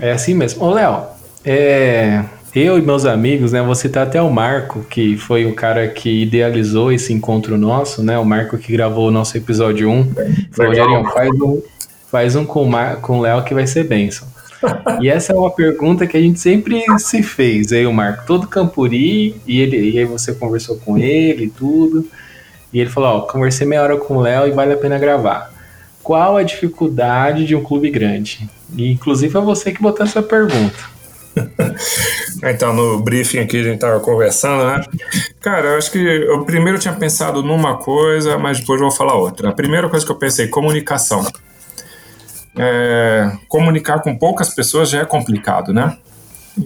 É 0.00 0.12
assim 0.12 0.34
mesmo. 0.34 0.64
Ô, 0.64 0.70
Léo, 0.70 1.04
é, 1.44 2.24
eu 2.54 2.78
e 2.78 2.82
meus 2.82 3.04
amigos, 3.04 3.52
né? 3.52 3.62
Vou 3.62 3.74
citar 3.74 4.06
até 4.06 4.20
o 4.20 4.30
Marco, 4.30 4.84
que 4.84 5.16
foi 5.16 5.44
o 5.44 5.54
cara 5.54 5.88
que 5.88 6.22
idealizou 6.22 6.92
esse 6.92 7.12
encontro 7.12 7.58
nosso, 7.58 8.02
né? 8.02 8.18
O 8.18 8.24
Marco 8.24 8.56
que 8.56 8.72
gravou 8.72 9.08
o 9.08 9.10
nosso 9.10 9.36
episódio 9.36 9.90
1. 9.90 10.14
Falou, 10.52 10.70
Rogerinho, 10.70 11.04
faz 11.04 11.30
um, 11.30 11.62
faz 12.10 12.36
um 12.36 12.44
com, 12.44 12.70
com 13.02 13.18
o 13.18 13.20
Léo 13.20 13.44
que 13.44 13.54
vai 13.54 13.66
ser 13.66 13.84
benção. 13.84 14.28
E 15.00 15.08
essa 15.08 15.32
é 15.32 15.36
uma 15.36 15.50
pergunta 15.50 16.06
que 16.06 16.16
a 16.16 16.20
gente 16.20 16.40
sempre 16.40 16.82
se 16.98 17.22
fez, 17.22 17.72
aí 17.72 17.86
o 17.86 17.92
Marco, 17.92 18.26
todo 18.26 18.46
Campuri, 18.46 19.40
e, 19.46 19.60
ele, 19.60 19.90
e 19.90 19.98
aí 19.98 20.04
você 20.04 20.34
conversou 20.34 20.76
com 20.76 20.98
ele 20.98 21.44
e 21.44 21.50
tudo, 21.50 22.08
e 22.72 22.80
ele 22.80 22.90
falou, 22.90 23.18
ó, 23.18 23.20
conversei 23.22 23.66
meia 23.66 23.82
hora 23.82 23.96
com 23.96 24.16
o 24.16 24.20
Léo 24.20 24.48
e 24.48 24.50
vale 24.50 24.72
a 24.72 24.76
pena 24.76 24.98
gravar. 24.98 25.52
Qual 26.02 26.36
a 26.36 26.42
dificuldade 26.42 27.46
de 27.46 27.54
um 27.54 27.62
clube 27.62 27.90
grande? 27.90 28.48
E 28.76 28.90
inclusive 28.90 29.36
é 29.36 29.40
você 29.40 29.72
que 29.72 29.80
botou 29.80 30.04
essa 30.04 30.22
pergunta. 30.22 30.94
então, 32.44 32.72
no 32.72 33.00
briefing 33.00 33.38
aqui 33.38 33.58
a 33.58 33.62
gente 33.62 33.78
tava 33.78 33.98
conversando, 34.00 34.64
né? 34.66 34.84
Cara, 35.40 35.68
eu 35.68 35.78
acho 35.78 35.90
que 35.90 35.98
eu 35.98 36.44
primeiro 36.44 36.78
tinha 36.78 36.94
pensado 36.94 37.42
numa 37.42 37.76
coisa, 37.76 38.38
mas 38.38 38.60
depois 38.60 38.80
vou 38.80 38.90
falar 38.90 39.14
outra. 39.14 39.48
A 39.48 39.52
primeira 39.52 39.88
coisa 39.88 40.04
que 40.04 40.12
eu 40.12 40.16
pensei, 40.16 40.48
comunicação 40.48 41.24
é, 42.56 43.32
comunicar 43.48 44.00
com 44.00 44.16
poucas 44.16 44.50
pessoas 44.54 44.90
já 44.90 45.00
é 45.00 45.04
complicado, 45.04 45.72
né? 45.72 45.96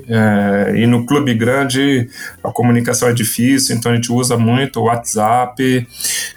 É, 0.07 0.75
e 0.77 0.87
no 0.87 1.07
clube 1.07 1.33
grande 1.33 2.11
a 2.45 2.51
comunicação 2.51 3.09
é 3.09 3.13
difícil, 3.13 3.75
então 3.75 3.91
a 3.91 3.95
gente 3.95 4.13
usa 4.13 4.37
muito 4.37 4.81
o 4.81 4.85
WhatsApp. 4.85 5.87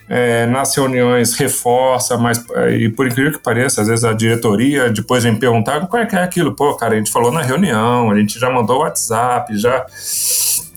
É, 0.08 0.46
nas 0.46 0.76
reuniões 0.76 1.34
reforça, 1.36 2.18
mas 2.18 2.44
e 2.78 2.90
por 2.90 3.08
incrível 3.08 3.32
que 3.32 3.40
pareça, 3.40 3.82
às 3.82 3.88
vezes 3.88 4.04
a 4.04 4.12
diretoria 4.12 4.90
depois 4.90 5.24
vem 5.24 5.36
perguntar 5.36 5.88
qual 5.88 6.02
é 6.02 6.06
que 6.06 6.16
é 6.16 6.24
aquilo. 6.24 6.54
Pô, 6.54 6.76
cara, 6.76 6.96
a 6.96 6.98
gente 6.98 7.12
falou 7.12 7.32
na 7.32 7.42
reunião, 7.42 8.12
a 8.12 8.18
gente 8.18 8.38
já 8.38 8.50
mandou 8.50 8.78
o 8.78 8.80
WhatsApp, 8.82 9.58
já 9.58 9.86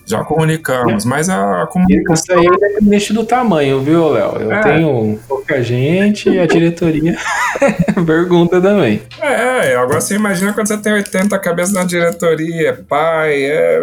já 0.07 0.23
comunicamos, 0.23 1.05
mas 1.05 1.29
a, 1.29 1.67
comunicação. 1.67 2.15
Isso 2.15 2.33
aí 2.33 2.47
é 2.47 2.69
dependente 2.69 3.13
do 3.13 3.25
tamanho, 3.25 3.81
viu, 3.81 4.11
Léo? 4.11 4.37
Eu 4.41 4.53
é. 4.53 4.63
tenho 4.63 5.19
pouca 5.27 5.63
gente 5.63 6.29
e 6.29 6.39
a 6.39 6.47
diretoria 6.47 7.17
pergunta 8.07 8.61
também. 8.61 9.03
É, 9.21 9.75
agora 9.77 10.01
você 10.01 10.15
imagina 10.15 10.53
quando 10.53 10.69
você 10.69 10.77
tem 10.77 10.93
80 10.93 11.39
cabeças 11.39 11.73
na 11.73 11.85
diretoria, 11.85 12.85
pai, 12.89 13.45
é, 13.45 13.81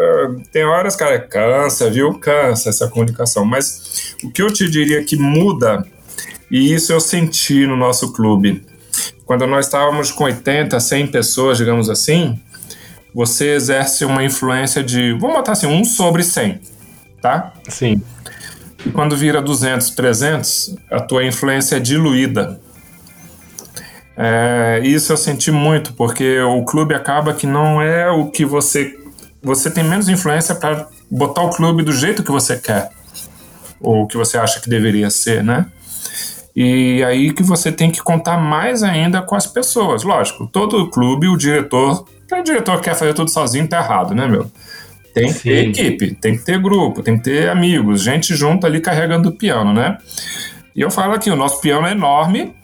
tem 0.51 0.63
horas, 0.63 0.95
cara, 0.95 1.19
cansa, 1.19 1.89
viu? 1.89 2.13
Cansa 2.19 2.69
essa 2.69 2.87
comunicação. 2.87 3.43
Mas 3.43 4.15
o 4.23 4.31
que 4.31 4.41
eu 4.41 4.51
te 4.51 4.69
diria 4.69 5.03
que 5.03 5.15
muda, 5.15 5.83
e 6.49 6.73
isso 6.73 6.93
eu 6.93 6.99
senti 6.99 7.65
no 7.65 7.75
nosso 7.75 8.13
clube, 8.13 8.63
quando 9.25 9.47
nós 9.47 9.65
estávamos 9.65 10.11
com 10.11 10.25
80, 10.25 10.79
100 10.79 11.07
pessoas, 11.07 11.57
digamos 11.57 11.89
assim, 11.89 12.39
você 13.13 13.53
exerce 13.55 14.05
uma 14.05 14.23
influência 14.23 14.83
de, 14.83 15.13
vamos 15.13 15.35
botar 15.35 15.53
assim, 15.53 15.67
1 15.67 15.83
sobre 15.85 16.23
100, 16.23 16.61
tá? 17.21 17.53
Sim. 17.67 18.01
E 18.85 18.89
quando 18.89 19.15
vira 19.15 19.41
200, 19.41 19.91
300, 19.91 20.75
a 20.89 20.99
tua 20.99 21.23
influência 21.23 21.75
é 21.75 21.79
diluída. 21.79 22.59
É, 24.17 24.81
isso 24.83 25.11
eu 25.11 25.17
senti 25.17 25.51
muito, 25.51 25.93
porque 25.93 26.39
o 26.41 26.63
clube 26.63 26.93
acaba 26.93 27.33
que 27.33 27.47
não 27.47 27.81
é 27.81 28.09
o 28.09 28.29
que 28.29 28.45
você. 28.45 28.97
Você 29.41 29.69
tem 29.71 29.83
menos 29.83 30.07
influência 30.09 30.53
para 30.55 30.87
botar 31.09 31.41
o 31.41 31.49
clube 31.49 31.83
do 31.83 31.91
jeito 31.91 32.23
que 32.23 32.31
você 32.31 32.57
quer, 32.57 32.89
ou 33.79 34.07
que 34.07 34.17
você 34.17 34.37
acha 34.37 34.59
que 34.59 34.69
deveria 34.69 35.09
ser, 35.09 35.43
né? 35.43 35.65
E 36.55 37.03
aí 37.03 37.31
que 37.31 37.43
você 37.43 37.71
tem 37.71 37.89
que 37.89 38.01
contar 38.01 38.37
mais 38.37 38.83
ainda 38.83 39.21
com 39.21 39.35
as 39.35 39.47
pessoas. 39.47 40.03
Lógico, 40.03 40.47
todo 40.47 40.89
clube, 40.89 41.27
o 41.27 41.37
diretor 41.37 42.05
o 42.39 42.43
diretor 42.43 42.77
que 42.77 42.85
quer 42.85 42.95
fazer 42.95 43.13
tudo 43.13 43.29
sozinho 43.29 43.67
tá 43.67 43.79
errado, 43.79 44.15
né, 44.15 44.25
meu? 44.27 44.49
Tem 45.13 45.27
que 45.27 45.39
Sim. 45.39 45.49
ter 45.49 45.69
equipe, 45.69 46.15
tem 46.15 46.37
que 46.37 46.45
ter 46.45 46.59
grupo, 46.59 47.03
tem 47.03 47.17
que 47.17 47.25
ter 47.25 47.49
amigos, 47.49 48.01
gente 48.01 48.33
junto 48.33 48.65
ali 48.65 48.79
carregando 48.79 49.29
o 49.29 49.31
piano, 49.33 49.73
né? 49.73 49.97
E 50.75 50.81
eu 50.81 50.89
falo 50.89 51.13
aqui, 51.13 51.29
o 51.29 51.35
nosso 51.35 51.59
piano 51.59 51.85
é 51.85 51.91
enorme, 51.91 52.55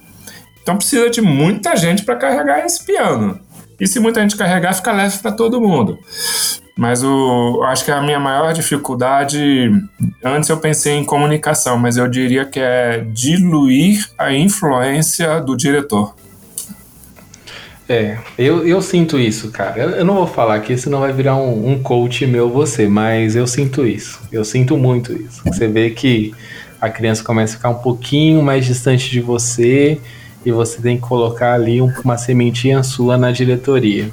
então 0.62 0.78
precisa 0.78 1.10
de 1.10 1.22
muita 1.22 1.76
gente 1.76 2.04
para 2.04 2.16
carregar 2.16 2.66
esse 2.66 2.86
piano. 2.86 3.40
E 3.80 3.86
se 3.86 4.00
muita 4.00 4.22
gente 4.22 4.36
carregar, 4.36 4.74
fica 4.74 4.92
leve 4.92 5.20
para 5.20 5.32
todo 5.32 5.62
mundo. 5.62 6.00
Mas 6.78 7.04
o, 7.04 7.64
acho 7.64 7.84
que 7.84 7.92
a 7.92 8.02
minha 8.02 8.20
maior 8.20 8.54
dificuldade, 8.54 9.72
antes 10.24 10.50
eu 10.50 10.58
pensei 10.58 10.94
em 10.94 11.04
comunicação, 11.04 11.78
mas 11.78 11.98
eu 11.98 12.08
diria 12.08 12.46
que 12.46 12.60
é 12.60 13.06
diluir 13.12 14.08
a 14.18 14.32
influência 14.32 15.40
do 15.42 15.58
diretor. 15.58 16.16
É, 17.90 18.18
eu, 18.38 18.68
eu 18.68 18.82
sinto 18.82 19.18
isso, 19.18 19.50
cara. 19.50 19.80
Eu, 19.80 19.90
eu 19.92 20.06
não 20.06 20.16
vou 20.16 20.28
falar 20.28 20.56
aqui, 20.56 20.78
senão 20.78 21.00
vai 21.00 21.14
virar 21.14 21.38
um, 21.38 21.72
um 21.72 21.82
coach 21.82 22.26
meu 22.26 22.50
você, 22.50 22.88
mas 22.88 23.36
eu 23.36 23.48
sinto 23.48 23.86
isso. 23.86 24.20
Eu 24.32 24.44
sinto 24.44 24.78
muito 24.78 25.14
isso. 25.14 25.42
Você 25.46 25.68
vê 25.68 25.90
que 25.90 26.34
a 26.82 26.90
criança 26.90 27.24
começa 27.24 27.54
a 27.54 27.58
ficar 27.58 27.70
um 27.70 27.76
pouquinho 27.76 28.42
mais 28.44 28.66
distante 28.66 29.10
de 29.10 29.22
você 29.22 30.00
e 30.46 30.52
você 30.52 30.82
tem 30.82 30.98
que 30.98 31.04
colocar 31.04 31.54
ali 31.54 31.82
uma 31.82 32.18
sementinha 32.18 32.84
sua 32.84 33.18
na 33.18 33.32
diretoria, 33.32 34.10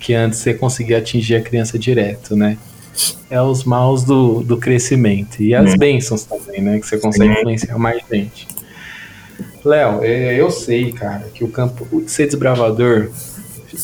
que 0.00 0.14
antes 0.14 0.38
você 0.38 0.54
conseguia 0.54 0.98
atingir 0.98 1.36
a 1.36 1.40
criança 1.40 1.78
direto, 1.78 2.36
né? 2.36 2.56
É 3.28 3.42
os 3.42 3.64
maus 3.64 4.04
do, 4.04 4.40
do 4.42 4.56
crescimento. 4.56 5.42
E 5.42 5.54
as 5.54 5.76
bênçãos 5.76 6.24
também, 6.24 6.62
né? 6.62 6.78
Que 6.78 6.86
você 6.86 6.96
consegue 6.96 7.32
influenciar 7.32 7.78
mais 7.78 8.00
gente. 8.10 8.46
Léo, 9.66 10.00
é, 10.02 10.40
eu 10.40 10.48
sei, 10.50 10.92
cara, 10.92 11.26
que 11.34 11.42
o 11.42 11.48
campo 11.48 12.04
ser 12.06 12.26
desbravador 12.26 13.10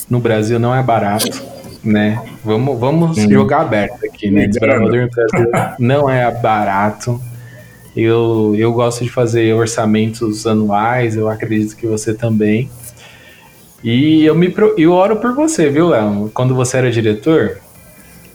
no 0.08 0.20
Brasil 0.20 0.58
não 0.58 0.72
é 0.74 0.80
barato, 0.80 1.42
né? 1.82 2.22
Vamos, 2.44 2.78
vamos 2.78 3.18
hum. 3.18 3.30
jogar 3.30 3.62
aberto 3.62 4.06
aqui, 4.06 4.30
né? 4.30 4.46
Desbravador 4.46 5.02
no 5.02 5.10
Brasil 5.10 5.50
não 5.78 6.08
é 6.08 6.30
barato. 6.30 7.20
Eu, 7.96 8.54
eu 8.56 8.72
gosto 8.72 9.02
de 9.02 9.10
fazer 9.10 9.52
orçamentos 9.54 10.46
anuais, 10.46 11.16
eu 11.16 11.28
acredito 11.28 11.76
que 11.76 11.86
você 11.86 12.14
também. 12.14 12.70
E 13.82 14.24
eu 14.24 14.36
me 14.36 14.54
eu 14.78 14.92
oro 14.92 15.16
por 15.16 15.34
você, 15.34 15.68
viu, 15.68 15.88
Léo? 15.88 16.30
Quando 16.32 16.54
você 16.54 16.76
era 16.76 16.90
diretor, 16.92 17.58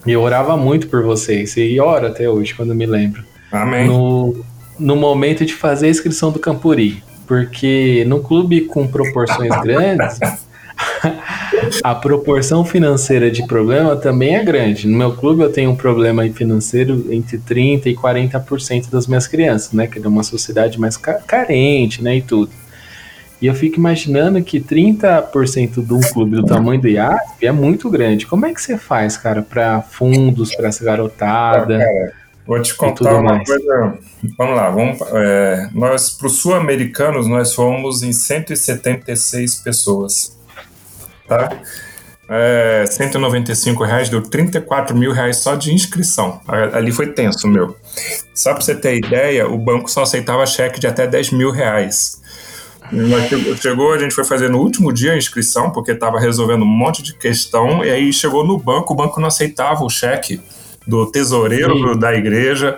eu 0.06 0.22
orava 0.22 0.58
muito 0.58 0.90
por 0.90 1.02
você. 1.02 1.46
E 1.56 1.80
ora 1.80 2.10
até 2.10 2.30
hoje, 2.30 2.54
quando 2.54 2.76
me 2.76 2.86
lembro. 2.86 3.24
Amém. 3.52 3.88
No, 3.88 4.46
no 4.78 4.98
momento 4.98 5.46
de 5.46 5.54
fazer 5.54 5.88
a 5.88 5.90
inscrição 5.90 6.30
do 6.30 6.40
Campuri. 6.40 7.02
Porque 7.28 8.06
no 8.08 8.22
clube 8.22 8.62
com 8.62 8.88
proporções 8.88 9.52
grandes, 9.62 10.20
a 11.84 11.94
proporção 11.94 12.64
financeira 12.64 13.30
de 13.30 13.46
problema 13.46 13.96
também 13.96 14.36
é 14.36 14.44
grande. 14.44 14.88
No 14.88 14.98
meu 14.98 15.14
clube 15.16 15.44
eu 15.44 15.52
tenho 15.52 15.72
um 15.72 15.76
problema 15.76 16.28
financeiro 16.30 17.06
entre 17.12 17.38
30% 17.38 17.88
e 17.88 17.96
40% 17.96 18.90
das 18.90 19.08
minhas 19.08 19.28
crianças, 19.28 19.74
né? 19.74 19.88
Que 19.88 20.00
é 20.00 20.08
uma 20.08 20.24
sociedade 20.24 20.80
mais 20.80 20.96
carente, 20.96 22.02
né? 22.02 22.18
E 22.18 22.22
tudo. 22.22 22.52
E 23.40 23.46
eu 23.46 23.54
fico 23.54 23.78
imaginando 23.78 24.42
que 24.42 24.60
30% 24.60 25.86
de 25.86 25.94
um 25.94 26.02
clube 26.02 26.38
do 26.38 26.44
tamanho 26.44 26.82
do 26.82 26.88
IASP 26.88 27.46
é 27.46 27.52
muito 27.52 27.88
grande. 27.90 28.26
Como 28.26 28.46
é 28.46 28.54
que 28.54 28.60
você 28.60 28.78
faz, 28.78 29.16
cara, 29.16 29.44
para 29.44 29.82
fundos, 29.82 30.56
para 30.56 30.70
essa 30.70 30.84
garotada? 30.84 31.78
Ah, 31.78 32.27
vou 32.48 32.62
te 32.62 32.74
contar 32.74 33.14
uma 33.16 33.34
mais. 33.34 33.48
coisa. 33.48 34.00
Vamos 34.38 34.56
lá, 34.56 34.70
vamos, 34.70 35.00
é, 35.14 35.70
nós, 35.74 36.10
para 36.10 36.28
os 36.28 36.38
sul-americanos, 36.38 37.28
nós 37.28 37.54
fomos 37.54 38.02
em 38.02 38.14
176 38.14 39.56
pessoas. 39.56 40.38
Tá? 41.28 41.50
É, 42.30 42.86
195 42.86 43.84
reais 43.84 44.10
deu 44.10 44.22
34 44.22 44.96
mil 44.96 45.12
reais 45.12 45.38
só 45.38 45.56
de 45.56 45.74
inscrição. 45.74 46.42
Ali 46.74 46.92
foi 46.92 47.08
tenso, 47.08 47.48
meu. 47.48 47.76
Só 48.34 48.54
para 48.54 48.62
você 48.62 48.76
ter 48.76 48.98
ideia, 48.98 49.48
o 49.48 49.58
banco 49.58 49.90
só 49.90 50.04
aceitava 50.04 50.46
cheque 50.46 50.80
de 50.80 50.88
até 50.88 51.06
10 51.06 51.32
mil 51.32 51.52
reais. 51.52 52.22
Chegou, 53.62 53.94
a 53.94 53.98
gente 53.98 54.14
foi 54.14 54.24
fazer 54.24 54.50
no 54.50 54.60
último 54.60 54.94
dia 54.94 55.14
a 55.14 55.18
inscrição, 55.18 55.72
porque 55.72 55.92
estava 55.92 56.20
resolvendo 56.20 56.64
um 56.64 56.66
monte 56.66 57.04
de 57.04 57.14
questão, 57.14 57.84
e 57.84 57.90
aí 57.90 58.14
chegou 58.14 58.46
no 58.46 58.58
banco, 58.58 58.94
o 58.94 58.96
banco 58.96 59.20
não 59.20 59.28
aceitava 59.28 59.84
o 59.84 59.90
cheque 59.90 60.42
do 60.88 61.10
tesoureiro 61.12 61.94
Sim. 61.94 62.00
da 62.00 62.14
igreja. 62.14 62.78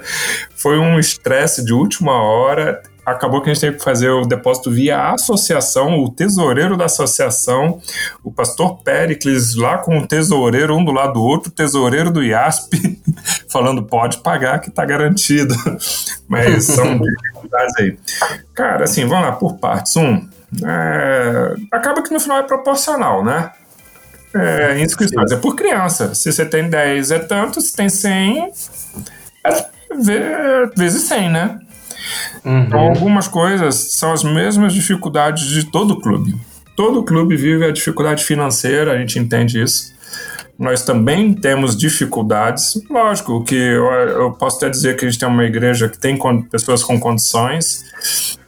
Foi 0.56 0.78
um 0.78 1.00
estresse 1.00 1.64
de 1.64 1.74
última 1.74 2.14
hora 2.14 2.82
acabou 3.12 3.42
que 3.42 3.50
a 3.50 3.54
gente 3.54 3.62
teve 3.62 3.78
que 3.78 3.84
fazer 3.84 4.10
o 4.10 4.26
depósito 4.26 4.72
via 4.72 5.12
associação, 5.12 6.00
o 6.00 6.10
tesoureiro 6.10 6.78
da 6.78 6.86
associação, 6.86 7.82
o 8.24 8.32
pastor 8.32 8.82
Pericles 8.84 9.56
lá 9.56 9.78
com 9.80 9.98
o 9.98 10.08
tesoureiro, 10.08 10.76
um 10.76 10.84
do 10.84 10.92
lado 10.92 11.14
do 11.14 11.24
outro, 11.24 11.50
o 11.50 11.54
tesoureiro 11.54 12.12
do 12.12 12.24
IASP, 12.24 13.02
falando 13.50 13.84
pode 13.84 14.20
pagar 14.20 14.60
que 14.60 14.70
está 14.70 14.86
garantido. 14.86 15.56
Mas 16.28 16.66
são 16.66 17.00
dificuldades 17.00 17.74
aí. 17.80 17.98
Cara, 18.54 18.84
assim, 18.84 19.06
vamos 19.06 19.26
lá 19.26 19.32
por 19.32 19.58
partes. 19.58 19.96
Um, 19.96 20.28
é, 20.64 21.56
acaba 21.72 22.04
que 22.04 22.14
no 22.14 22.20
final 22.20 22.38
é 22.40 22.44
proporcional, 22.44 23.24
né? 23.24 23.52
É, 24.34 24.80
inscrições 24.80 25.32
é 25.32 25.36
por 25.36 25.56
criança. 25.56 26.14
Se 26.14 26.32
você 26.32 26.46
tem 26.46 26.70
10 26.70 27.12
é 27.12 27.20
tanto, 27.20 27.60
se 27.62 27.76
tem 27.76 27.90
100 27.90 28.52
é 29.44 29.80
vezes 30.76 31.04
100, 31.04 31.30
né? 31.30 31.60
Uhum. 32.46 32.60
Então, 32.62 32.80
algumas 32.80 33.28
coisas 33.28 33.76
são 33.94 34.14
as 34.14 34.24
mesmas 34.24 34.74
dificuldades 34.74 35.48
de 35.48 35.66
todo 35.66 36.00
clube. 36.00 36.36
Todo 36.76 37.04
clube 37.04 37.36
vive 37.36 37.66
a 37.66 37.72
dificuldade 37.72 38.24
financeira, 38.24 38.94
a 38.94 38.98
gente 38.98 39.20
entende 39.20 39.62
isso. 39.62 39.94
Nós 40.58 40.84
também 40.84 41.34
temos 41.34 41.76
dificuldades. 41.76 42.82
Lógico 42.90 43.44
que 43.44 43.56
eu, 43.56 43.86
eu 43.92 44.32
posso 44.32 44.58
até 44.58 44.70
dizer 44.70 44.96
que 44.96 45.06
a 45.06 45.10
gente 45.10 45.20
tem 45.20 45.28
uma 45.28 45.44
igreja 45.44 45.90
que 45.90 45.98
tem 45.98 46.18
pessoas 46.50 46.84
com 46.84 47.00
condições, 47.00 47.86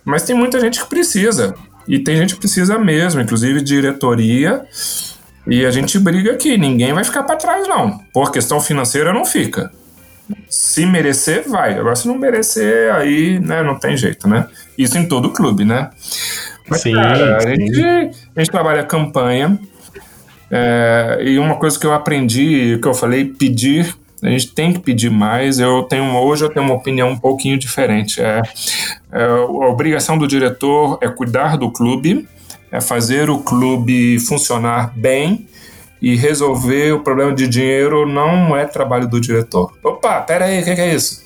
mas 0.03 0.23
tem 0.23 0.35
muita 0.35 0.59
gente 0.59 0.81
que 0.81 0.89
precisa. 0.89 1.55
E 1.87 1.99
tem 1.99 2.15
gente 2.17 2.35
que 2.35 2.39
precisa 2.39 2.77
mesmo, 2.77 3.21
inclusive 3.21 3.61
diretoria. 3.61 4.65
E 5.47 5.65
a 5.65 5.71
gente 5.71 5.97
briga 5.99 6.33
aqui, 6.33 6.57
ninguém 6.57 6.93
vai 6.93 7.03
ficar 7.03 7.23
para 7.23 7.35
trás, 7.35 7.67
não. 7.67 7.99
Por 8.13 8.31
questão 8.31 8.59
financeira, 8.59 9.11
não 9.11 9.25
fica. 9.25 9.71
Se 10.49 10.85
merecer, 10.85 11.47
vai. 11.49 11.77
Agora, 11.77 11.95
se 11.95 12.07
não 12.07 12.17
merecer, 12.17 12.93
aí 12.93 13.39
né, 13.39 13.63
não 13.63 13.77
tem 13.77 13.97
jeito, 13.97 14.27
né? 14.27 14.47
Isso 14.77 14.97
em 14.97 15.07
todo 15.07 15.31
clube, 15.31 15.65
né? 15.65 15.89
Mas, 16.69 16.81
sim, 16.81 16.93
cara, 16.93 17.41
sim. 17.41 17.47
A, 17.47 17.55
gente, 17.55 17.81
a 18.35 18.39
gente 18.39 18.51
trabalha 18.51 18.83
campanha. 18.83 19.59
É, 20.49 21.19
e 21.21 21.39
uma 21.39 21.55
coisa 21.55 21.79
que 21.79 21.85
eu 21.85 21.93
aprendi, 21.93 22.77
que 22.81 22.87
eu 22.87 22.93
falei, 22.93 23.25
pedir 23.25 23.95
a 24.23 24.29
gente 24.29 24.53
tem 24.53 24.71
que 24.71 24.79
pedir 24.79 25.09
mais. 25.09 25.59
Eu 25.59 25.83
tenho 25.83 26.15
hoje 26.15 26.45
eu 26.45 26.49
tenho 26.49 26.65
uma 26.65 26.75
opinião 26.75 27.09
um 27.09 27.17
pouquinho 27.17 27.57
diferente. 27.57 28.21
É, 28.21 28.41
é, 29.11 29.23
a 29.23 29.67
obrigação 29.67 30.17
do 30.17 30.27
diretor 30.27 30.99
é 31.01 31.09
cuidar 31.09 31.57
do 31.57 31.71
clube, 31.71 32.27
é 32.71 32.79
fazer 32.79 33.29
o 33.29 33.39
clube 33.39 34.19
funcionar 34.19 34.93
bem 34.95 35.47
e 36.01 36.15
resolver 36.15 36.93
o 36.93 37.01
problema 37.01 37.33
de 37.33 37.47
dinheiro 37.47 38.07
não 38.07 38.55
é 38.55 38.65
trabalho 38.65 39.07
do 39.07 39.19
diretor. 39.19 39.73
Opa, 39.83 40.21
pera 40.21 40.45
aí, 40.45 40.61
o 40.61 40.63
que, 40.63 40.75
que 40.75 40.81
é 40.81 40.95
isso? 40.95 41.23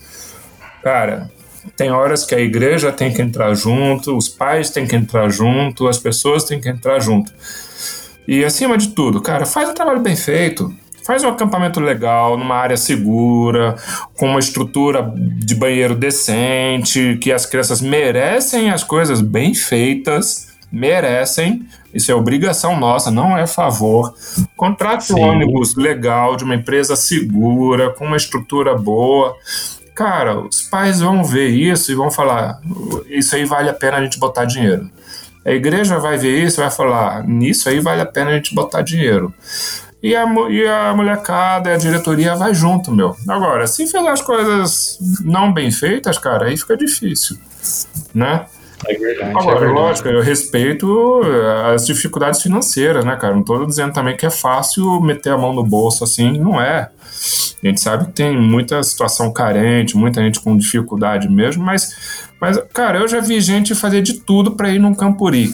Cara, 0.83 1.31
tem 1.77 1.91
horas 1.91 2.25
que 2.25 2.35
a 2.35 2.39
igreja 2.39 2.91
tem 2.91 3.13
que 3.13 3.21
entrar 3.21 3.53
junto, 3.53 4.15
os 4.17 4.27
pais 4.27 4.69
têm 4.69 4.85
que 4.85 4.95
entrar 4.95 5.29
junto, 5.29 5.87
as 5.87 5.97
pessoas 5.97 6.43
têm 6.43 6.59
que 6.59 6.69
entrar 6.69 6.99
junto. 6.99 7.31
E 8.27 8.43
acima 8.43 8.77
de 8.77 8.89
tudo, 8.89 9.21
cara, 9.21 9.45
faz 9.45 9.69
um 9.69 9.73
trabalho 9.73 9.99
bem 9.99 10.15
feito. 10.15 10.73
Faz 11.05 11.23
um 11.23 11.29
acampamento 11.29 11.79
legal, 11.79 12.35
numa 12.35 12.55
área 12.55 12.75
segura, 12.75 13.75
com 14.15 14.29
uma 14.29 14.39
estrutura 14.39 15.13
de 15.15 15.53
banheiro 15.53 15.93
decente, 15.93 17.19
que 17.21 17.31
as 17.31 17.45
crianças 17.45 17.79
merecem 17.79 18.71
as 18.71 18.83
coisas 18.83 19.21
bem 19.21 19.53
feitas, 19.53 20.44
merecem, 20.75 21.65
isso 21.93 22.11
é 22.11 22.15
obrigação 22.15 22.77
nossa, 22.77 23.09
não 23.09 23.37
é 23.37 23.47
favor. 23.47 24.13
Contrate 24.57 25.13
um 25.13 25.21
ônibus 25.21 25.75
legal, 25.75 26.35
de 26.35 26.43
uma 26.43 26.55
empresa 26.55 26.95
segura, 26.95 27.91
com 27.91 28.05
uma 28.05 28.17
estrutura 28.17 28.75
boa. 28.75 29.33
Cara, 29.95 30.37
os 30.41 30.61
pais 30.63 30.99
vão 30.99 31.23
ver 31.23 31.47
isso 31.47 31.89
e 31.91 31.95
vão 31.95 32.11
falar: 32.11 32.59
isso 33.07 33.33
aí 33.35 33.45
vale 33.45 33.69
a 33.69 33.73
pena 33.73 33.97
a 33.97 34.03
gente 34.03 34.19
botar 34.19 34.43
dinheiro. 34.43 34.89
A 35.45 35.51
igreja 35.51 35.97
vai 35.97 36.17
ver 36.17 36.43
isso 36.43 36.59
e 36.59 36.63
vai 36.63 36.71
falar: 36.71 37.25
nisso 37.25 37.69
aí 37.69 37.79
vale 37.79 38.01
a 38.01 38.05
pena 38.05 38.31
a 38.31 38.33
gente 38.33 38.53
botar 38.53 38.81
dinheiro. 38.81 39.33
E 40.03 40.13
a, 40.15 40.25
e 40.49 40.67
a 40.67 40.93
molecada 40.93 41.69
e 41.69 41.73
a 41.73 41.77
diretoria 41.77 42.35
vai 42.35 42.53
junto, 42.53 42.91
meu. 42.91 43.15
Agora, 43.27 43.65
se 43.65 43.85
fizer 43.85 44.07
as 44.07 44.21
coisas 44.21 44.99
não 45.23 45.51
bem 45.51 45.71
feitas, 45.71 46.17
cara, 46.17 46.47
aí 46.47 46.57
fica 46.57 46.75
difícil, 46.75 47.37
né? 48.13 48.45
É 48.87 48.93
verdade. 48.93 49.29
Agora, 49.29 49.57
é 49.57 49.59
verdade. 49.59 49.73
lógico, 49.73 50.07
eu 50.09 50.21
respeito 50.21 51.21
eh, 51.23 51.73
as 51.73 51.85
dificuldades 51.85 52.41
financeiras, 52.41 53.05
né, 53.05 53.15
cara? 53.15 53.35
Não 53.35 53.43
tô 53.43 53.65
dizendo 53.65 53.93
também 53.93 54.15
que 54.17 54.25
é 54.25 54.29
fácil 54.29 54.99
meter 55.01 55.33
a 55.33 55.37
mão 55.37 55.53
no 55.53 55.63
bolso 55.63 56.03
assim, 56.03 56.37
não 56.37 56.59
é. 56.59 56.89
A 57.63 57.67
gente 57.67 57.81
sabe 57.81 58.05
que 58.05 58.11
tem 58.11 58.37
muita 58.37 58.83
situação 58.83 59.31
carente, 59.31 59.97
muita 59.97 60.21
gente 60.21 60.39
com 60.39 60.55
dificuldade 60.57 61.29
mesmo, 61.29 61.63
mas, 61.63 62.29
mas 62.39 62.59
cara, 62.73 62.99
eu 62.99 63.07
já 63.07 63.21
vi 63.21 63.39
gente 63.39 63.73
fazer 63.73 64.01
de 64.01 64.15
tudo 64.19 64.51
para 64.51 64.69
ir 64.69 64.79
num 64.79 64.93
campuri. 64.93 65.53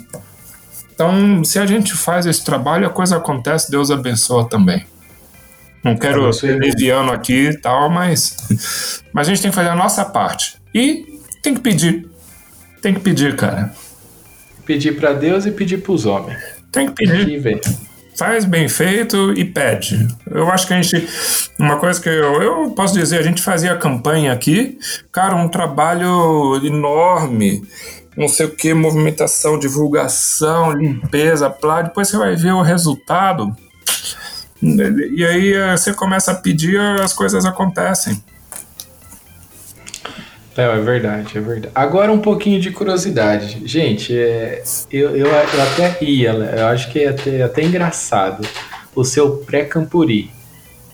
Então, 0.93 1.43
se 1.43 1.57
a 1.57 1.65
gente 1.65 1.93
faz 1.93 2.25
esse 2.25 2.43
trabalho, 2.43 2.85
a 2.85 2.89
coisa 2.89 3.17
acontece, 3.17 3.71
Deus 3.71 3.89
abençoa 3.89 4.47
também. 4.47 4.85
Não 5.83 5.95
quero 5.97 6.31
ser 6.31 6.59
leviano 6.59 7.11
aqui 7.11 7.49
e 7.49 7.57
tal, 7.57 7.89
mas, 7.89 9.01
mas 9.11 9.27
a 9.27 9.31
gente 9.31 9.41
tem 9.41 9.49
que 9.49 9.55
fazer 9.55 9.69
a 9.69 9.75
nossa 9.75 10.05
parte. 10.05 10.57
E 10.75 11.19
tem 11.41 11.55
que 11.55 11.59
pedir. 11.59 12.10
Tem 12.81 12.93
que 12.93 12.99
pedir, 12.99 13.35
cara. 13.35 13.73
Pedir 14.65 14.99
para 14.99 15.13
Deus 15.13 15.45
e 15.45 15.51
pedir 15.51 15.77
para 15.77 15.91
os 15.91 16.05
homens. 16.05 16.39
Tem 16.71 16.87
que 16.87 16.93
pedir. 16.93 17.47
Aqui, 17.47 17.61
Faz 18.17 18.45
bem 18.45 18.67
feito 18.67 19.33
e 19.33 19.43
pede. 19.45 20.07
Eu 20.29 20.49
acho 20.49 20.67
que 20.67 20.73
a 20.73 20.81
gente. 20.81 21.07
Uma 21.57 21.77
coisa 21.77 21.99
que 21.99 22.09
eu, 22.09 22.41
eu 22.41 22.71
posso 22.71 22.93
dizer, 22.93 23.19
a 23.19 23.23
gente 23.23 23.41
fazia 23.41 23.75
campanha 23.75 24.31
aqui, 24.31 24.77
cara, 25.11 25.35
um 25.35 25.47
trabalho 25.47 26.59
enorme 26.63 27.63
não 28.15 28.27
sei 28.27 28.45
o 28.45 28.55
que, 28.55 28.73
movimentação, 28.73 29.57
divulgação, 29.57 30.73
limpeza, 30.73 31.49
plá, 31.49 31.81
depois 31.81 32.07
você 32.07 32.17
vai 32.17 32.35
ver 32.35 32.51
o 32.51 32.61
resultado. 32.61 33.55
E 34.61 35.25
aí 35.25 35.53
eh, 35.53 35.75
você 35.75 35.93
começa 35.93 36.31
a 36.31 36.35
pedir, 36.35 36.79
as 36.79 37.13
coisas 37.13 37.45
acontecem. 37.45 38.21
É, 40.57 40.63
é 40.63 40.79
verdade, 40.79 41.37
é 41.37 41.41
verdade. 41.41 41.71
Agora 41.73 42.11
um 42.11 42.19
pouquinho 42.19 42.59
de 42.59 42.71
curiosidade. 42.71 43.61
Gente, 43.65 44.17
é, 44.17 44.61
eu, 44.91 45.15
eu, 45.15 45.27
eu 45.27 45.63
até 45.63 45.97
ia, 46.03 46.31
eu 46.31 46.67
acho 46.67 46.91
que 46.91 46.99
é 46.99 47.09
até, 47.09 47.41
até 47.41 47.63
engraçado 47.63 48.47
o 48.93 49.03
seu 49.05 49.37
pré-campuri, 49.37 50.29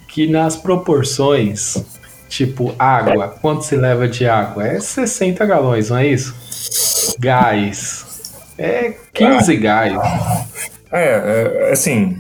que 0.08 0.28
nas 0.28 0.56
proporções, 0.56 1.84
tipo 2.30 2.74
água, 2.78 3.30
quanto 3.42 3.64
se 3.64 3.76
leva 3.76 4.08
de 4.08 4.28
água? 4.28 4.68
É 4.68 4.80
60 4.80 5.46
galões, 5.46 5.90
não 5.90 5.98
é 5.98 6.08
isso? 6.08 6.36
Gás, 7.20 8.06
É 8.58 8.94
15 9.14 9.52
ah. 9.52 9.60
gás. 9.60 9.94
É, 10.92 11.68
é, 11.68 11.72
assim, 11.72 12.18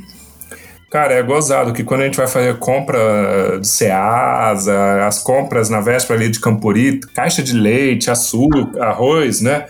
Cara, 0.89 1.13
é 1.13 1.21
gozado 1.21 1.73
que 1.73 1.83
quando 1.83 2.01
a 2.01 2.05
gente 2.05 2.15
vai 2.15 2.27
fazer 2.27 2.57
compra 2.59 3.59
de 3.59 3.67
Ceasa, 3.67 5.05
as 5.05 5.19
compras 5.19 5.69
na 5.69 5.81
véspera 5.81 6.17
ali 6.17 6.29
de 6.29 6.39
Campuri, 6.39 7.01
caixa 7.13 7.43
de 7.43 7.53
leite, 7.53 8.09
açúcar, 8.09 8.81
arroz, 8.81 9.41
né? 9.41 9.65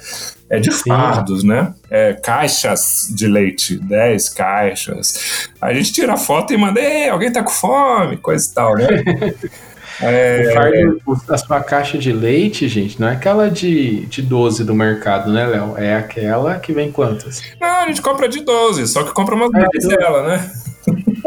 É 0.50 0.60
de 0.60 0.72
fardos, 0.72 1.44
né? 1.44 1.74
É, 1.90 2.14
caixas 2.14 3.12
de 3.14 3.28
leite, 3.28 3.78
10 3.78 4.30
caixas. 4.30 5.50
A 5.60 5.74
gente 5.74 5.92
tira 5.92 6.14
a 6.14 6.18
foto 6.18 6.54
e 6.54 6.58
manda, 6.58 6.80
Ei, 6.80 7.10
alguém 7.10 7.32
tá 7.32 7.44
com 7.44 7.50
fome, 7.50 8.18
coisa 8.18 8.48
e 8.50 8.54
tal, 8.54 8.76
né? 8.76 8.88
É, 10.00 10.52
fardo, 10.54 11.02
a 11.28 11.38
sua 11.40 11.60
caixa 11.60 11.98
de 11.98 12.12
leite, 12.14 12.68
gente, 12.68 13.02
não 13.02 13.08
é 13.08 13.14
aquela 13.14 13.50
de, 13.50 14.06
de 14.06 14.22
12 14.22 14.64
do 14.64 14.76
mercado, 14.76 15.32
né, 15.32 15.48
Léo? 15.48 15.76
É 15.76 15.96
aquela 15.96 16.60
que 16.60 16.72
vem 16.72 16.92
quantas? 16.92 17.42
Não, 17.60 17.84
a 17.84 17.88
gente 17.88 18.00
compra 18.00 18.30
de 18.30 18.42
12, 18.42 18.88
só 18.88 19.04
que 19.04 19.12
compra 19.12 19.34
umas 19.34 19.52
é, 19.56 19.66
10 19.74 19.88
dela, 19.88 20.28
né? 20.28 20.52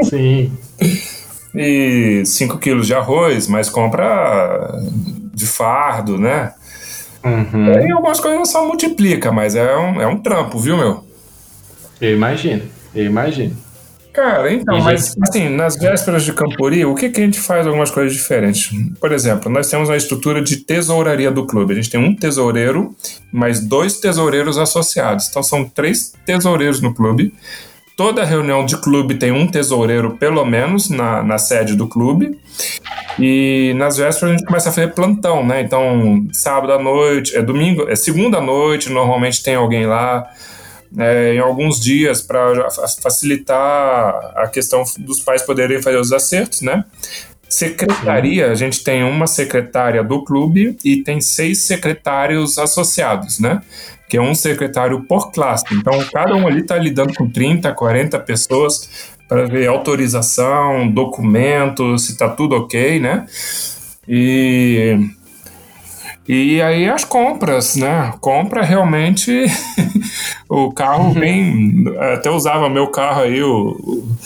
Sim. 0.03 0.53
e 1.55 2.23
5 2.25 2.59
quilos 2.59 2.87
de 2.87 2.95
arroz, 2.95 3.47
mas 3.49 3.69
compra 3.69 4.71
de 5.35 5.47
fardo, 5.47 6.19
né? 6.19 6.53
Uhum. 7.25 7.73
Aí 7.77 7.91
algumas 7.91 8.21
coisas 8.21 8.49
só 8.51 8.67
multiplica, 8.67 9.31
mas 9.31 9.55
é 9.55 9.77
um, 9.77 10.01
é 10.01 10.07
um 10.07 10.19
trampo, 10.19 10.59
viu, 10.59 10.77
meu? 10.77 11.05
Eu 12.01 12.15
imagino, 12.15 12.63
eu 12.95 13.05
imagino. 13.05 13.57
Cara, 14.13 14.53
então, 14.53 14.77
e 14.77 14.83
mas 14.83 15.09
gente... 15.09 15.19
assim, 15.23 15.49
nas 15.49 15.77
vésperas 15.77 16.25
de 16.25 16.33
Campori, 16.33 16.85
o 16.85 16.95
que, 16.95 17.11
que 17.11 17.21
a 17.21 17.25
gente 17.25 17.39
faz 17.39 17.67
algumas 17.67 17.91
coisas 17.91 18.13
diferentes? 18.13 18.71
Por 18.99 19.13
exemplo, 19.13 19.51
nós 19.51 19.69
temos 19.71 19.89
a 19.89 19.97
estrutura 19.97 20.43
de 20.43 20.57
tesouraria 20.57 21.31
do 21.31 21.47
clube. 21.47 21.73
A 21.73 21.77
gente 21.77 21.91
tem 21.91 22.01
um 22.01 22.15
tesoureiro, 22.15 22.95
mais 23.33 23.61
dois 23.61 24.01
tesoureiros 24.01 24.59
associados. 24.59 25.29
Então 25.29 25.43
são 25.43 25.65
três 25.65 26.13
tesoureiros 26.27 26.81
no 26.81 26.93
clube 26.93 27.33
toda 28.01 28.25
reunião 28.25 28.65
de 28.65 28.79
clube 28.79 29.17
tem 29.17 29.31
um 29.31 29.47
tesoureiro, 29.47 30.17
pelo 30.17 30.43
menos, 30.43 30.89
na, 30.89 31.23
na 31.23 31.37
sede 31.37 31.77
do 31.77 31.87
clube. 31.87 32.41
E 33.19 33.75
nas 33.77 33.99
vésperas 33.99 34.33
a 34.33 34.37
gente 34.39 34.47
começa 34.47 34.71
a 34.71 34.73
fazer 34.73 34.95
plantão, 34.95 35.47
né? 35.47 35.61
Então, 35.61 36.27
sábado 36.33 36.73
à 36.73 36.83
noite, 36.83 37.37
é 37.37 37.43
domingo, 37.43 37.87
é 37.91 37.95
segunda 37.95 38.39
à 38.39 38.41
noite, 38.41 38.91
normalmente 38.91 39.43
tem 39.43 39.55
alguém 39.55 39.85
lá. 39.85 40.27
É, 40.99 41.35
em 41.35 41.39
alguns 41.39 41.79
dias 41.79 42.23
para 42.23 42.69
facilitar 43.03 44.33
a 44.35 44.49
questão 44.49 44.83
dos 44.99 45.21
pais 45.21 45.43
poderem 45.43 45.83
fazer 45.83 45.99
os 45.99 46.11
acertos, 46.11 46.63
né? 46.63 46.83
Secretaria, 47.51 48.51
a 48.51 48.55
gente 48.55 48.83
tem 48.83 49.05
uma 49.05 49.27
secretária 49.27 50.03
do 50.03 50.25
clube 50.25 50.79
e 50.83 51.03
tem 51.03 51.21
seis 51.21 51.65
secretários 51.65 52.59
associados, 52.59 53.39
né? 53.39 53.61
Que 54.11 54.17
é 54.17 54.21
um 54.21 54.35
secretário 54.35 55.05
por 55.05 55.31
classe. 55.31 55.65
Então, 55.73 55.93
cada 56.13 56.35
um 56.35 56.45
ali 56.49 56.63
está 56.63 56.77
lidando 56.77 57.15
com 57.15 57.31
30, 57.31 57.73
40 57.73 58.19
pessoas 58.19 59.17
para 59.29 59.47
ver 59.47 59.69
autorização, 59.69 60.91
documentos, 60.91 62.07
se 62.07 62.13
está 62.13 62.29
tudo 62.29 62.57
ok, 62.57 62.99
né? 62.99 63.25
E, 64.09 64.99
e 66.27 66.61
aí 66.61 66.89
as 66.89 67.05
compras, 67.05 67.77
né? 67.77 68.13
Compra 68.21 68.65
realmente 68.65 69.45
o 70.51 70.73
carro 70.73 71.13
vem. 71.13 71.87
Uhum. 71.87 72.01
Até 72.15 72.29
usava 72.29 72.69
meu 72.69 72.89
carro 72.89 73.23
aí, 73.23 73.41
o, 73.41 73.77
o, 73.81 74.17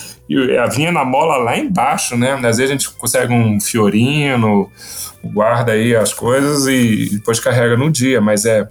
vinha 0.74 0.90
na 0.90 1.04
mola 1.04 1.36
lá 1.36 1.58
embaixo, 1.58 2.16
né? 2.16 2.32
Às 2.32 2.56
vezes 2.56 2.70
a 2.70 2.72
gente 2.72 2.90
consegue 2.94 3.34
um 3.34 3.60
fiorino, 3.60 4.70
guarda 5.22 5.72
aí 5.72 5.94
as 5.94 6.14
coisas 6.14 6.66
e 6.66 7.10
depois 7.12 7.38
carrega 7.38 7.76
no 7.76 7.90
dia, 7.90 8.22
mas 8.22 8.46
é 8.46 8.66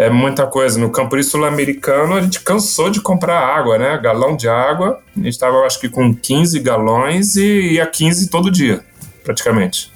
é 0.00 0.08
muita 0.08 0.46
coisa. 0.46 0.78
No 0.80 0.90
Campo 0.90 1.22
Sul-Americano, 1.22 2.14
a 2.14 2.22
gente 2.22 2.40
cansou 2.40 2.88
de 2.88 3.02
comprar 3.02 3.38
água, 3.38 3.76
né? 3.76 3.98
Galão 4.02 4.34
de 4.34 4.48
água. 4.48 4.98
A 5.14 5.18
gente 5.18 5.28
estava, 5.28 5.58
acho 5.66 5.78
que, 5.78 5.90
com 5.90 6.14
15 6.14 6.58
galões 6.60 7.36
e 7.36 7.74
ia 7.74 7.86
15 7.86 8.30
todo 8.30 8.50
dia, 8.50 8.80
praticamente. 9.22 9.92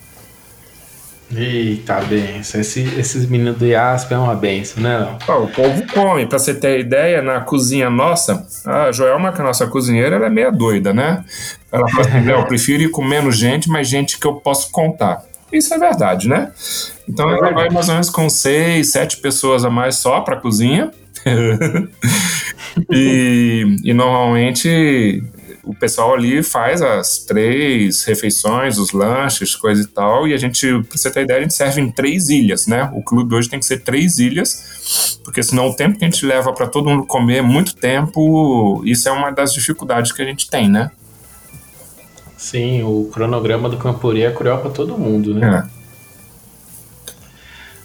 Eita, 1.34 2.02
benção. 2.02 2.60
Esse, 2.60 2.82
esses 2.98 3.26
meninos 3.26 3.56
do 3.56 3.66
IASP 3.66 4.12
é 4.12 4.18
uma 4.18 4.34
benção, 4.34 4.82
né, 4.82 4.98
não? 4.98 5.42
o 5.42 5.48
povo 5.48 5.82
come. 5.92 6.26
Pra 6.26 6.38
você 6.38 6.52
ter 6.52 6.80
ideia, 6.80 7.22
na 7.22 7.40
cozinha 7.40 7.88
nossa, 7.88 8.46
a 8.66 8.92
Joelma, 8.92 9.32
que 9.32 9.38
é 9.38 9.40
a 9.40 9.46
nossa 9.46 9.66
cozinheira, 9.66 10.16
ela 10.16 10.26
é 10.26 10.30
meia 10.30 10.52
doida, 10.52 10.92
né? 10.92 11.24
Ela 11.72 11.88
fala 11.88 12.02
assim, 12.06 12.30
eu 12.30 12.44
prefiro 12.44 12.82
ir 12.82 12.90
com 12.90 13.02
menos 13.02 13.38
gente, 13.38 13.70
mas 13.70 13.88
gente 13.88 14.18
que 14.18 14.26
eu 14.26 14.34
posso 14.34 14.70
contar. 14.70 15.24
Isso 15.54 15.72
é 15.72 15.78
verdade, 15.78 16.28
né? 16.28 16.52
Então 17.08 17.30
ela 17.30 17.52
vai 17.52 17.70
mais 17.70 17.88
ou 17.88 17.94
menos 17.94 18.10
com 18.10 18.28
seis, 18.28 18.90
sete 18.90 19.18
pessoas 19.18 19.64
a 19.64 19.70
mais 19.70 19.96
só 19.96 20.20
para 20.20 20.36
cozinha. 20.36 20.90
e, 22.90 23.76
e 23.84 23.94
normalmente 23.94 25.22
o 25.62 25.74
pessoal 25.74 26.12
ali 26.12 26.42
faz 26.42 26.82
as 26.82 27.18
três 27.20 28.04
refeições, 28.04 28.78
os 28.78 28.92
lanches, 28.92 29.54
coisa 29.54 29.82
e 29.82 29.86
tal, 29.86 30.28
e 30.28 30.34
a 30.34 30.36
gente, 30.36 30.66
pra 30.66 30.98
você 30.98 31.10
ter 31.10 31.22
ideia, 31.22 31.38
a 31.38 31.42
gente 31.42 31.54
serve 31.54 31.80
em 31.80 31.90
três 31.90 32.28
ilhas, 32.28 32.66
né? 32.66 32.90
O 32.92 33.02
clube 33.02 33.34
hoje 33.34 33.48
tem 33.48 33.58
que 33.58 33.64
ser 33.64 33.78
três 33.78 34.18
ilhas, 34.18 35.18
porque 35.24 35.42
senão 35.42 35.68
o 35.68 35.74
tempo 35.74 35.98
que 35.98 36.04
a 36.04 36.10
gente 36.10 36.26
leva 36.26 36.52
para 36.52 36.66
todo 36.66 36.90
mundo 36.90 37.06
comer 37.06 37.38
é 37.38 37.42
muito 37.42 37.74
tempo, 37.74 38.82
isso 38.84 39.08
é 39.08 39.12
uma 39.12 39.30
das 39.30 39.54
dificuldades 39.54 40.12
que 40.12 40.20
a 40.20 40.26
gente 40.26 40.50
tem, 40.50 40.68
né? 40.68 40.90
Sim, 42.36 42.82
o 42.82 43.08
cronograma 43.12 43.68
do 43.68 43.76
Campori 43.76 44.22
é 44.22 44.30
cruel 44.30 44.58
para 44.58 44.70
todo 44.70 44.98
mundo, 44.98 45.34
né? 45.34 45.68
É. 45.70 45.74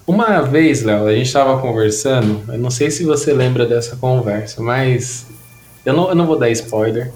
Uma 0.05 0.41
vez, 0.41 0.81
Léo, 0.81 1.05
a 1.05 1.13
gente 1.13 1.27
estava 1.27 1.61
conversando, 1.61 2.41
eu 2.51 2.57
não 2.57 2.71
sei 2.71 2.89
se 2.89 3.03
você 3.03 3.31
lembra 3.31 3.65
dessa 3.65 3.95
conversa, 3.95 4.61
mas 4.61 5.27
eu 5.85 5.93
não, 5.93 6.09
eu 6.09 6.15
não 6.15 6.25
vou 6.25 6.37
dar 6.37 6.49
spoiler. 6.49 7.11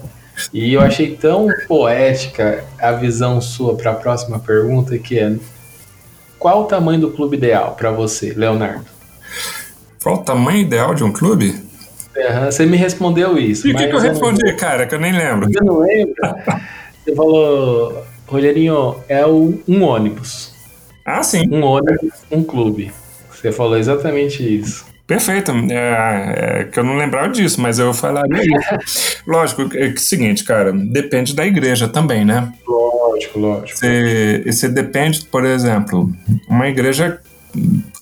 E 0.52 0.72
eu 0.72 0.80
achei 0.80 1.16
tão 1.16 1.48
poética 1.66 2.64
a 2.78 2.92
visão 2.92 3.40
sua 3.40 3.76
para 3.76 3.92
a 3.92 3.94
próxima 3.94 4.38
pergunta, 4.38 4.96
que 4.98 5.18
é 5.18 5.34
qual 6.38 6.62
o 6.62 6.64
tamanho 6.66 7.00
do 7.00 7.10
clube 7.10 7.36
ideal 7.36 7.74
para 7.74 7.90
você, 7.90 8.32
Leonardo? 8.32 8.84
Qual 10.02 10.16
o 10.16 10.22
tamanho 10.22 10.58
ideal 10.58 10.94
de 10.94 11.02
um 11.02 11.12
clube? 11.12 11.64
Uhum, 12.16 12.44
você 12.44 12.66
me 12.66 12.76
respondeu 12.76 13.36
isso. 13.38 13.66
E 13.66 13.72
o 13.72 13.76
que, 13.76 13.88
que, 13.88 13.94
eu 13.94 14.00
respondi, 14.00 14.44
não... 14.44 14.56
cara, 14.56 14.86
que 14.86 14.94
eu 14.94 15.00
nem 15.00 15.12
lembro? 15.12 15.48
Você 15.50 15.64
não 15.64 15.78
lembra? 15.80 16.36
Você 17.04 17.14
falou, 17.14 18.02
Rogerinho, 18.26 18.96
é 19.08 19.26
um, 19.26 19.60
um 19.68 19.82
ônibus. 19.82 20.54
Ah, 21.04 21.22
sim. 21.22 21.46
Um 21.50 21.62
ônibus, 21.62 22.12
um 22.30 22.42
clube. 22.42 22.90
Você 23.30 23.52
falou 23.52 23.76
exatamente 23.76 24.42
isso. 24.42 24.86
Perfeito. 25.06 25.52
É, 25.70 26.60
é, 26.60 26.64
que 26.64 26.78
eu 26.78 26.84
não 26.84 26.96
lembrava 26.96 27.28
disso, 27.28 27.60
mas 27.60 27.78
eu 27.78 27.92
falaria 27.92 28.42
isso. 28.42 29.22
lógico, 29.28 29.62
é 29.62 29.68
que 29.68 29.78
é 29.78 29.88
o 29.88 29.98
seguinte, 29.98 30.44
cara, 30.44 30.72
depende 30.72 31.34
da 31.34 31.46
igreja 31.46 31.86
também, 31.86 32.24
né? 32.24 32.50
Lógico, 32.66 33.38
lógico. 33.38 33.78
Você, 33.78 34.42
você 34.46 34.68
depende, 34.68 35.26
por 35.26 35.44
exemplo, 35.44 36.10
uma 36.48 36.68
igreja 36.68 37.20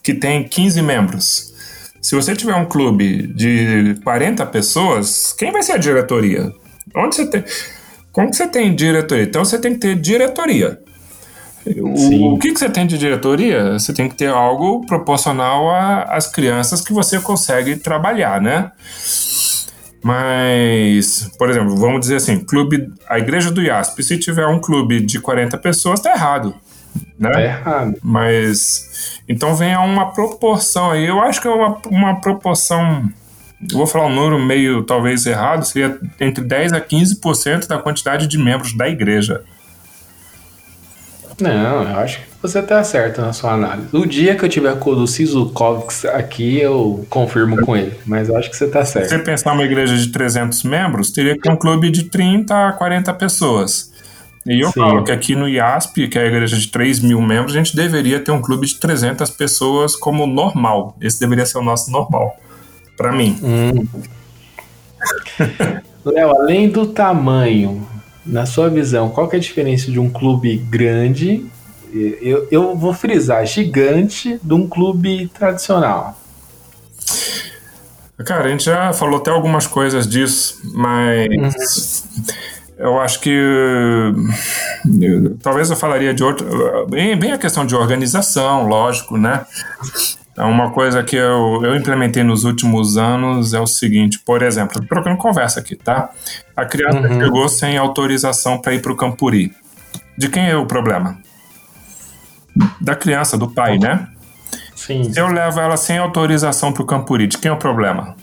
que 0.03 0.15
tem 0.15 0.45
15 0.45 0.81
membros. 0.81 1.53
Se 2.01 2.15
você 2.15 2.35
tiver 2.37 2.55
um 2.55 2.67
clube 2.67 3.27
de 3.29 3.97
40 4.05 4.47
pessoas, 4.47 5.33
quem 5.33 5.51
vai 5.51 5.63
ser 5.63 5.73
a 5.73 5.79
diretoria? 5.79 6.53
Onde 6.95 7.17
você 7.17 7.27
tem. 7.27 7.45
Como 8.13 8.33
você 8.33 8.47
tem 8.47 8.75
diretoria? 8.75 9.25
Então 9.25 9.45
você 9.45 9.59
tem 9.59 9.73
que 9.73 9.81
ter 9.81 9.97
diretoria. 9.97 10.79
O, 11.67 12.35
o 12.35 12.39
que, 12.39 12.53
que 12.53 12.59
você 12.59 12.69
tem 12.69 12.87
de 12.87 12.99
diretoria? 12.99 13.79
Você 13.79 13.93
tem 13.93 14.09
que 14.09 14.17
ter 14.17 14.29
algo 14.29 14.85
proporcional 14.87 15.71
às 16.09 16.27
crianças 16.27 16.81
que 16.81 16.93
você 16.93 17.21
consegue 17.21 17.77
trabalhar, 17.77 18.41
né? 18.41 18.73
Mas, 20.03 21.31
por 21.39 21.49
exemplo, 21.49 21.77
vamos 21.77 22.01
dizer 22.01 22.17
assim, 22.17 22.41
clube, 22.41 22.93
a 23.09 23.19
igreja 23.19 23.53
do 23.53 23.63
IASP, 23.63 24.03
se 24.03 24.19
tiver 24.19 24.47
um 24.49 24.61
clube 24.61 25.01
de 25.01 25.21
40 25.21 25.57
pessoas, 25.59 26.01
tá 26.01 26.11
errado. 26.11 26.55
Né? 27.17 27.31
Tá 27.31 27.41
errado. 27.41 27.95
Mas, 28.03 29.21
então 29.29 29.55
vem 29.55 29.73
a 29.73 29.81
uma 29.81 30.13
proporção 30.13 30.91
aí, 30.91 31.07
eu 31.07 31.21
acho 31.21 31.41
que 31.41 31.47
é 31.47 31.51
uma, 31.51 31.79
uma 31.89 32.21
proporção 32.21 33.09
vou 33.71 33.87
falar 33.87 34.07
um 34.07 34.15
número 34.15 34.39
meio 34.39 34.83
talvez 34.83 35.25
errado, 35.27 35.65
seria 35.65 35.99
entre 36.21 36.43
10 36.43 36.73
a 36.73 36.81
15% 36.81 37.67
da 37.67 37.79
quantidade 37.79 38.27
de 38.27 38.39
membros 38.39 38.77
da 38.77 38.89
igreja. 38.89 39.43
Não, 41.41 41.83
eu 41.83 41.99
acho 41.99 42.21
que 42.21 42.27
você 42.41 42.61
está 42.61 42.83
certo 42.85 43.21
na 43.21 43.33
sua 43.33 43.53
análise. 43.53 43.89
O 43.93 44.07
dia 44.07 44.37
que 44.37 44.45
eu 44.45 44.49
tiver 44.49 44.79
com 44.79 44.91
o 44.91 44.95
Luciso 44.95 45.51
Kovics 45.51 46.05
aqui, 46.05 46.61
eu 46.61 47.05
confirmo 47.09 47.65
com 47.65 47.77
ele, 47.77 47.95
mas 48.07 48.29
eu 48.29 48.37
acho 48.37 48.51
que 48.51 48.57
você 48.57 48.67
está 48.67 48.85
certo. 48.85 49.09
Se 49.09 49.17
você 49.17 49.23
pensar 49.23 49.53
uma 49.53 49.65
igreja 49.65 49.97
de 49.97 50.09
300 50.09 50.63
membros, 50.63 51.11
teria 51.11 51.35
que 51.35 51.41
ter 51.41 51.51
um 51.51 51.57
clube 51.57 51.91
de 51.91 52.05
30 52.05 52.69
a 52.69 52.73
40 52.73 53.13
pessoas. 53.15 53.93
E 54.45 54.61
eu 54.61 54.71
Sim. 54.71 54.81
falo 54.81 55.05
que 55.05 55.13
aqui 55.13 55.35
no 55.35 55.49
IASP, 55.49 56.09
que 56.09 56.19
é 56.19 56.23
a 56.23 56.27
igreja 56.27 56.57
de 56.57 56.69
3 56.69 57.01
mil 57.01 57.21
membros, 57.21 57.55
a 57.55 57.59
gente 57.59 57.75
deveria 57.75 58.21
ter 58.21 58.33
um 58.33 58.43
clube 58.43 58.67
de 58.67 58.79
300 58.79 59.31
pessoas 59.31 59.97
como 59.97 60.27
normal. 60.27 60.97
Esse 61.01 61.19
deveria 61.19 61.47
ser 61.47 61.59
o 61.59 61.63
nosso 61.63 61.91
normal 61.91 62.37
para 62.97 63.13
mim. 63.13 63.39
Hum. 63.43 63.87
Léo, 66.05 66.31
além 66.31 66.69
do 66.69 66.87
tamanho, 66.87 67.87
na 68.25 68.47
sua 68.47 68.69
visão, 68.69 69.11
qual 69.11 69.29
que 69.29 69.37
é 69.37 69.39
a 69.39 69.43
diferença 69.43 69.91
de 69.91 69.99
um 70.01 70.11
clube 70.11 70.57
grande, 70.57 71.47
eu, 71.93 72.49
eu 72.51 72.77
vou 72.77 72.95
frisar, 72.95 73.45
gigante, 73.47 74.41
de 74.43 74.55
um 74.55 74.67
clube 74.67 75.29
tradicional? 75.29 76.19
Cara, 78.25 78.45
a 78.45 78.49
gente 78.49 78.65
já 78.65 78.93
falou 78.93 79.19
até 79.19 79.31
algumas 79.31 79.67
coisas 79.67 80.07
disso, 80.07 80.61
mas 80.75 82.07
uhum. 82.17 82.25
eu 82.79 83.01
acho 83.01 83.21
que 83.21 84.13
talvez 85.43 85.71
eu 85.71 85.77
falaria 85.77 86.15
de 86.15 86.23
outro. 86.23 86.87
Bem, 86.89 87.17
bem 87.17 87.33
a 87.33 87.39
questão 87.39 87.67
de 87.67 87.75
organização, 87.75 88.67
lógico, 88.69 89.17
né? 89.17 89.45
É 90.37 90.43
uma 90.43 90.71
coisa 90.71 91.03
que 91.03 91.15
eu, 91.15 91.61
eu 91.63 91.77
implementei 91.77 92.23
nos 92.23 92.45
últimos 92.45 92.97
anos 92.97 93.53
é 93.53 93.61
o 93.61 93.67
seguinte, 93.67 94.19
por 94.19 94.43
exemplo, 94.43 94.83
trocando 94.87 95.17
conversa 95.19 95.61
aqui, 95.61 95.77
tá? 95.77 96.11
A 96.57 96.65
criança 96.65 97.01
uhum. 97.01 97.21
chegou 97.21 97.49
sem 97.49 97.77
autorização 97.77 98.59
para 98.59 98.73
ir 98.73 98.81
para 98.81 98.93
o 98.93 98.97
Campuri. 98.97 99.55
De 100.17 100.29
quem 100.29 100.49
é 100.49 100.57
o 100.57 100.65
problema? 100.65 101.19
Da 102.81 102.95
criança, 102.95 103.37
do 103.37 103.49
pai, 103.49 103.79
né? 103.79 104.09
Sim. 104.75 105.13
Se 105.13 105.21
eu 105.21 105.29
levo 105.29 105.61
ela 105.61 105.77
sem 105.77 105.99
autorização 105.99 106.73
para 106.73 106.83
o 106.83 106.87
Campuri, 106.87 107.27
de 107.27 107.39
quem 107.39 107.51
é 107.51 107.53
o 107.53 107.59
problema? 107.59 108.17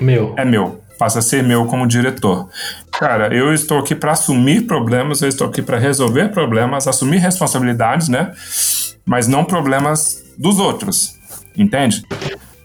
Meu. 0.00 0.34
É 0.36 0.44
meu. 0.44 0.82
Passa 0.98 1.20
a 1.20 1.22
ser 1.22 1.42
meu 1.42 1.66
como 1.66 1.86
diretor. 1.86 2.48
Cara, 2.92 3.34
eu 3.34 3.54
estou 3.54 3.78
aqui 3.78 3.94
para 3.94 4.12
assumir 4.12 4.66
problemas, 4.66 5.22
eu 5.22 5.28
estou 5.28 5.46
aqui 5.46 5.62
para 5.62 5.78
resolver 5.78 6.28
problemas, 6.28 6.86
assumir 6.86 7.18
responsabilidades, 7.18 8.08
né? 8.08 8.32
Mas 9.10 9.26
não 9.26 9.44
problemas 9.44 10.22
dos 10.38 10.60
outros, 10.60 11.18
entende? 11.58 12.04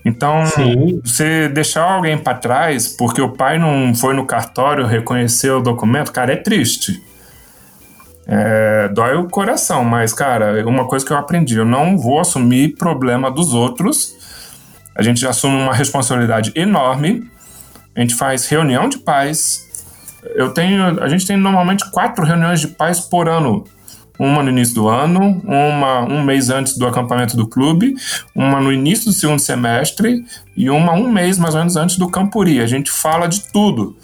Então, 0.05 0.45
Sim. 0.45 1.01
você 1.03 1.49
deixar 1.49 1.81
alguém 1.91 2.19
para 2.19 2.37
trás 2.37 2.87
porque 2.87 3.19
o 3.19 3.29
pai 3.29 3.57
não 3.57 3.95
foi 3.95 4.13
no 4.13 4.27
cartório 4.27 4.85
reconhecer 4.85 5.49
o 5.49 5.59
documento, 5.59 6.11
cara, 6.11 6.33
é 6.33 6.35
triste. 6.35 7.01
É, 8.27 8.89
dói 8.89 9.15
o 9.15 9.27
coração, 9.27 9.83
mas, 9.83 10.13
cara, 10.13 10.63
uma 10.67 10.85
coisa 10.85 11.03
que 11.03 11.11
eu 11.11 11.17
aprendi: 11.17 11.57
eu 11.57 11.65
não 11.65 11.97
vou 11.97 12.19
assumir 12.19 12.75
problema 12.75 13.31
dos 13.31 13.51
outros. 13.55 14.15
A 14.95 15.01
gente 15.01 15.25
assume 15.25 15.55
uma 15.55 15.73
responsabilidade 15.73 16.51
enorme. 16.53 17.27
A 17.95 18.01
gente 18.01 18.13
faz 18.13 18.47
reunião 18.47 18.87
de 18.87 18.99
pais. 18.99 19.65
Eu 20.35 20.53
tenho, 20.53 21.01
a 21.01 21.09
gente 21.09 21.25
tem 21.25 21.37
normalmente 21.37 21.89
quatro 21.89 22.23
reuniões 22.23 22.59
de 22.59 22.67
pais 22.67 22.99
por 22.99 23.27
ano 23.27 23.65
uma 24.17 24.41
no 24.41 24.49
início 24.49 24.75
do 24.75 24.87
ano, 24.87 25.41
uma 25.45 26.01
um 26.01 26.23
mês 26.23 26.49
antes 26.49 26.77
do 26.77 26.87
acampamento 26.87 27.35
do 27.35 27.47
clube, 27.47 27.95
uma 28.33 28.59
no 28.59 28.71
início 28.71 29.05
do 29.05 29.13
segundo 29.13 29.39
semestre 29.39 30.25
e 30.55 30.69
uma 30.69 30.93
um 30.93 31.11
mês 31.11 31.37
mais 31.37 31.53
ou 31.53 31.59
menos 31.59 31.75
antes 31.75 31.97
do 31.97 32.09
Campuri. 32.09 32.61
A 32.61 32.67
gente 32.67 32.91
fala 32.91 33.27
de 33.27 33.41
tudo. 33.51 33.95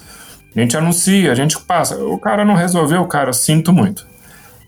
A 0.56 0.60
gente 0.60 0.76
anuncia, 0.76 1.32
a 1.32 1.36
gente 1.36 1.60
passa. 1.62 1.96
O 2.04 2.18
cara 2.18 2.44
não 2.44 2.56
resolveu, 2.56 3.06
cara, 3.06 3.32
sinto 3.32 3.72
muito. 3.72 4.06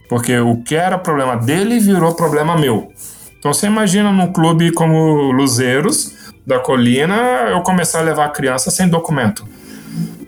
Porque 0.08 0.38
o 0.39 0.58
que 0.58 0.75
era 0.75 0.97
problema 0.97 1.36
dele 1.36 1.79
virou 1.79 2.15
problema 2.15 2.58
meu. 2.58 2.91
Então 3.38 3.53
você 3.53 3.67
imagina 3.67 4.12
num 4.12 4.32
clube 4.32 4.71
como 4.71 5.32
Luzeiros, 5.32 6.13
da 6.45 6.60
Colina, 6.60 7.15
eu 7.49 7.62
começar 7.62 7.99
a 7.99 8.03
levar 8.03 8.25
a 8.25 8.29
criança 8.29 8.69
sem 8.69 8.88
documento. 8.88 9.45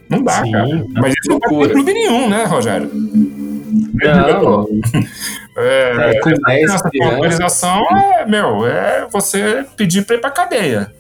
Não 0.09 0.21
dá, 0.23 0.43
Sim, 0.43 0.51
cara. 0.51 0.85
Mas 0.93 1.13
isso 1.13 1.29
não 1.29 1.39
pode 1.39 1.73
clube 1.73 1.93
nenhum, 1.93 2.29
né, 2.29 2.45
Rogério? 2.45 2.89
Não. 3.95 4.67
É, 5.57 6.17
é, 6.17 6.19
com 6.19 6.29
essa 6.29 6.89
autorização 7.01 7.85
é, 7.95 8.25
meu, 8.25 8.67
é 8.67 9.07
você 9.09 9.65
pedir 9.77 10.05
para 10.05 10.17
ir 10.17 10.19
para 10.19 10.29
cadeia. 10.29 10.91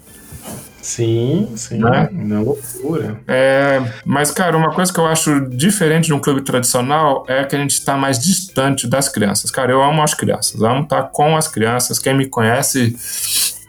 Sim, 0.85 1.51
sim, 1.55 1.79
né? 1.79 2.07
na 2.11 2.41
loucura. 2.41 3.19
É, 3.27 3.81
mas, 4.05 4.29
cara, 4.29 4.55
uma 4.55 4.71
coisa 4.71 4.93
que 4.93 4.99
eu 4.99 5.07
acho 5.07 5.49
diferente 5.49 6.05
de 6.05 6.13
um 6.13 6.19
clube 6.19 6.41
tradicional 6.41 7.25
é 7.27 7.43
que 7.43 7.55
a 7.55 7.59
gente 7.59 7.71
está 7.71 7.97
mais 7.97 8.19
distante 8.19 8.87
das 8.87 9.09
crianças. 9.09 9.49
Cara, 9.49 9.71
eu 9.71 9.81
amo 9.81 10.03
as 10.03 10.13
crianças, 10.13 10.61
amo 10.61 10.83
estar 10.83 11.01
com 11.05 11.35
as 11.35 11.47
crianças. 11.47 11.97
Quem 11.97 12.15
me 12.15 12.27
conhece, 12.27 12.95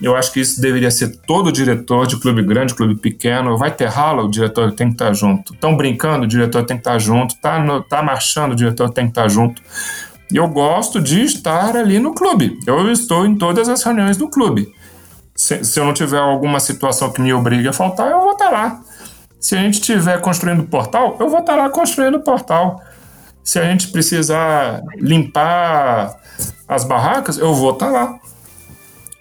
eu 0.00 0.14
acho 0.16 0.32
que 0.32 0.40
isso 0.40 0.60
deveria 0.60 0.90
ser 0.90 1.16
todo 1.26 1.50
diretor 1.50 2.06
de 2.06 2.16
clube 2.18 2.42
grande, 2.42 2.74
clube 2.74 2.96
pequeno. 2.96 3.56
Vai 3.56 3.70
ter 3.70 3.88
rala, 3.88 4.22
o 4.22 4.30
diretor 4.30 4.72
tem 4.72 4.88
que 4.88 4.94
estar 4.94 5.12
junto. 5.12 5.54
Estão 5.54 5.76
brincando, 5.76 6.24
o 6.24 6.28
diretor 6.28 6.64
tem 6.64 6.76
que 6.76 6.82
estar 6.82 6.98
junto. 6.98 7.34
Tá, 7.36 7.58
no, 7.58 7.82
tá 7.82 8.02
marchando, 8.02 8.52
o 8.52 8.56
diretor 8.56 8.90
tem 8.90 9.06
que 9.06 9.12
estar 9.12 9.28
junto. 9.28 9.62
Eu 10.32 10.48
gosto 10.48 11.00
de 11.00 11.22
estar 11.22 11.76
ali 11.76 11.98
no 11.98 12.14
clube. 12.14 12.58
Eu 12.66 12.90
estou 12.90 13.24
em 13.24 13.36
todas 13.36 13.68
as 13.68 13.82
reuniões 13.82 14.16
do 14.16 14.28
clube 14.28 14.72
se, 15.36 15.62
se 15.62 15.78
eu 15.78 15.84
não 15.84 15.92
tiver 15.92 16.18
alguma 16.18 16.58
situação 16.58 17.12
que 17.12 17.20
me 17.20 17.32
obrigue 17.32 17.68
a 17.68 17.72
faltar, 17.72 18.10
eu 18.10 18.20
vou 18.20 18.32
estar 18.32 18.48
lá. 18.48 18.80
Se 19.38 19.54
a 19.54 19.60
gente 19.60 19.74
estiver 19.74 20.20
construindo 20.20 20.64
portal, 20.64 21.16
eu 21.20 21.28
vou 21.28 21.40
estar 21.40 21.54
lá 21.54 21.68
construindo 21.68 22.18
portal. 22.20 22.80
Se 23.44 23.60
a 23.60 23.64
gente 23.64 23.88
precisar 23.88 24.82
limpar 24.96 26.16
as 26.66 26.82
barracas, 26.84 27.38
eu 27.38 27.54
vou 27.54 27.72
estar 27.72 27.90
lá. 27.90 28.18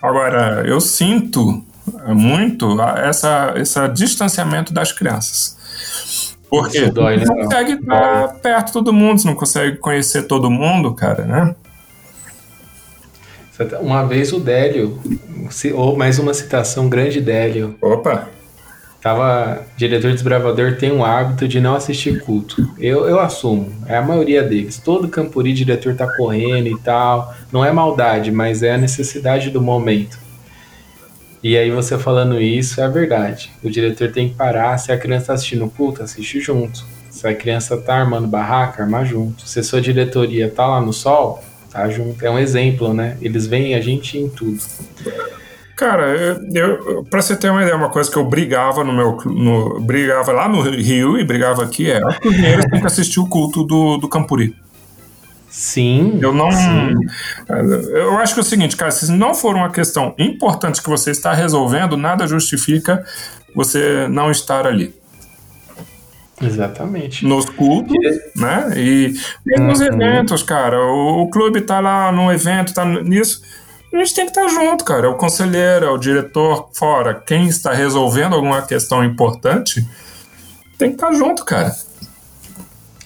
Agora, 0.08 0.64
eu 0.66 0.80
sinto 0.80 1.64
muito 2.08 2.80
essa, 2.82 3.54
esse 3.56 3.88
distanciamento 3.90 4.74
das 4.74 4.92
crianças. 4.92 5.56
Porque 6.50 6.90
dói, 6.90 7.18
né? 7.18 7.26
não 7.26 7.36
consegue 7.36 7.74
estar 7.74 8.28
perto 8.36 8.68
de 8.68 8.74
todo 8.74 8.94
mundo, 8.94 9.20
você 9.20 9.28
não 9.28 9.36
consegue 9.36 9.78
conhecer 9.78 10.24
todo 10.24 10.50
mundo, 10.50 10.94
cara, 10.94 11.26
né? 11.26 11.56
Uma 13.80 14.04
vez 14.04 14.34
o 14.34 14.40
Délio, 14.40 15.00
ou 15.74 15.98
mais 15.98 16.20
uma 16.20 16.34
citação, 16.34 16.90
grande 16.90 17.22
Délio. 17.22 17.76
Opa! 17.82 18.30
Tava, 19.06 19.64
diretor 19.78 20.14
desbravador 20.14 20.78
tem 20.78 20.92
um 20.92 21.06
hábito 21.06 21.48
de 21.48 21.60
não 21.60 21.76
assistir 21.76 22.22
culto. 22.22 22.68
Eu, 22.80 23.08
eu 23.08 23.20
assumo, 23.20 23.72
é 23.86 23.98
a 23.98 24.02
maioria 24.02 24.42
deles. 24.42 24.80
Todo 24.80 25.08
Campuri 25.08 25.54
diretor 25.54 25.94
tá 25.94 26.12
correndo 26.18 26.70
e 26.70 26.80
tal. 26.80 27.32
Não 27.52 27.64
é 27.64 27.72
maldade, 27.72 28.32
mas 28.32 28.64
é 28.64 28.74
a 28.74 28.80
necessidade 28.80 29.52
do 29.52 29.62
momento. 29.62 30.18
E 31.44 31.56
aí 31.56 31.70
você 31.70 32.00
falando 32.00 32.42
isso, 32.42 32.82
é 32.82 32.90
verdade. 32.90 33.52
O 33.64 33.70
diretor 33.70 34.12
tem 34.12 34.30
que 34.30 34.34
parar. 34.34 34.76
Se 34.80 34.92
a 34.92 34.98
criança 34.98 35.28
tá 35.28 35.34
assistindo 35.34 35.70
culto, 35.70 36.02
assiste 36.02 36.40
junto. 36.40 36.84
Se 37.12 37.28
a 37.28 37.36
criança 37.36 37.78
tá 37.78 37.98
armando 37.98 38.26
barraca, 38.26 38.82
arma 38.82 39.06
junto. 39.06 39.48
Se 39.48 39.60
a 39.60 39.64
sua 39.64 39.80
diretoria 39.80 40.50
tá 40.50 40.66
lá 40.66 40.82
no 40.82 40.92
sol, 40.92 41.44
tá 41.70 41.88
junto. 41.90 42.26
É 42.26 42.32
um 42.32 42.40
exemplo, 42.40 42.92
né? 42.92 43.18
Eles 43.22 43.46
veem 43.46 43.76
a 43.76 43.82
gente 43.82 44.18
em 44.18 44.28
tudo. 44.28 44.58
Cara, 45.76 46.04
eu, 46.06 46.42
eu, 46.54 47.04
pra 47.04 47.22
você 47.22 47.36
ter 47.36 47.50
uma 47.50 47.62
ideia, 47.62 47.76
uma 47.76 47.90
coisa 47.90 48.10
que 48.10 48.18
eu 48.18 48.24
brigava 48.24 48.84
no 48.84 48.94
meu. 48.94 49.18
No, 49.26 49.82
brigava 49.82 50.32
lá 50.32 50.48
no 50.48 50.62
Rio 50.62 51.20
e 51.20 51.24
brigava 51.24 51.64
aqui 51.64 51.92
é. 51.92 52.00
Os 52.24 52.32
mineiros 52.32 52.66
têm 52.66 52.80
que 52.80 52.88
assistir 52.88 53.20
o 53.20 53.28
culto 53.28 53.64
do, 53.64 53.98
do 53.98 54.08
Campuri. 54.08 54.56
Sim. 55.50 56.20
Eu 56.22 56.34
não. 56.34 56.52
Sim. 56.52 56.94
Eu 57.94 58.18
acho 58.18 58.34
que 58.34 58.40
é 58.40 58.44
o 58.44 58.46
seguinte, 58.46 58.76
cara, 58.76 58.92
se 58.92 59.12
não 59.12 59.34
for 59.34 59.56
uma 59.56 59.70
questão 59.70 60.14
importante 60.18 60.82
que 60.82 60.90
você 60.90 61.12
está 61.12 61.34
resolvendo, 61.34 61.98
nada 61.98 62.28
justifica 62.28 63.04
você 63.54 64.08
não 64.10 64.32
estar 64.32 64.66
ali. 64.68 64.94
Exatamente. 66.42 67.26
Nos 67.26 67.50
cultos, 67.50 67.96
né? 68.36 68.74
E, 68.76 69.14
e 69.46 69.60
nos 69.60 69.80
uhum. 69.80 69.88
eventos, 69.88 70.44
cara. 70.44 70.78
O, 70.78 71.24
o, 71.24 71.30
clube 71.30 71.62
tá 71.62 71.80
lá 71.80 72.12
no 72.12 72.32
evento, 72.32 72.74
tá 72.74 72.86
nisso. 72.86 73.42
A 73.94 73.98
gente 73.98 74.14
tem 74.14 74.26
que 74.26 74.32
estar 74.32 74.48
junto, 74.48 74.84
cara. 74.84 75.08
É 75.08 75.10
o 75.10 75.16
conselheiro, 75.16 75.86
é 75.86 75.90
o 75.90 75.98
diretor 75.98 76.70
fora. 76.74 77.14
Quem 77.14 77.48
está 77.48 77.74
resolvendo 77.74 78.34
alguma 78.36 78.62
questão 78.62 79.04
importante 79.04 79.86
tem 80.78 80.90
que 80.90 80.96
estar 80.96 81.14
junto, 81.14 81.46
cara. 81.46 81.74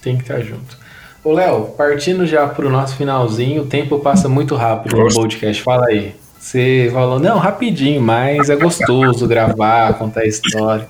Tem 0.02 0.16
que 0.16 0.22
estar 0.22 0.40
junto. 0.40 0.78
Ô, 1.22 1.32
Léo, 1.32 1.66
partindo 1.76 2.26
já 2.26 2.46
pro 2.46 2.70
nosso 2.70 2.96
finalzinho, 2.96 3.62
o 3.62 3.66
tempo 3.66 3.98
passa 4.00 4.28
muito 4.28 4.56
rápido 4.56 4.96
no 4.96 5.14
podcast. 5.14 5.62
Fala 5.62 5.86
aí. 5.86 6.14
Você 6.38 6.88
falou, 6.90 7.20
não, 7.20 7.38
rapidinho, 7.38 8.00
mas 8.00 8.48
é 8.48 8.56
gostoso 8.56 9.28
gravar, 9.28 9.92
contar 9.98 10.22
a 10.22 10.26
história. 10.26 10.88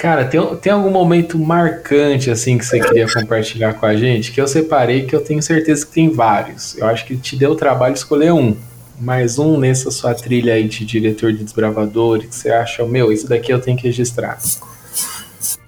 Cara, 0.00 0.24
tem, 0.24 0.40
tem 0.56 0.72
algum 0.72 0.88
momento 0.88 1.38
marcante 1.38 2.30
assim 2.30 2.56
que 2.56 2.64
você 2.64 2.80
queria 2.80 3.06
compartilhar 3.06 3.74
com 3.74 3.84
a 3.84 3.94
gente? 3.94 4.32
Que 4.32 4.40
eu 4.40 4.48
separei, 4.48 5.04
que 5.04 5.14
eu 5.14 5.20
tenho 5.20 5.42
certeza 5.42 5.84
que 5.84 5.92
tem 5.92 6.08
vários. 6.08 6.74
Eu 6.78 6.86
acho 6.86 7.04
que 7.04 7.18
te 7.18 7.36
deu 7.36 7.54
trabalho 7.54 7.92
escolher 7.92 8.32
um. 8.32 8.56
Mais 8.98 9.38
um 9.38 9.58
nessa 9.58 9.90
sua 9.90 10.14
trilha 10.14 10.54
aí 10.54 10.66
de 10.66 10.86
diretor 10.86 11.34
de 11.34 11.44
desbravadores, 11.44 12.28
que 12.30 12.34
você 12.34 12.50
acha, 12.50 12.82
meu, 12.86 13.12
isso 13.12 13.28
daqui 13.28 13.52
eu 13.52 13.60
tenho 13.60 13.76
que 13.76 13.82
registrar. 13.82 14.38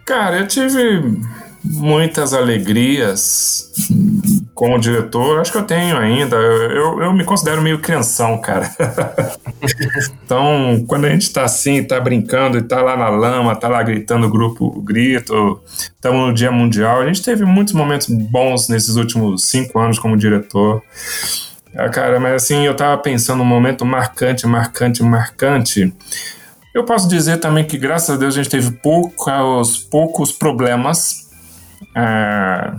Cara, 0.06 0.38
eu 0.38 0.48
tive 0.48 1.20
muitas 1.64 2.34
alegrias 2.34 3.70
como 4.54 4.78
diretor. 4.78 5.40
Acho 5.40 5.52
que 5.52 5.58
eu 5.58 5.64
tenho 5.64 5.96
ainda. 5.96 6.36
Eu, 6.36 7.02
eu 7.02 7.12
me 7.12 7.24
considero 7.24 7.62
meio 7.62 7.78
crianção, 7.78 8.38
cara. 8.38 8.70
então, 10.24 10.84
quando 10.86 11.06
a 11.06 11.10
gente 11.10 11.22
está 11.22 11.44
assim, 11.44 11.82
tá 11.82 11.98
brincando 12.00 12.58
e 12.58 12.62
tá 12.62 12.80
lá 12.82 12.96
na 12.96 13.08
lama, 13.08 13.56
tá 13.56 13.68
lá 13.68 13.82
gritando 13.82 14.26
o 14.26 14.30
grupo 14.30 14.70
grito, 14.82 15.60
estamos 15.66 16.28
no 16.28 16.34
Dia 16.34 16.50
Mundial. 16.50 17.00
A 17.00 17.06
gente 17.06 17.22
teve 17.22 17.44
muitos 17.44 17.74
momentos 17.74 18.08
bons 18.08 18.68
nesses 18.68 18.96
últimos 18.96 19.44
cinco 19.48 19.78
anos 19.78 19.98
como 19.98 20.16
diretor. 20.16 20.82
Ah, 21.74 21.88
cara, 21.88 22.20
mas 22.20 22.34
assim, 22.34 22.66
eu 22.66 22.76
tava 22.76 23.00
pensando 23.00 23.42
um 23.42 23.46
momento 23.46 23.84
marcante, 23.84 24.46
marcante, 24.46 25.02
marcante. 25.02 25.92
Eu 26.74 26.84
posso 26.84 27.08
dizer 27.08 27.38
também 27.38 27.64
que, 27.64 27.76
graças 27.76 28.10
a 28.10 28.18
Deus, 28.18 28.34
a 28.34 28.42
gente 28.42 28.50
teve 28.50 28.70
poucos, 28.72 29.78
poucos 29.78 30.32
problemas 30.32 31.22
é, 31.94 32.72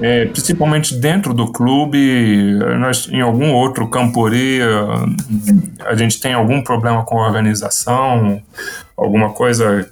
é, 0.00 0.26
principalmente 0.26 0.94
dentro 0.94 1.32
do 1.32 1.52
clube, 1.52 2.58
nós, 2.78 3.08
em 3.08 3.20
algum 3.20 3.52
outro 3.52 3.88
campori, 3.88 4.60
a 5.84 5.94
gente 5.94 6.20
tem 6.20 6.34
algum 6.34 6.62
problema 6.62 7.04
com 7.04 7.20
a 7.20 7.26
organização, 7.26 8.42
alguma 8.96 9.30
coisa 9.30 9.88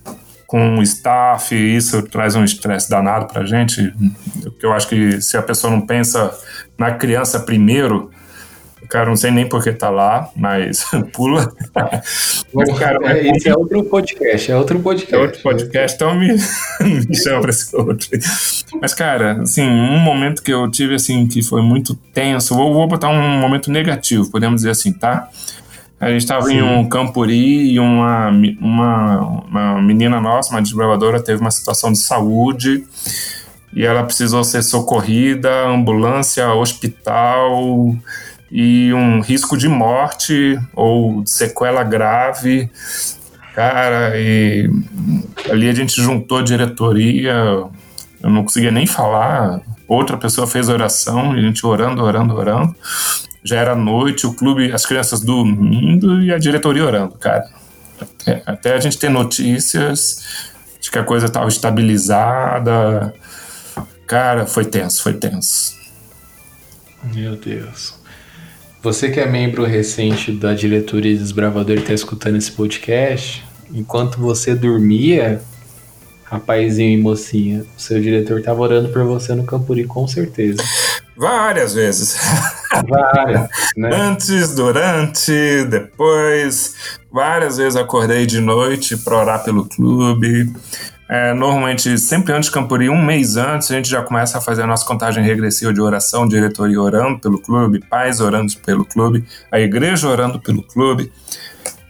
com 0.47 0.79
o 0.79 0.83
staff, 0.83 1.55
isso 1.55 2.03
traz 2.03 2.37
um 2.37 2.45
estresse 2.45 2.91
danado 2.91 3.27
para 3.27 3.43
a 3.43 3.47
gente. 3.47 3.95
Eu 4.63 4.73
acho 4.75 4.87
que 4.87 5.23
se 5.23 5.37
a 5.37 5.43
pessoa 5.43 5.71
não 5.71 5.81
pensa 5.81 6.31
na 6.79 6.91
criança 6.91 7.41
primeiro, 7.41 8.11
Cara, 8.93 9.07
não 9.09 9.17
sei 9.17 9.31
nem 9.31 9.49
por 9.49 9.65
que 9.65 9.73
tá 9.73 9.89
lá, 9.89 10.29
mas 10.37 10.85
pula. 11.15 11.51
mas, 12.53 12.79
cara, 12.79 12.99
é, 13.11 13.27
esse 13.31 13.49
é 13.49 13.57
outro 13.57 13.83
podcast, 13.85 14.53
é 14.53 14.55
outro 14.55 14.79
podcast. 14.81 15.15
É 15.15 15.19
outro 15.19 15.41
podcast, 15.41 15.97
então 15.97 16.15
me, 16.15 16.29
me 17.09 17.17
chama 17.17 17.41
pra 17.41 17.51
esse 17.51 17.75
outro. 17.75 18.07
Mas, 18.83 18.93
cara, 18.93 19.41
assim, 19.41 19.63
um 19.63 19.99
momento 19.99 20.43
que 20.43 20.53
eu 20.53 20.71
tive, 20.71 20.95
assim, 20.95 21.27
que 21.27 21.43
foi 21.43 21.63
muito 21.63 21.95
tenso, 22.13 22.55
vou, 22.55 22.75
vou 22.75 22.87
botar 22.87 23.09
um 23.09 23.41
momento 23.41 23.71
negativo, 23.71 24.31
podemos 24.31 24.57
dizer 24.57 24.73
assim, 24.73 24.93
tá? 24.93 25.27
A 25.99 26.11
gente 26.11 26.21
estava 26.21 26.53
em 26.53 26.61
um 26.61 26.87
campuri 26.87 27.73
e 27.73 27.81
uma, 27.81 28.29
uma, 28.61 29.21
uma 29.49 29.81
menina 29.81 30.21
nossa, 30.21 30.51
uma 30.51 30.61
desbravadora, 30.61 31.19
teve 31.19 31.41
uma 31.41 31.51
situação 31.51 31.93
de 31.93 31.99
saúde 31.99 32.85
e 33.75 33.87
ela 33.87 34.03
precisou 34.05 34.45
ser 34.45 34.63
socorrida, 34.63 35.51
ambulância, 35.67 36.53
hospital, 36.53 37.97
e 38.55 38.93
um 38.93 39.21
risco 39.21 39.57
de 39.57 39.67
morte 39.67 40.61
ou 40.75 41.27
sequela 41.27 41.83
grave. 41.83 42.71
Cara, 43.55 44.13
e 44.15 44.71
ali 45.51 45.71
a 45.71 45.75
gente 45.75 46.01
juntou 46.01 46.39
a 46.39 46.43
diretoria, 46.43 47.33
eu 47.33 48.31
não 48.31 48.43
conseguia 48.43 48.71
nem 48.71 48.87
falar. 48.87 49.63
Outra 49.89 50.19
pessoa 50.19 50.47
fez 50.47 50.69
oração, 50.69 51.33
a 51.33 51.41
gente 51.41 51.65
orando, 51.67 52.03
orando, 52.03 52.35
orando. 52.35 52.77
Já 53.43 53.57
era 53.57 53.75
noite, 53.75 54.27
o 54.27 54.35
clube, 54.35 54.71
as 54.71 54.85
crianças 54.85 55.21
dormindo 55.21 56.23
e 56.23 56.33
a 56.33 56.39
diretoria 56.39 56.85
orando, 56.85 57.15
cara. 57.15 57.45
Até, 58.01 58.43
até 58.45 58.75
a 58.75 58.81
gente 58.81 58.99
ter 58.99 59.09
notícias 59.09 60.51
de 60.79 60.91
que 60.91 60.99
a 60.99 61.05
coisa 61.05 61.27
estava 61.27 61.49
estabilizada. 61.49 63.15
Cara, 64.07 64.45
foi 64.45 64.67
tenso, 64.67 65.03
foi 65.03 65.15
tenso. 65.15 65.75
Meu 67.15 67.35
Deus. 67.37 68.02
Você 68.83 69.11
que 69.11 69.21
é 69.21 69.27
membro 69.27 69.65
recente 69.65 70.33
da 70.33 70.55
diretoria 70.55 71.17
Desbravador 71.17 71.77
e 71.77 71.81
está 71.81 71.95
escutando 71.95 72.37
esse 72.37 72.51
podcast, 72.51 73.45
enquanto 73.73 74.19
você 74.19 74.57
dormia, 74.57 75.41
rapazinho 76.25 76.99
e 76.99 77.01
mocinha, 77.01 77.65
o 77.77 77.81
seu 77.81 78.01
diretor 78.01 78.41
estava 78.41 78.61
orando 78.61 78.89
por 78.89 79.05
você 79.05 79.37
no 79.37 79.45
Campuri, 79.45 79.85
com 79.85 80.09
certeza. 80.09 80.61
Várias 81.17 81.75
vezes. 81.75 82.19
Várias, 82.89 83.49
né? 83.77 83.91
Antes, 83.95 84.53
durante, 84.53 85.65
depois. 85.71 86.99
Várias 87.13 87.59
vezes 87.59 87.77
acordei 87.77 88.27
de 88.27 88.41
noite 88.41 88.97
para 88.97 89.17
orar 89.17 89.45
pelo 89.45 89.65
clube. 89.65 90.53
É, 91.15 91.35
normalmente, 91.35 91.99
sempre 91.99 92.33
antes 92.33 92.49
de 92.49 92.55
Campuri, 92.55 92.89
um 92.89 93.05
mês 93.05 93.37
antes, 93.37 93.71
a 93.71 93.75
gente 93.75 93.91
já 93.91 94.01
começa 94.01 94.39
a 94.39 94.41
fazer 94.41 94.63
a 94.63 94.67
nossa 94.67 94.87
contagem 94.87 95.23
regressiva 95.23 95.71
de 95.71 95.79
oração, 95.79 96.27
diretoria 96.27 96.81
orando 96.81 97.21
pelo 97.21 97.39
clube, 97.39 97.81
pais 97.81 98.19
orando 98.19 98.51
pelo 98.65 98.83
clube, 98.83 99.23
a 99.51 99.61
igreja 99.61 100.09
orando 100.09 100.41
pelo 100.41 100.63
clube, 100.63 101.13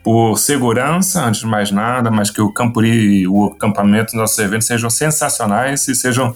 por 0.03 0.37
segurança, 0.37 1.25
antes 1.25 1.43
de 1.43 1.47
mais 1.47 1.71
nada, 1.71 2.11
mas 2.11 2.31
que 2.31 2.41
o 2.41 2.53
Campuri, 2.53 3.25
o 3.29 3.45
acampamento, 3.45 4.17
nossos 4.17 4.41
eventos 4.41 4.67
sejam 4.67 4.91
sensacionais 4.91 5.87
e 5.87 5.95
sejam 5.95 6.35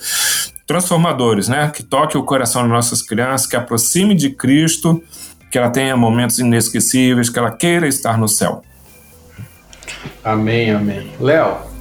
transformadores, 0.65 1.49
né? 1.49 1.69
Que 1.75 1.83
toque 1.83 2.17
o 2.17 2.23
coração 2.23 2.63
das 2.63 2.71
nossas 2.71 3.03
crianças, 3.03 3.49
que 3.49 3.57
aproxime 3.57 4.15
de 4.15 4.31
Cristo, 4.31 5.03
que 5.51 5.59
ela 5.59 5.71
tenha 5.71 5.97
momentos 5.97 6.39
inesquecíveis, 6.39 7.29
que 7.29 7.37
ela 7.37 7.51
queira 7.51 7.89
estar 7.89 8.17
no 8.17 8.29
céu. 8.29 8.63
Amém, 10.23 10.71
amém. 10.71 11.11
Léo, 11.19 11.75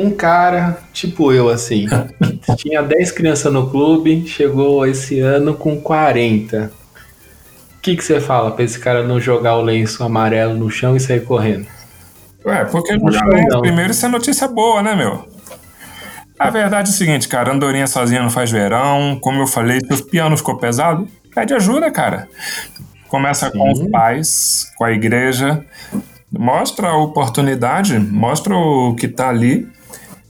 um 0.00 0.10
cara, 0.10 0.78
tipo 0.92 1.32
eu, 1.32 1.48
assim, 1.48 1.86
que 2.44 2.56
tinha 2.56 2.82
10 2.82 3.12
crianças 3.12 3.52
no 3.52 3.70
clube, 3.70 4.26
chegou 4.26 4.86
esse 4.86 5.20
ano 5.20 5.54
com 5.54 5.80
40. 5.80 6.72
O 7.76 7.80
que, 7.80 7.96
que 7.96 8.04
você 8.04 8.20
fala 8.20 8.50
pra 8.50 8.64
esse 8.64 8.78
cara 8.78 9.02
não 9.02 9.20
jogar 9.20 9.56
o 9.56 9.62
lenço 9.62 10.02
amarelo 10.02 10.54
no 10.54 10.70
chão 10.70 10.96
e 10.96 11.00
sair 11.00 11.24
correndo? 11.24 11.66
Ué, 12.44 12.64
porque 12.64 12.94
jogar 12.94 13.26
lenço 13.26 13.60
primeiro 13.60 13.90
isso 13.90 14.04
é 14.04 14.08
notícia 14.08 14.48
boa, 14.48 14.82
né, 14.82 14.94
meu? 14.94 15.28
A 16.38 16.48
verdade 16.48 16.88
é 16.88 16.92
o 16.92 16.96
seguinte, 16.96 17.28
cara, 17.28 17.52
andorinha 17.52 17.86
sozinha 17.86 18.22
não 18.22 18.30
faz 18.30 18.50
verão. 18.50 19.18
Como 19.20 19.42
eu 19.42 19.46
falei, 19.46 19.78
se 19.80 19.92
o 19.92 20.06
piano 20.06 20.36
ficou 20.38 20.56
pesado, 20.56 21.06
pede 21.34 21.52
ajuda, 21.52 21.90
cara. 21.90 22.28
Começa 23.08 23.50
Sim. 23.50 23.58
com 23.58 23.70
os 23.70 23.90
pais, 23.90 24.72
com 24.76 24.84
a 24.84 24.92
igreja. 24.92 25.62
Mostra 26.32 26.88
a 26.88 26.96
oportunidade, 26.96 27.98
mostra 27.98 28.54
o 28.54 28.94
que 28.94 29.06
tá 29.06 29.28
ali 29.28 29.68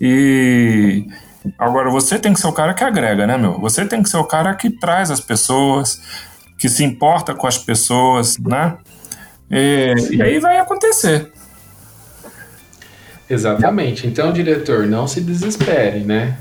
e 0.00 1.06
agora 1.58 1.90
você 1.90 2.18
tem 2.18 2.32
que 2.32 2.40
ser 2.40 2.46
o 2.46 2.52
cara 2.52 2.72
que 2.72 2.82
agrega, 2.82 3.26
né, 3.26 3.36
meu? 3.36 3.60
Você 3.60 3.84
tem 3.84 4.02
que 4.02 4.08
ser 4.08 4.16
o 4.16 4.24
cara 4.24 4.54
que 4.54 4.70
traz 4.70 5.10
as 5.10 5.20
pessoas, 5.20 6.00
que 6.56 6.68
se 6.68 6.82
importa 6.82 7.34
com 7.34 7.46
as 7.46 7.58
pessoas, 7.58 8.38
né? 8.38 8.78
E, 9.50 9.94
e 10.12 10.22
aí 10.22 10.38
vai 10.38 10.58
acontecer. 10.58 11.30
Exatamente. 13.28 14.06
Então, 14.06 14.32
diretor, 14.32 14.86
não 14.86 15.06
se 15.06 15.20
desespere, 15.20 16.00
né? 16.00 16.38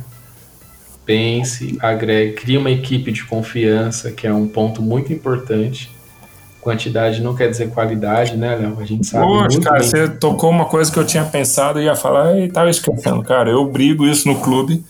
Pense, 1.05 1.77
agregue, 1.81 2.33
crie 2.33 2.57
uma 2.57 2.71
equipe 2.71 3.11
de 3.11 3.23
confiança, 3.25 4.11
que 4.11 4.25
é 4.25 4.33
um 4.33 4.47
ponto 4.47 4.81
muito 4.81 5.11
importante 5.11 5.98
quantidade 6.61 7.21
não 7.21 7.35
quer 7.35 7.49
dizer 7.49 7.69
qualidade, 7.69 8.35
né, 8.35 8.55
Léo? 8.55 8.77
A 8.79 8.85
gente 8.85 9.07
sabe. 9.07 9.25
Poxa, 9.25 9.59
cara, 9.61 9.79
bem. 9.79 9.87
você 9.87 10.07
tocou 10.09 10.49
uma 10.49 10.65
coisa 10.65 10.91
que 10.91 10.99
eu 10.99 11.05
tinha 11.05 11.23
pensado 11.23 11.79
e 11.79 11.85
ia 11.85 11.95
falar 11.95 12.37
e 12.37 12.49
tava 12.49 12.69
esquecendo. 12.69 13.23
Cara, 13.23 13.49
eu 13.49 13.65
brigo 13.65 14.05
isso 14.05 14.27
no 14.27 14.39
clube 14.39 14.83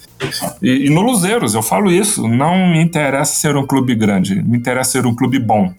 e, 0.62 0.88
e 0.88 0.90
no 0.90 1.02
Luzeiros, 1.02 1.54
eu 1.54 1.62
falo 1.62 1.92
isso. 1.92 2.28
Não 2.28 2.58
me 2.72 2.82
interessa 2.82 3.34
ser 3.36 3.56
um 3.56 3.66
clube 3.66 3.96
grande, 3.96 4.42
me 4.42 4.58
interessa 4.58 4.92
ser 4.92 5.06
um 5.06 5.16
clube 5.16 5.40
bom. 5.40 5.74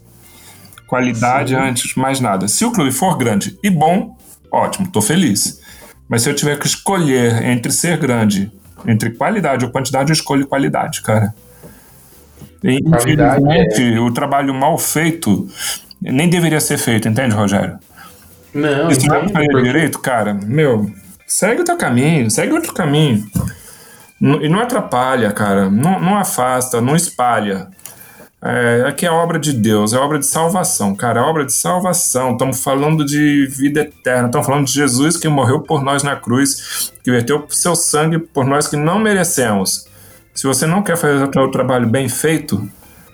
Qualidade 0.86 1.55
Sim. 1.55 1.61
antes 1.61 1.88
de 1.91 1.99
mais 1.99 2.20
nada. 2.20 2.49
Se 2.49 2.64
o 2.64 2.72
clube 2.72 2.91
for 2.91 3.16
grande 3.16 3.59
e 3.62 3.70
bom, 3.70 4.16
ótimo, 4.51 4.88
tô 4.88 5.01
feliz. 5.01 5.61
Mas 6.09 6.22
se 6.22 6.30
eu 6.30 6.34
tiver 6.34 6.59
que 6.59 6.66
escolher 6.66 7.45
entre 7.45 7.70
ser 7.70 7.97
grande, 7.97 8.51
entre 8.86 9.11
qualidade 9.11 9.64
ou 9.64 9.70
quantidade, 9.70 10.11
eu 10.11 10.14
escolho 10.14 10.47
qualidade, 10.47 11.03
cara. 11.03 11.32
Infelizmente, 12.63 13.95
é... 13.95 14.01
o 14.01 14.13
trabalho 14.13 14.53
mal 14.55 14.77
feito 14.79 15.49
nem 16.01 16.29
deveria 16.29 16.61
ser 16.61 16.79
feito, 16.79 17.09
entende, 17.09 17.35
Rogério? 17.35 17.79
Não, 18.55 18.91
Se 18.91 19.07
não 19.07 19.29
fazer 19.29 19.49
porque... 19.49 19.63
direito, 19.63 19.99
cara, 19.99 20.35
meu, 20.35 20.91
segue 21.27 21.63
o 21.63 21.65
teu 21.65 21.77
caminho, 21.77 22.31
segue 22.31 22.53
outro 22.53 22.73
caminho. 22.73 23.25
E 24.21 24.49
não 24.49 24.61
atrapalha, 24.61 25.33
cara, 25.33 25.71
não, 25.71 26.01
não 26.01 26.19
afasta, 26.19 26.81
não 26.81 26.97
espalha. 26.97 27.69
É, 28.43 28.85
aqui 28.89 29.05
é 29.05 29.11
obra 29.11 29.39
de 29.39 29.53
Deus, 29.53 29.93
é 29.93 29.99
obra 29.99 30.19
de 30.19 30.27
salvação, 30.27 30.95
cara, 30.95 31.21
é 31.21 31.23
obra 31.23 31.45
de 31.45 31.53
salvação. 31.53 32.33
Estamos 32.33 32.63
falando 32.63 33.05
de 33.05 33.47
vida 33.47 33.83
eterna, 33.83 34.27
estamos 34.27 34.47
falando 34.47 34.67
de 34.67 34.73
Jesus 34.73 35.17
que 35.19 35.29
morreu 35.29 35.61
por 35.61 35.83
nós 35.83 36.03
na 36.03 36.17
cruz, 36.17 36.91
que 37.05 37.11
verteu 37.11 37.47
seu 37.51 37.77
sangue 37.77 38.19
por 38.19 38.47
nós 38.47 38.67
que 38.67 38.77
não 38.77 38.99
merecemos. 38.99 39.87
Se 40.41 40.47
você 40.47 40.66
não 40.66 40.82
quer 40.82 40.97
fazer 40.97 41.22
o 41.24 41.51
trabalho 41.51 41.86
bem 41.86 42.09
feito, 42.09 42.66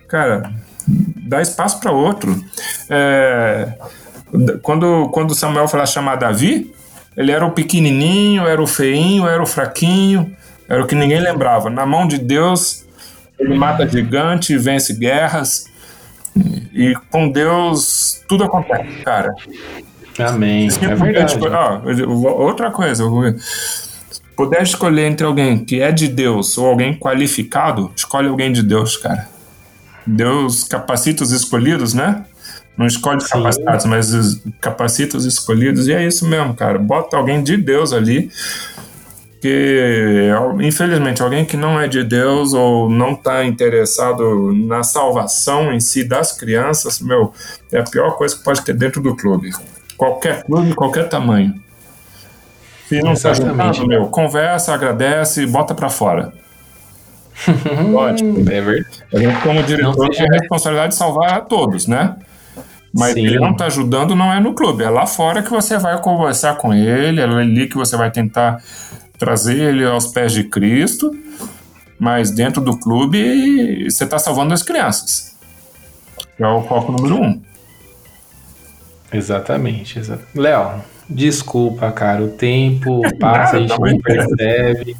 cara, 0.07 0.49
dá 0.87 1.43
espaço 1.43 1.81
para 1.81 1.91
outro. 1.91 2.41
É, 2.89 3.73
quando, 4.63 5.09
quando 5.09 5.35
Samuel 5.35 5.67
foi 5.67 5.81
lá 5.81 5.87
chamar 5.87 6.15
Davi, 6.15 6.73
ele 7.17 7.33
era 7.33 7.45
o 7.45 7.51
pequenininho, 7.51 8.47
era 8.47 8.63
o 8.63 8.67
feinho, 8.69 9.27
era 9.27 9.43
o 9.43 9.47
fraquinho, 9.47 10.37
era 10.69 10.81
o 10.81 10.87
que 10.87 10.95
ninguém 10.95 11.19
lembrava. 11.19 11.69
Na 11.69 11.85
mão 11.85 12.07
de 12.07 12.19
Deus, 12.19 12.87
ele 13.41 13.59
mata 13.59 13.89
gigante, 13.89 14.57
vence 14.57 14.95
guerras. 14.95 15.67
E 16.73 16.95
com 17.11 17.29
Deus 17.29 18.23
tudo 18.29 18.45
acontece, 18.45 19.03
cara. 19.03 19.35
Amém. 20.21 20.69
É 20.81 20.95
verdade. 20.95 21.37
outra 22.25 22.71
coisa, 22.71 23.05
puder 24.37 24.63
escolher 24.63 25.07
entre 25.07 25.27
alguém 25.27 25.65
que 25.65 25.81
é 25.81 25.91
de 25.91 26.07
Deus 26.07 26.57
ou 26.59 26.67
alguém 26.67 26.97
qualificado, 26.97 27.91
escolhe 27.97 28.29
alguém 28.29 28.53
de 28.53 28.63
Deus, 28.63 28.97
cara. 28.97 29.29
Deus 30.07 30.63
capacita 30.63 31.25
os 31.25 31.33
escolhidos, 31.33 31.95
né? 31.95 32.25
Não 32.77 32.87
escolhe 32.87 33.21
Sim. 33.21 33.29
capacitados, 33.31 33.87
mas 33.87 34.41
capacita 34.61 35.17
os 35.17 35.25
escolhidos. 35.25 35.89
E 35.89 35.95
é 35.95 36.07
isso 36.07 36.29
mesmo, 36.29 36.55
cara. 36.55 36.79
Bota 36.79 37.17
alguém 37.17 37.43
de 37.43 37.57
Deus 37.57 37.93
ali. 37.93 38.31
Que, 39.41 40.31
infelizmente, 40.61 41.23
alguém 41.23 41.45
que 41.45 41.57
não 41.57 41.81
é 41.81 41.89
de 41.89 42.03
Deus 42.03 42.53
ou 42.53 42.91
não 42.91 43.13
está 43.13 43.45
interessado 43.45 44.53
na 44.53 44.83
salvação 44.83 45.73
em 45.73 45.81
si 45.81 46.05
das 46.05 46.33
crianças, 46.33 47.01
meu, 47.01 47.33
é 47.73 47.79
a 47.79 47.85
pior 47.85 48.17
coisa 48.17 48.37
que 48.37 48.45
pode 48.45 48.63
ter 48.65 48.75
dentro 48.75 49.01
do 49.01 49.17
clube. 49.17 49.51
Qualquer 49.97 50.43
clube, 50.45 50.75
qualquer 50.75 51.09
tamanho. 51.09 51.55
Se 52.89 53.03
não 53.03 53.13
está 53.13 53.35
juntado, 53.35 53.87
meu, 53.87 54.07
conversa, 54.07 54.73
agradece, 54.73 55.45
bota 55.47 55.75
para 55.75 55.89
fora. 55.89 56.33
Ótimo. 57.95 58.39
É 58.41 58.61
verdade. 58.61 59.05
A 59.13 59.19
gente, 59.19 59.43
como 59.43 59.63
diretor, 59.63 60.09
tem 60.11 60.27
a 60.27 60.33
responsabilidade 60.33 60.93
de 60.93 60.99
salvar 60.99 61.45
todos, 61.47 61.87
né? 61.87 62.17
Mas 62.95 63.13
Sim. 63.13 63.27
ele 63.27 63.39
não 63.39 63.51
está 63.51 63.67
ajudando, 63.67 64.15
não 64.15 64.33
é 64.33 64.41
no 64.41 64.55
clube, 64.55 64.83
é 64.83 64.89
lá 64.89 65.07
fora 65.07 65.43
que 65.43 65.51
você 65.51 65.77
vai 65.77 66.01
conversar 66.01 66.57
com 66.57 66.73
ele, 66.73 67.21
é 67.21 67.25
ali 67.25 67.69
que 67.69 67.77
você 67.77 67.95
vai 67.97 68.11
tentar 68.11 68.63
trazer 69.19 69.59
ele 69.59 69.85
aos 69.85 70.07
pés 70.07 70.33
de 70.33 70.45
Cristo, 70.45 71.15
mas 71.99 72.31
dentro 72.31 72.63
do 72.63 72.79
clube 72.79 73.91
você 73.91 74.05
está 74.05 74.19
salvando 74.19 74.55
as 74.55 74.63
crianças. 74.63 75.37
Que 76.37 76.43
é 76.43 76.49
o 76.49 76.63
foco 76.63 76.93
número 76.93 77.21
um. 77.21 77.43
Exatamente, 79.13 79.99
exatamente. 79.99 80.39
Léo, 80.39 80.83
desculpa, 81.09 81.91
cara, 81.93 82.23
o 82.23 82.29
tempo 82.29 83.03
passa, 83.19 83.57
a 83.57 83.61
gente 83.61 83.79
não 83.79 83.99
percebe. 83.99 84.97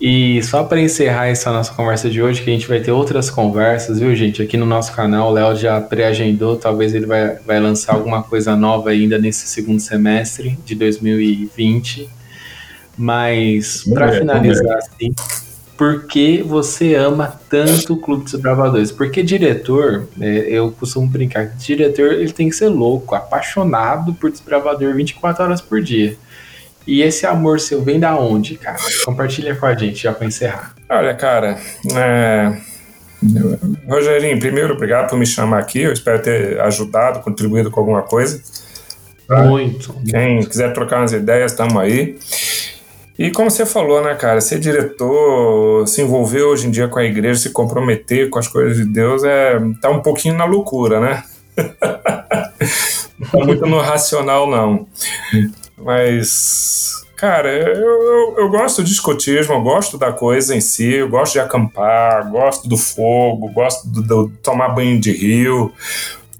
E 0.00 0.42
só 0.42 0.64
para 0.64 0.80
encerrar 0.80 1.28
essa 1.28 1.52
nossa 1.52 1.72
conversa 1.72 2.10
de 2.10 2.20
hoje, 2.20 2.42
que 2.42 2.50
a 2.50 2.52
gente 2.52 2.68
vai 2.68 2.80
ter 2.80 2.90
outras 2.90 3.30
conversas, 3.30 3.98
viu, 4.00 4.14
gente? 4.14 4.42
Aqui 4.42 4.56
no 4.56 4.66
nosso 4.66 4.92
canal, 4.92 5.30
o 5.30 5.32
Léo 5.32 5.56
já 5.56 5.80
pré-agendou, 5.80 6.56
talvez 6.56 6.94
ele 6.94 7.06
vai, 7.06 7.36
vai 7.36 7.58
lançar 7.60 7.94
alguma 7.94 8.22
coisa 8.22 8.54
nova 8.56 8.90
ainda 8.90 9.18
nesse 9.18 9.46
segundo 9.46 9.80
semestre 9.80 10.58
de 10.64 10.74
2020. 10.74 12.10
Mas, 12.98 13.84
para 13.92 14.12
finalizar, 14.12 14.76
assim, 14.76 15.14
por 15.76 16.06
que 16.06 16.42
você 16.42 16.94
ama 16.94 17.38
tanto 17.48 17.94
o 17.94 17.96
Clube 17.96 18.24
dos 18.24 18.34
Bravadores? 18.34 18.92
Porque 18.92 19.22
diretor, 19.22 20.06
é, 20.20 20.26
eu 20.48 20.70
costumo 20.70 21.06
brincar 21.06 21.50
que 21.50 21.56
diretor 21.56 22.12
ele 22.12 22.32
tem 22.32 22.48
que 22.48 22.54
ser 22.54 22.68
louco, 22.68 23.14
apaixonado 23.14 24.14
por 24.14 24.30
desbravador 24.30 24.94
24 24.94 25.44
horas 25.44 25.60
por 25.60 25.82
dia. 25.82 26.16
E 26.86 27.02
esse 27.02 27.26
amor 27.26 27.60
seu 27.60 27.82
vem 27.82 27.98
da 27.98 28.16
onde, 28.16 28.56
cara? 28.56 28.78
Compartilha 29.04 29.56
com 29.56 29.66
a 29.66 29.74
gente 29.74 30.02
já 30.02 30.12
para 30.12 30.26
encerrar. 30.26 30.74
Olha, 30.88 31.14
cara, 31.14 31.58
é... 31.94 32.56
Rogerinho, 33.88 34.38
primeiro, 34.38 34.74
obrigado 34.74 35.08
por 35.08 35.18
me 35.18 35.26
chamar 35.26 35.58
aqui. 35.58 35.80
Eu 35.80 35.92
espero 35.92 36.22
ter 36.22 36.60
ajudado, 36.60 37.20
contribuído 37.20 37.70
com 37.70 37.80
alguma 37.80 38.02
coisa. 38.02 38.40
Muito. 39.28 39.94
Quem 40.10 40.34
muito. 40.34 40.50
quiser 40.50 40.72
trocar 40.74 40.98
umas 40.98 41.12
ideias, 41.12 41.52
estamos 41.52 41.76
aí. 41.76 42.18
E 43.16 43.30
como 43.30 43.50
você 43.50 43.64
falou, 43.64 44.02
né, 44.02 44.14
cara, 44.14 44.40
ser 44.40 44.58
diretor, 44.58 45.86
se 45.86 46.02
envolver 46.02 46.42
hoje 46.42 46.66
em 46.66 46.70
dia 46.70 46.88
com 46.88 46.98
a 46.98 47.04
igreja, 47.04 47.40
se 47.40 47.50
comprometer 47.50 48.28
com 48.28 48.40
as 48.40 48.48
coisas 48.48 48.76
de 48.76 48.84
Deus, 48.84 49.22
é 49.22 49.60
tá 49.80 49.88
um 49.88 50.00
pouquinho 50.00 50.36
na 50.36 50.44
loucura, 50.44 50.98
né? 50.98 51.22
não 53.18 53.30
tá 53.30 53.46
muito 53.46 53.66
no 53.66 53.80
racional, 53.80 54.50
não. 54.50 54.88
Mas, 55.78 57.04
cara, 57.16 57.52
eu, 57.52 58.02
eu, 58.02 58.34
eu, 58.38 58.48
gosto 58.48 58.82
de 58.82 58.90
escotismo, 58.90 59.54
eu 59.54 59.62
gosto 59.62 59.96
da 59.96 60.12
coisa 60.12 60.54
em 60.56 60.60
si, 60.60 60.94
eu 60.94 61.08
gosto 61.08 61.34
de 61.34 61.40
acampar, 61.40 62.28
gosto 62.30 62.68
do 62.68 62.76
fogo, 62.76 63.48
gosto 63.52 63.86
de 63.88 64.28
tomar 64.42 64.70
banho 64.70 65.00
de 65.00 65.12
rio. 65.12 65.72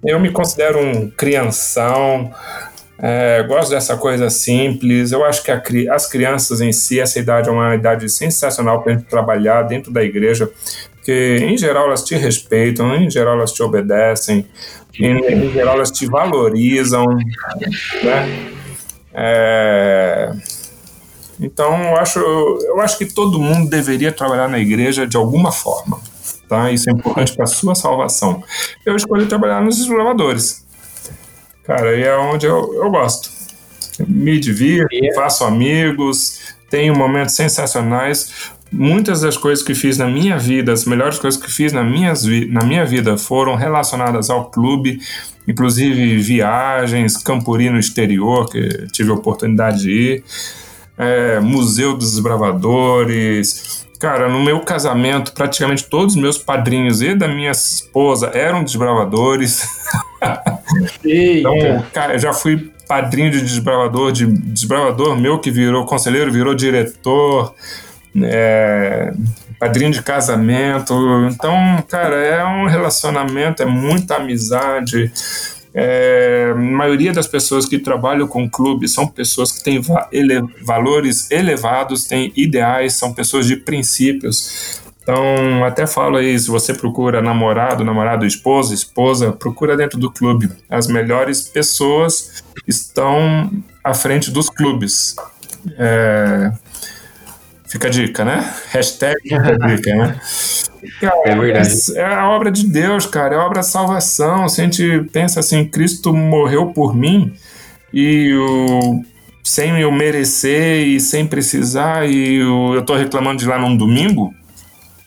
Eu 0.04 0.18
me 0.18 0.30
considero 0.30 0.80
um 0.80 1.08
crianção, 1.10 2.32
é, 2.98 3.42
gosto 3.42 3.70
dessa 3.70 3.96
coisa 3.96 4.30
simples. 4.30 5.12
Eu 5.12 5.24
acho 5.24 5.42
que 5.42 5.50
a, 5.50 5.62
as 5.90 6.06
crianças 6.06 6.60
em 6.60 6.72
si, 6.72 7.00
essa 7.00 7.18
idade 7.18 7.48
é 7.48 7.52
uma 7.52 7.74
idade 7.74 8.08
sensacional 8.08 8.82
para 8.82 8.92
a 8.92 8.96
gente 8.96 9.06
trabalhar 9.06 9.62
dentro 9.62 9.92
da 9.92 10.02
igreja, 10.02 10.50
porque 10.94 11.38
em 11.40 11.56
geral 11.58 11.86
elas 11.86 12.04
te 12.04 12.14
respeitam, 12.14 12.94
em 12.94 13.10
geral 13.10 13.34
elas 13.34 13.52
te 13.52 13.62
obedecem, 13.62 14.46
em, 14.98 15.18
em 15.26 15.52
geral 15.52 15.74
elas 15.76 15.90
te 15.90 16.06
valorizam, 16.06 17.04
né? 18.02 18.52
É... 19.12 20.32
Então, 21.40 21.76
eu 21.82 21.96
acho, 21.96 22.18
eu 22.18 22.80
acho 22.80 22.96
que 22.96 23.06
todo 23.06 23.40
mundo 23.40 23.68
deveria 23.68 24.12
trabalhar 24.12 24.48
na 24.48 24.58
igreja 24.58 25.06
de 25.06 25.16
alguma 25.16 25.50
forma. 25.50 26.00
Tá? 26.48 26.70
Isso 26.70 26.88
é 26.88 26.92
importante 26.92 27.34
para 27.34 27.44
a 27.44 27.48
sua 27.48 27.74
salvação. 27.74 28.42
Eu 28.86 28.94
escolhi 28.94 29.26
trabalhar 29.26 29.60
nos 29.60 29.78
exploradores. 29.78 30.63
Cara, 31.64 31.96
e 31.96 32.02
é 32.02 32.16
onde 32.16 32.46
eu, 32.46 32.74
eu 32.74 32.90
gosto. 32.90 33.30
Me 34.06 34.38
divirto, 34.38 34.88
faço 35.14 35.44
amigos, 35.44 36.54
tenho 36.68 36.94
momentos 36.96 37.34
sensacionais. 37.34 38.52
Muitas 38.70 39.20
das 39.20 39.36
coisas 39.36 39.64
que 39.64 39.74
fiz 39.74 39.98
na 39.98 40.06
minha 40.06 40.36
vida, 40.36 40.72
as 40.72 40.84
melhores 40.84 41.18
coisas 41.18 41.40
que 41.40 41.50
fiz 41.50 41.72
na, 41.72 41.84
minhas, 41.84 42.24
na 42.48 42.64
minha 42.64 42.84
vida 42.84 43.16
foram 43.16 43.54
relacionadas 43.54 44.30
ao 44.30 44.50
clube 44.50 44.98
inclusive 45.46 46.18
viagens, 46.18 47.16
Campuri 47.16 47.70
no 47.70 47.78
exterior, 47.78 48.48
que 48.48 48.86
tive 48.92 49.10
a 49.10 49.14
oportunidade 49.14 49.82
de 49.82 49.90
ir, 49.90 50.24
é, 50.96 51.40
Museu 51.40 51.96
dos 51.96 52.12
Desbravadores. 52.12 53.84
Cara, 53.98 54.28
no 54.28 54.42
meu 54.42 54.60
casamento, 54.60 55.32
praticamente 55.32 55.84
todos 55.84 56.14
os 56.14 56.20
meus 56.20 56.38
padrinhos 56.38 57.00
e 57.00 57.14
da 57.14 57.28
minha 57.28 57.50
esposa 57.50 58.30
eram 58.34 58.64
desbravadores. 58.64 59.66
então, 61.04 61.84
cara, 61.92 62.14
eu 62.14 62.18
já 62.18 62.32
fui 62.32 62.70
padrinho 62.86 63.30
de 63.30 63.40
desbravador, 63.40 64.12
de 64.12 64.26
desbravador 64.26 65.16
meu 65.18 65.38
que 65.38 65.50
virou 65.50 65.84
conselheiro, 65.84 66.30
virou 66.30 66.54
diretor. 66.54 67.54
É, 68.22 69.12
padrinho 69.58 69.90
de 69.90 70.02
casamento. 70.02 70.94
Então, 71.30 71.82
cara, 71.88 72.16
é 72.16 72.44
um 72.44 72.66
relacionamento, 72.66 73.62
é 73.62 73.66
muita 73.66 74.16
amizade. 74.16 75.10
É, 75.72 76.52
a 76.52 76.54
maioria 76.54 77.12
das 77.12 77.26
pessoas 77.26 77.66
que 77.66 77.78
trabalham 77.78 78.28
com 78.28 78.48
clube 78.48 78.86
são 78.86 79.08
pessoas 79.08 79.50
que 79.50 79.64
têm 79.64 79.80
va 79.80 80.08
ele 80.12 80.40
valores 80.62 81.28
elevados, 81.32 82.04
têm 82.04 82.32
ideais, 82.36 82.94
são 82.94 83.12
pessoas 83.12 83.46
de 83.46 83.56
princípios. 83.56 84.80
Então, 85.04 85.62
até 85.64 85.86
falo 85.86 86.16
aí, 86.16 86.36
se 86.38 86.50
você 86.50 86.74
procura 86.74 87.22
namorado, 87.22 87.84
namorado, 87.84 88.26
esposa, 88.26 88.74
esposa, 88.74 89.32
procura 89.32 89.76
dentro 89.76 89.98
do 89.98 90.10
clube. 90.10 90.50
As 90.68 90.88
melhores 90.88 91.42
pessoas 91.42 92.42
estão 92.66 93.52
à 93.84 93.94
frente 93.94 94.30
dos 94.30 94.48
clubes. 94.48 95.14
É, 95.78 96.50
Fica 97.74 97.88
a 97.88 97.90
dica, 97.90 98.24
né? 98.24 98.54
Hashtag 98.70 99.16
fica 99.20 99.36
a 99.36 99.66
dica, 99.66 99.96
né? 99.96 100.20
Cara, 101.00 101.22
é 101.24 101.34
verdade. 101.36 101.74
É 101.96 102.04
a 102.04 102.30
obra 102.30 102.52
de 102.52 102.68
Deus, 102.68 103.04
cara. 103.04 103.34
É 103.34 103.38
a 103.38 103.44
obra 103.44 103.60
de 103.60 103.66
salvação. 103.66 104.48
Se 104.48 104.60
a 104.60 104.64
gente 104.64 105.08
pensa 105.10 105.40
assim, 105.40 105.64
Cristo 105.64 106.14
morreu 106.14 106.66
por 106.68 106.94
mim 106.94 107.34
e 107.92 108.32
o 108.34 109.02
sem 109.42 109.80
eu 109.80 109.90
merecer 109.90 110.86
e 110.86 111.00
sem 111.00 111.26
precisar 111.26 112.08
e 112.08 112.36
eu, 112.36 112.74
eu 112.74 112.82
tô 112.82 112.94
reclamando 112.94 113.38
de 113.38 113.44
ir 113.44 113.48
lá 113.48 113.58
num 113.58 113.76
domingo 113.76 114.32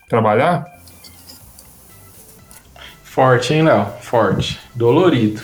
trabalhar? 0.08 0.66
Forte, 3.04 3.54
hein, 3.54 3.64
Léo? 3.64 3.88
Forte. 4.02 4.60
Dolorido. 4.74 5.42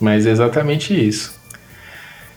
Mas 0.00 0.26
é 0.26 0.30
exatamente 0.30 0.92
isso. 0.92 1.38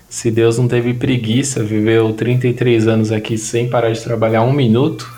Se 0.07 0.29
Deus 0.29 0.57
não 0.57 0.67
teve 0.67 0.93
preguiça, 0.93 1.63
viveu 1.63 2.13
33 2.13 2.87
anos 2.87 3.11
aqui 3.11 3.37
sem 3.37 3.69
parar 3.69 3.91
de 3.91 4.01
trabalhar 4.01 4.43
um 4.43 4.53
minuto, 4.53 5.11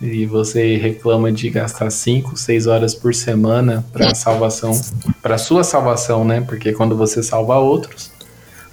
e 0.00 0.26
você 0.26 0.76
reclama 0.76 1.30
de 1.30 1.48
gastar 1.48 1.90
5, 1.90 2.36
6 2.36 2.66
horas 2.66 2.94
por 2.94 3.14
semana 3.14 3.84
para 3.92 4.14
salvação, 4.14 4.72
para 5.22 5.38
sua 5.38 5.62
salvação, 5.64 6.24
né? 6.24 6.40
Porque 6.40 6.72
quando 6.72 6.96
você 6.96 7.22
salva 7.22 7.58
outros, 7.58 8.10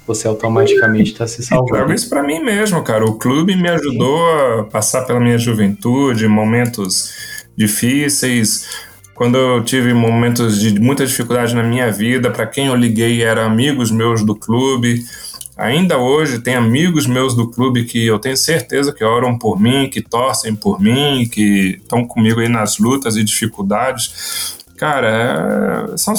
você 0.06 0.26
automaticamente 0.26 1.12
está 1.12 1.26
se 1.26 1.42
salvando. 1.42 1.90
Eu 1.90 1.94
isso 1.94 2.08
para 2.08 2.22
mim 2.22 2.40
mesmo, 2.40 2.82
cara. 2.82 3.04
O 3.04 3.14
clube 3.14 3.56
me 3.56 3.68
ajudou 3.68 4.18
a 4.60 4.64
passar 4.64 5.02
pela 5.02 5.20
minha 5.20 5.38
juventude, 5.38 6.26
momentos 6.26 7.12
difíceis. 7.56 8.68
Quando 9.14 9.36
eu 9.36 9.62
tive 9.62 9.92
momentos 9.94 10.60
de 10.60 10.80
muita 10.80 11.06
dificuldade 11.06 11.54
na 11.54 11.62
minha 11.62 11.90
vida, 11.92 12.30
para 12.30 12.46
quem 12.46 12.66
eu 12.66 12.74
liguei 12.74 13.22
eram 13.22 13.42
amigos 13.42 13.90
meus 13.90 14.24
do 14.24 14.34
clube. 14.34 15.04
Ainda 15.56 15.98
hoje 15.98 16.38
tem 16.38 16.56
amigos 16.56 17.06
meus 17.06 17.36
do 17.36 17.50
clube 17.50 17.84
que 17.84 18.06
eu 18.06 18.18
tenho 18.18 18.36
certeza 18.36 18.92
que 18.92 19.04
oram 19.04 19.38
por 19.38 19.60
mim, 19.60 19.88
que 19.88 20.00
torcem 20.00 20.56
por 20.56 20.80
mim, 20.80 21.28
que 21.30 21.78
estão 21.80 22.06
comigo 22.06 22.40
aí 22.40 22.48
nas 22.48 22.78
lutas 22.78 23.16
e 23.16 23.22
dificuldades. 23.22 24.56
Cara, 24.82 25.86
é, 25.92 25.96
são, 25.96 26.12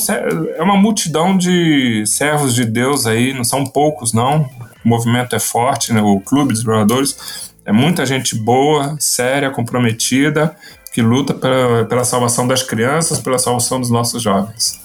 é 0.55 0.63
uma 0.63 0.77
multidão 0.77 1.37
de 1.37 2.05
servos 2.05 2.55
de 2.55 2.63
Deus 2.63 3.05
aí, 3.05 3.33
não 3.33 3.43
são 3.43 3.65
poucos 3.65 4.13
não. 4.13 4.49
O 4.85 4.87
movimento 4.87 5.35
é 5.35 5.39
forte, 5.39 5.91
né? 5.91 6.01
o 6.01 6.21
clube 6.21 6.53
dos 6.53 6.63
bravadores 6.63 7.51
é 7.65 7.73
muita 7.73 8.05
gente 8.05 8.37
boa, 8.37 8.95
séria, 9.01 9.49
comprometida, 9.49 10.55
que 10.93 11.01
luta 11.01 11.33
pela, 11.33 11.83
pela 11.83 12.05
salvação 12.05 12.47
das 12.47 12.63
crianças, 12.63 13.19
pela 13.19 13.37
salvação 13.37 13.81
dos 13.81 13.89
nossos 13.89 14.23
jovens. 14.23 14.79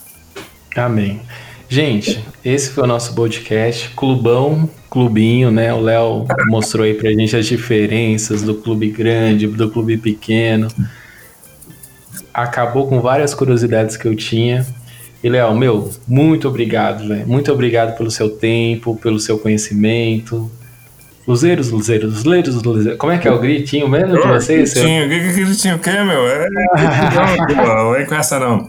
Amém. 0.75 1.21
Gente, 1.69 2.25
esse 2.45 2.71
foi 2.71 2.83
o 2.83 2.89
nosso 2.89 3.15
podcast. 3.15 3.91
Clubão, 3.91 4.69
clubinho, 4.91 5.53
né? 5.53 5.73
O 5.73 5.81
Léo 5.81 6.27
mostrou 6.49 6.85
aí 6.85 6.95
pra 6.95 7.13
gente 7.13 7.37
as 7.37 7.47
diferenças 7.47 8.43
do 8.43 8.57
clube 8.57 8.91
grande, 8.91 9.47
do 9.47 9.71
clube 9.71 9.97
pequeno. 9.99 10.67
Acabou 12.43 12.89
com 12.89 13.01
várias 13.01 13.35
curiosidades 13.35 13.97
que 13.97 14.07
eu 14.07 14.15
tinha. 14.15 14.67
E, 15.23 15.29
Léo, 15.29 15.55
meu, 15.57 15.91
muito 16.07 16.47
obrigado, 16.49 17.07
velho. 17.09 17.27
Muito 17.27 17.53
obrigado 17.53 17.97
pelo 17.97 18.11
seu 18.11 18.31
tempo, 18.31 18.97
pelo 18.97 19.19
seu 19.19 19.39
conhecimento. 19.39 20.51
Luzeiros, 21.27 21.71
Luzeiros, 21.71 22.25
Luzeiros, 22.25 22.63
Luzeiros. 22.63 22.99
Como 22.99 23.13
é 23.13 23.19
que 23.19 23.29
é 23.29 23.33
o 23.33 23.39
gritinho 23.39 23.89
mesmo 23.89 24.15
de 24.15 24.27
vocês? 24.27 24.73
Gritinho, 24.73 25.07
o 25.07 25.09
que, 25.09 25.21
que 25.21 25.45
gritinho 25.45 25.77
o 25.77 25.79
quê, 25.79 25.91
meu? 25.91 26.29
É, 26.29 26.49
não, 27.57 27.95
não, 27.95 28.07
com 28.07 28.15
essa 28.15 28.39
não. 28.39 28.69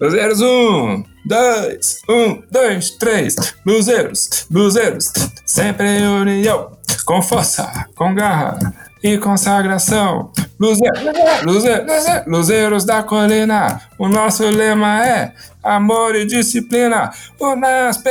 Luzeiros, 0.00 0.40
um, 0.40 1.04
dois, 1.24 2.02
um, 2.08 2.42
dois, 2.50 2.90
três. 2.90 3.36
Luzeiros, 3.64 4.46
Luzeiros, 4.50 5.12
sempre 5.46 5.86
em 5.86 6.06
união, 6.06 6.72
com 7.06 7.22
força, 7.22 7.86
com 7.94 8.14
garra 8.14 8.58
e 9.02 9.18
consagração. 9.18 10.30
Luzeiros, 10.58 11.00
Luzeiros, 11.42 11.86
Luzeiros 12.26 12.84
da 12.84 13.02
colina, 13.02 13.80
o 13.98 14.08
nosso 14.08 14.44
lema 14.44 15.06
é 15.06 15.32
amor 15.62 16.14
e 16.14 16.26
disciplina. 16.26 17.10
O 17.38 17.56
NASP, 17.56 18.08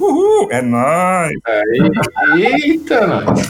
uhul, 0.00 0.48
é 0.50 0.62
nóis. 0.62 1.32
Eita, 2.36 3.06
nós. 3.06 3.48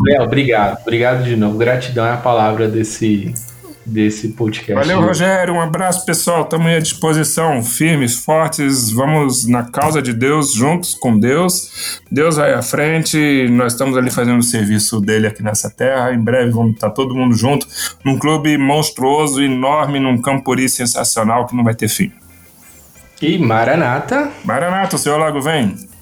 Léo, 0.00 0.22
obrigado, 0.22 0.80
obrigado 0.82 1.22
de 1.22 1.36
novo. 1.36 1.56
Gratidão 1.56 2.04
é 2.04 2.12
a 2.12 2.16
palavra 2.16 2.68
desse 2.68 3.32
desse 3.84 4.28
podcast. 4.28 4.74
Valeu, 4.74 5.00
Rogério. 5.00 5.54
Um 5.54 5.60
abraço, 5.60 6.04
pessoal. 6.04 6.42
Estamos 6.42 6.66
à 6.72 6.78
disposição, 6.78 7.62
firmes, 7.62 8.16
fortes. 8.16 8.90
Vamos 8.90 9.46
na 9.46 9.64
causa 9.64 10.00
de 10.00 10.12
Deus, 10.12 10.52
juntos 10.52 10.94
com 10.94 11.18
Deus. 11.18 12.00
Deus 12.10 12.36
vai 12.36 12.52
à 12.54 12.62
frente. 12.62 13.48
Nós 13.50 13.72
estamos 13.72 13.96
ali 13.96 14.10
fazendo 14.10 14.38
o 14.38 14.42
serviço 14.42 15.00
dele 15.00 15.26
aqui 15.26 15.42
nessa 15.42 15.70
terra. 15.70 16.12
Em 16.12 16.20
breve 16.20 16.50
vamos 16.50 16.74
estar 16.74 16.90
todo 16.90 17.14
mundo 17.14 17.34
junto 17.34 17.66
num 18.04 18.18
clube 18.18 18.56
monstruoso, 18.56 19.42
enorme, 19.42 19.98
num 19.98 20.20
campuri 20.20 20.68
sensacional 20.68 21.46
que 21.46 21.56
não 21.56 21.64
vai 21.64 21.74
ter 21.74 21.88
fim. 21.88 22.12
E 23.20 23.38
Maranata. 23.38 24.30
Maranata, 24.44 24.96
o 24.96 24.98
seu 24.98 25.16
lago 25.16 25.40
vem. 25.40 25.93